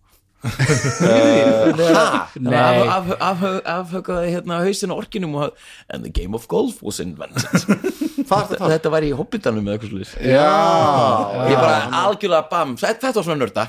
Afhaukaði 3.21 4.31
hérna 4.33 4.61
hausin 4.63 4.93
á 4.93 4.95
orkinum 4.97 5.35
og 5.37 5.57
and 5.93 6.05
the 6.05 6.09
game 6.09 6.33
of 6.37 6.47
golf 6.49 6.81
was 6.81 6.99
invented. 7.03 7.45
Þetta 8.31 8.91
var 8.93 9.05
í 9.05 9.11
hobbitanum 9.15 9.67
eða 9.67 9.77
eitthvað 9.77 10.23
já, 10.23 10.51
ég 11.51 11.57
bara 11.59 11.77
algjörlega 12.05 12.47
bam, 12.51 12.77
þetta 12.79 13.11
var 13.17 13.25
svona 13.27 13.41
nörda. 13.41 13.65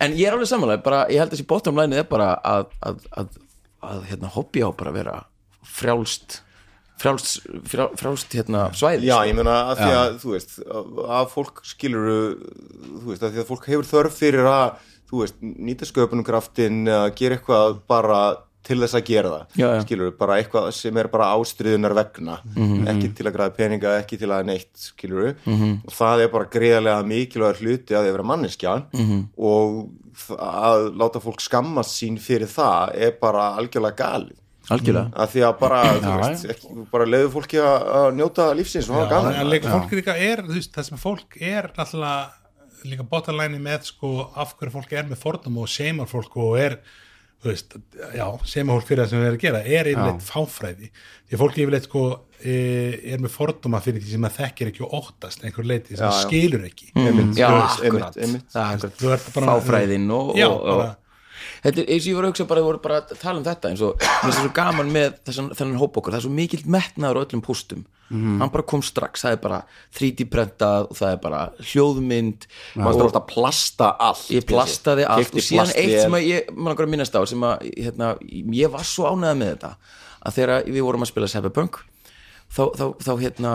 En 0.00 0.16
ég 0.16 0.24
er 0.26 0.36
alveg 0.36 0.48
samanlega, 0.50 0.82
bara, 0.86 1.04
ég 1.12 1.20
held 1.20 1.30
að 1.30 1.36
þessi 1.36 1.48
bottom 1.50 1.78
line 1.80 2.00
er 2.00 2.08
bara 2.08 2.32
að, 2.40 2.72
að, 2.80 3.06
að, 3.20 3.38
að 3.84 4.02
hérna, 4.10 4.32
hobby 4.34 4.64
á 4.64 4.70
bara 4.72 4.94
að 4.94 4.98
vera 5.02 5.16
frjálst 5.76 6.40
frjálst, 6.98 7.42
frjál, 7.68 7.90
frjálst 8.00 8.32
hérna, 8.38 8.66
svæði 8.76 9.04
Já, 9.10 9.18
sko. 9.20 9.28
ég 9.28 9.36
meina 9.36 9.56
að 9.72 9.82
því 9.82 9.90
að, 10.00 10.14
þú 10.22 10.32
veist, 10.36 10.54
að 11.20 11.30
fólk 11.34 11.60
skilur, 11.68 12.08
þú 13.02 13.06
veist, 13.10 13.22
að 13.26 13.32
því 13.36 13.42
að 13.44 13.50
fólk 13.50 13.68
hefur 13.72 13.90
þörf 13.92 14.16
fyrir 14.22 14.48
að, 14.48 14.82
þú 15.10 15.20
veist, 15.22 15.36
nýta 15.42 15.86
sköpunumkraftin 15.90 16.82
eða 16.88 17.10
gera 17.18 17.36
eitthvað 17.38 17.80
bara 17.86 18.20
til 18.66 18.80
þess 18.82 18.96
að 18.98 19.04
gera 19.06 19.28
það, 19.30 19.42
Já, 19.60 19.66
já. 19.76 19.82
skilur, 19.84 20.08
bara 20.18 20.38
eitthvað 20.40 20.64
sem 20.74 20.96
er 20.98 21.06
bara 21.12 21.28
ástriðunar 21.36 21.92
vegna, 21.94 22.38
Mhm. 22.56 22.88
ekki 22.90 23.12
til 23.14 23.26
að 23.28 23.36
græða 23.36 23.54
peninga, 23.60 23.92
ekki 24.02 24.18
til 24.18 24.28
að 24.34 24.46
neitt, 24.48 24.72
skilur, 24.74 25.36
og 25.46 25.92
það 25.94 26.24
er 26.24 26.28
bara 26.32 26.48
greiðarlega 26.50 27.04
mikilvægur 27.06 27.60
hluti 27.62 27.94
að 27.94 28.02
því 28.02 28.08
að 28.08 28.16
vera 28.16 28.26
manneskja 28.32 28.74
Mhm. 28.92 29.28
og 29.38 29.90
það- 30.16 30.40
að 30.40 30.96
láta 30.98 31.20
fólk 31.22 31.40
skammast 31.40 31.94
sín 32.02 32.18
fyrir 32.18 32.48
það 32.48 32.96
er 32.96 33.12
bara 33.20 33.54
algjörlega 33.60 33.96
galið 33.96 34.36
algjörlega. 34.74 35.12
Að 35.14 35.32
því 35.32 35.44
að 35.46 35.54
bara, 35.60 35.80
þú 35.94 36.16
veist, 36.22 36.48
ekki, 36.54 36.74
bara 36.92 37.06
leiðu 37.08 37.30
fólki 37.36 37.62
að, 37.62 37.86
að 38.00 38.08
njóta 38.18 38.48
lífsins 38.58 38.90
og 38.90 38.98
hafa 38.98 39.08
gaman. 39.12 39.38
en 39.40 39.50
líka 39.52 39.72
fólk 39.72 39.96
líka 40.00 40.18
er, 40.18 40.42
þú 40.46 40.58
veist, 40.58 40.74
það 40.74 40.88
sem 40.90 41.02
fólk 41.02 41.40
er 41.40 41.70
alltaf 41.70 42.42
líka 42.86 43.06
bótalæni 43.08 43.58
með 43.62 43.88
sko 43.90 44.12
af 44.38 44.54
hverju 44.58 44.76
fólk 44.76 44.94
er 44.94 45.08
með 45.08 45.20
fordum 45.22 45.58
og 45.62 45.70
seimar 45.70 46.08
fólk 46.10 46.36
og 46.42 46.56
er 46.60 46.76
þú 47.42 47.50
veist, 47.50 47.76
já, 48.16 48.26
seimar 48.48 48.78
fólk 48.78 48.90
fyrir 48.90 49.02
það 49.02 49.10
sem 49.12 49.22
við 49.22 49.28
erum 49.28 49.38
að 49.38 49.44
gera 49.44 49.62
er 49.78 49.90
yfirleitt 49.92 50.26
fáfræði. 50.26 50.90
Því 51.26 51.36
að 51.36 51.42
fólk 51.42 51.58
yfirleitt 51.62 51.88
sko 51.88 52.04
e, 52.40 52.54
er 53.14 53.24
með 53.24 53.34
forduma 53.34 53.80
fyrir 53.84 54.02
því 54.02 54.14
sem 54.14 54.28
það 54.28 54.38
þekkir 54.40 54.70
ekki 54.72 54.86
og 54.86 54.94
óttast 55.00 55.44
einhver 55.46 55.68
leiti 55.68 55.98
sem 55.98 56.06
Já, 56.06 56.22
skilur 56.24 56.68
ekki. 56.68 56.92
Einmitt, 56.96 57.34
Já, 57.38 57.48
akkurat, 57.64 58.20
það 58.54 58.86
er 58.86 59.26
fáfræðin 59.36 60.08
og, 60.16 60.32
Já, 60.38 60.48
og, 60.50 60.70
og, 60.74 61.05
Þetta 61.64 61.82
er 61.82 61.90
eins 61.94 62.06
og 62.06 62.10
ég 62.10 62.16
voru 62.18 62.28
að 62.28 62.32
hugsa 62.32 62.46
bara, 62.50 62.62
ég 62.62 62.68
voru 62.68 62.80
bara 62.84 63.00
að 63.02 63.18
tala 63.20 63.40
um 63.40 63.44
þetta 63.46 63.70
eins 63.72 63.82
og 63.86 64.06
það 64.06 64.38
svo 64.38 64.52
gaman 64.56 64.92
með 64.94 65.18
þessan, 65.28 65.50
þennan 65.58 65.80
hóp 65.82 66.00
okkur, 66.00 66.14
það 66.14 66.20
er 66.20 66.26
svo 66.26 66.34
mikill 66.36 66.62
metnaður 66.76 67.20
á 67.20 67.22
öllum 67.26 67.44
póstum, 67.46 67.84
hann 68.10 68.52
bara 68.54 68.66
kom 68.70 68.84
strax 68.86 69.24
það 69.26 69.36
er 69.36 69.40
bara 69.42 69.60
3D 69.98 70.28
prentað 70.30 70.88
og 70.90 70.98
það 71.00 71.14
er 71.16 71.20
bara 71.24 71.40
hljóðmynd. 71.58 72.46
Maður 72.78 73.00
þarf 73.02 73.18
að 73.18 73.26
plasta 73.32 73.90
allt 74.08 74.30
ég 74.30 74.46
plastaði 74.46 75.08
allt 75.10 75.34
og 75.34 75.42
síðan 75.42 75.66
plastvél. 75.66 75.82
eitt 75.82 76.04
sem 76.04 76.18
ég 76.22 76.52
langar 76.54 76.86
að 76.86 76.92
minnast 76.94 77.18
á 77.18 77.22
sem 77.26 77.46
að 77.48 77.66
hérna, 77.74 78.12
ég 78.54 78.70
var 78.70 78.86
svo 78.86 79.10
ánægða 79.10 79.36
með 79.40 79.52
þetta 79.56 79.72
að 80.26 80.38
þegar 80.38 80.70
við 80.70 80.86
vorum 80.86 81.06
að 81.06 81.10
spila 81.12 81.30
Cyberpunk 81.30 81.82
þá, 82.52 82.62
þá, 82.76 82.84
þá 83.02 83.12
hérna 83.20 83.52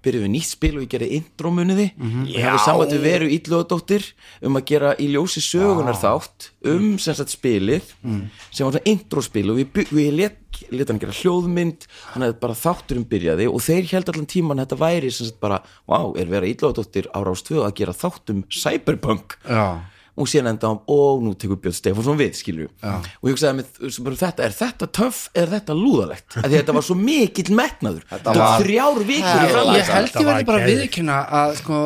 byrjuðum 0.00 0.24
við 0.30 0.32
nýtt 0.32 0.48
spil 0.48 0.76
og 0.78 0.84
ég 0.86 0.90
gerði 0.94 1.08
intromuniði 1.18 1.86
Mhm. 1.98 2.20
og 2.22 2.36
hefði 2.40 2.60
samband 2.64 2.92
við 2.94 3.02
veru 3.04 3.26
ítlöðadóttir 3.36 4.04
um 4.48 4.56
að 4.56 4.64
gera 4.70 4.94
í 4.96 5.08
ljósi 5.12 5.42
sögunar 5.44 5.98
þátt 6.00 6.46
um 6.64 6.98
sem 6.98 7.14
sagt 7.14 7.34
spilið 7.36 7.82
Mhm. 8.02 8.30
sem 8.50 8.64
var 8.64 8.72
svona 8.80 8.86
introspil. 8.86 9.50
Og 9.50 9.56
við, 9.60 9.90
við 9.92 10.16
let, 10.16 10.38
let 10.70 10.88
hann 10.88 10.98
gera 10.98 11.12
hljóðmynd 11.12 11.84
hann 12.14 12.22
hefði 12.22 12.40
bara 12.40 12.54
þátturum 12.54 13.04
byrjaði 13.04 13.46
og 13.52 13.60
þeir 13.60 13.84
held 13.92 14.08
allan 14.08 14.26
tíman 14.26 14.56
þetta 14.64 14.78
væri 14.78 15.12
sem 15.12 15.26
sagt 15.26 15.40
bara, 15.40 15.60
vá, 15.88 16.16
er 16.16 16.24
vera 16.26 16.46
ítlöðadóttir 16.46 17.06
á 17.12 17.20
rás 17.22 17.42
2 17.44 17.60
að 17.66 17.74
gera 17.74 17.92
þáttum 17.92 18.44
Cyberpunk? 18.48 19.36
Já, 19.44 19.80
og 20.20 20.28
síðan 20.28 20.50
enda 20.52 20.68
á 20.68 20.72
og 20.76 21.22
nú 21.24 21.32
tekur 21.40 21.56
Björn 21.64 21.76
Stefánsson 21.78 22.18
við 22.20 22.36
skilju 22.36 22.68
og 22.84 23.24
ég 23.24 23.32
hugsaði 23.34 23.64
með 23.64 24.20
þetta, 24.20 24.44
er 24.46 24.54
þetta 24.60 24.88
töff, 25.00 25.22
er 25.34 25.48
þetta 25.54 25.76
lúðalegt? 25.78 26.36
Að 26.42 26.48
því 26.52 26.60
þetta 26.60 26.76
var 26.76 26.86
svo 26.90 26.96
mikill 27.00 27.54
metnaður. 27.56 28.04
Þetta 28.10 28.34
var- 28.36 28.62
þrjár 28.64 29.02
vikur 29.08 29.44
ég 29.80 29.92
held 29.96 30.14
ég 30.20 30.26
verði 30.30 30.46
bara 30.52 30.66
viðkynna 30.68 31.18
að 31.40 31.56
sko 31.62 31.80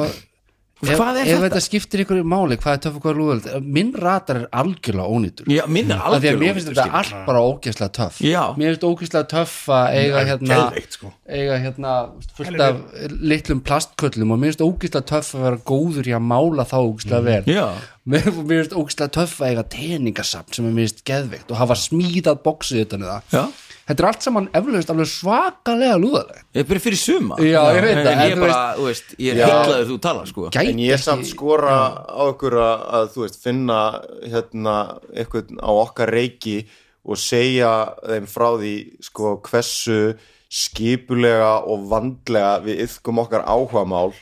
Hvað 0.89 1.19
er 1.21 1.25
ef 1.25 1.31
þetta? 1.33 1.45
þetta 1.45 1.63
skiptir 1.65 2.03
ykkur 2.05 2.21
máli, 2.29 2.59
hvað 2.61 2.77
er 2.77 2.83
töff 2.85 2.99
og 2.99 3.05
hvað 3.05 3.13
er 3.15 3.19
lúðald 3.21 3.67
minn 3.77 3.93
ratar 4.05 4.41
er 4.43 4.47
algjörlega 4.61 5.09
ónýtur 5.17 5.51
Já, 5.55 5.63
minn 5.71 5.91
er 5.91 5.99
af 5.99 6.05
því 6.05 6.15
að 6.15 6.15
algjörlega 6.19 6.43
mér 6.45 6.59
finnst 6.59 6.69
ónýtur, 6.69 6.79
þetta 6.81 7.01
allt 7.01 7.27
bara 7.29 7.43
ógeðslega 7.49 7.95
töff 7.99 8.21
Já. 8.25 8.43
mér 8.59 8.71
finnst 8.73 8.87
ógeðslega 8.89 9.31
töff 9.35 9.57
að 9.79 9.99
eiga 10.01 10.25
hérna 10.31 10.61
geðveikt, 10.61 10.99
sko. 10.99 11.13
eiga 11.29 11.59
hérna 11.65 11.95
fullt 12.39 12.65
af 12.67 12.81
litlum 13.35 13.65
plastköllum 13.65 14.35
og 14.35 14.41
mér 14.43 14.53
finnst 14.53 14.65
ógeðslega 14.69 15.09
töff 15.15 15.35
að 15.35 15.47
vera 15.49 15.63
góður 15.73 16.11
í 16.11 16.17
að 16.19 16.25
mála 16.31 16.69
þá 16.69 16.77
ógeðslega 16.83 17.25
vel 17.29 17.43
Já. 17.55 17.67
mér, 18.05 18.31
finnst 18.31 18.77
ógeðslega 18.77 19.15
töff 19.19 19.37
að 19.41 19.53
eiga 19.55 19.67
teningasafn 19.77 20.59
sem 20.59 20.69
er 20.69 20.75
mér 20.77 20.89
finnst 20.89 21.05
geðveikt 21.09 21.55
og 21.55 21.61
hafa 21.63 21.79
smíðað 21.79 22.43
boxið 22.45 22.85
utan 22.87 23.07
í 23.07 23.13
það 23.13 23.39
Já. 23.39 23.45
Þetta 23.89 24.03
er 24.05 24.09
allt 24.11 24.23
saman 24.27 24.49
eflaust 24.57 24.91
alveg 24.95 25.09
svakalega 25.11 25.97
lúðalegt. 26.01 26.45
Ég 26.55 26.63
er 26.65 26.69
bara 26.71 26.81
fyrir 26.85 27.01
suma. 27.01 27.37
Já, 27.41 27.61
ég 27.77 27.83
veit 27.85 27.97
en, 27.97 28.05
það, 28.05 28.13
en 28.13 28.19
en 28.19 28.31
ég 28.31 28.37
þú 28.37 28.45
bara, 28.47 28.61
þú 28.79 28.87
veist, 28.89 29.15
ég 29.19 29.33
er 29.35 29.41
Já. 29.43 29.47
heitlaður 29.51 29.89
þú 29.91 29.99
tala 30.07 30.27
sko. 30.31 30.47
Gæti 30.51 30.71
en 30.73 30.79
ég 30.85 30.95
ekki- 30.95 31.05
samt 31.05 31.27
skora 31.31 31.75
á 32.09 32.23
okkur 32.29 32.57
að, 32.65 32.87
að 32.99 33.09
þú 33.15 33.25
veist, 33.27 33.41
finna 33.43 33.81
hérna 34.25 34.77
eitthvað 35.15 35.53
á 35.61 35.71
okkar 35.85 36.15
reiki 36.15 36.57
og 37.05 37.17
segja 37.21 37.73
þeim 38.09 38.27
frá 38.27 38.49
því 38.57 38.75
sko 39.05 39.35
hversu 39.45 39.99
skipulega 40.49 41.53
og 41.67 41.85
vandlega 41.91 42.61
við 42.65 42.85
yfkum 42.87 43.19
okkar 43.25 43.45
áhugamál 43.45 44.13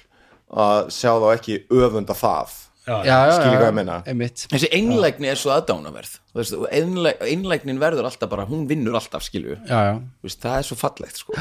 að 0.53 0.91
sjá 0.93 1.13
þá 1.21 1.29
ekki 1.37 1.61
öfunda 1.71 2.17
það 2.17 2.59
já, 2.87 3.19
hvað 3.39 3.63
ég 3.69 3.75
meina. 3.77 3.97
einmitt. 4.11 4.47
Þessi 4.51 4.69
einlægni 4.75 5.29
er 5.31 5.39
svo 5.39 5.53
aðdánaverð 5.55 6.17
og 6.35 6.67
Einlægnin 6.73 7.79
verður 7.83 8.09
alltaf 8.09 8.31
bara, 8.33 8.47
hún 8.49 8.67
vinnur 8.71 8.97
alltaf 8.99 9.23
skilju 9.27 9.59
Það 9.69 10.57
er 10.57 10.67
svo 10.67 10.77
fallegt 10.81 11.21
sko. 11.23 11.37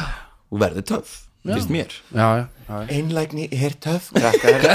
Og 0.51 0.59
verður 0.61 0.83
töff, 0.91 1.13
finnst 1.47 1.71
mér. 1.71 1.93
Já, 2.13 2.27
já, 2.41 2.45
já. 2.67 2.81
einlægni 2.97 3.47
er 3.51 3.73
töff 3.81 4.11
krakkar. 4.13 4.67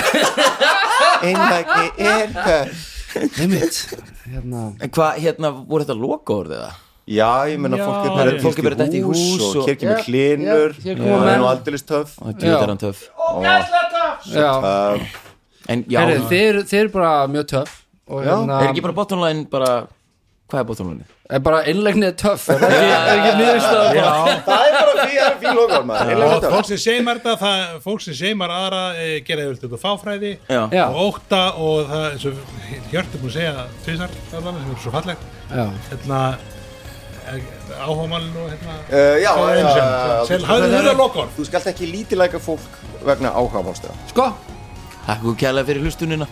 Einlægni 1.22 1.92
er 2.02 2.32
töff. 2.34 2.92
Einmitt. 3.40 3.76
Hérna. 4.26 4.64
En 4.82 4.90
hvað, 4.92 5.20
hérna, 5.22 5.52
voru 5.68 5.84
þetta 5.86 5.96
loka 6.00 6.34
orðið 6.42 6.58
það? 6.64 6.82
Já, 7.06 7.28
ég 7.46 7.60
meina 7.62 7.78
Já, 7.78 7.84
fólk 7.86 8.00
er 8.00 8.08
það 8.10 8.16
bara 8.18 8.30
er- 8.32 8.40
fólk 8.42 8.56
er 8.58 8.66
bara 8.66 8.78
dett 8.80 8.94
í 8.98 9.02
hús 9.04 9.20
og 9.38 9.56
og- 9.60 9.68
hér 9.68 9.76
kemur 9.78 10.00
Já, 10.00 10.04
hlinur 10.08 10.72
já, 10.74 10.82
hér 10.82 10.96
og 10.98 11.20
það 11.22 11.28
er 11.30 11.38
nú 11.38 11.46
aldeilis 11.52 11.84
töff. 11.86 12.16
Og 12.18 12.34
djúið 12.34 12.62
er 12.62 12.66
hann 12.72 12.82
töff. 12.82 13.04
Já, 14.26 14.50
uh, 14.58 14.98
En 14.98 15.06
já, 15.90 16.00
Heri, 16.00 16.16
þeir, 16.30 16.62
þeir 16.70 16.80
eru 16.84 16.94
bara 16.94 17.12
mjög 17.32 17.46
töff 17.52 17.76
og 18.06 18.24
hérna 18.24 18.62
er 18.62 18.70
ekki 18.72 18.82
bara 18.86 18.96
bottom 19.02 19.22
line 19.26 19.46
bara 19.50 19.74
Hvað 20.46 20.60
er 20.60 20.66
bottom 20.68 20.90
line? 20.92 21.04
er 21.34 21.40
bara 21.42 21.60
innlegnið 21.66 22.12
töff 22.22 22.44
er 22.54 22.60
ekki, 22.62 22.76
er 22.86 23.08
ekki 23.16 23.30
niðurstaða? 23.40 23.94
Bara 23.96 24.34
Það 24.46 24.66
er 24.66 24.76
bara 24.76 25.06
því 25.08 25.16
að 25.18 25.40
það 25.90 26.12
er 26.12 26.20
og 26.26 26.36
töff. 26.44 26.52
Fólk 26.54 26.68
sem 26.68 26.78
seimar 26.84 27.18
þetta 27.18 27.34
það, 27.40 27.64
fólk 27.82 28.04
sem 28.04 28.14
seimar 28.20 28.54
aðra 28.54 28.82
e, 29.02 29.08
gera 29.26 29.46
yfir 29.48 29.58
þetta 29.64 29.80
fáfræði 29.82 30.30
Já, 30.46 30.84
og 30.86 31.00
óta 31.08 31.40
og 31.58 31.90
það 31.90 32.06
eins 32.12 32.28
og 32.30 32.54
Hjörtur 32.92 33.24
búin 33.24 33.32
að 33.32 33.38
segja 33.40 33.66
tvisar 33.82 34.14
sem 34.30 34.46
er 34.52 34.78
svo 34.84 34.92
fallegt. 34.94 35.26
Já, 35.50 35.64
hérna 35.90 36.20
áhámalinn 37.82 38.36
og 38.38 38.50
hérna 38.52 38.74
Uh, 38.86 39.18
já, 39.18 39.32
já, 39.34 39.66
já, 39.66 40.38
það 40.46 40.62
þetta 40.62 40.90
er- 40.92 40.98
lokal 41.00 41.26
Þú 41.34 41.46
skalt 41.48 41.66
ekki 41.72 41.88
lítilæka 41.90 42.38
fólk 42.38 42.78
vegna 43.06 43.32
áhugamálstæða 43.34 43.96
sko 44.12 44.28
Takk 45.06 45.22
fyrir 45.22 45.36
kærlega 45.38 45.68
fyrir 45.68 45.84
hlustunina 45.86 46.26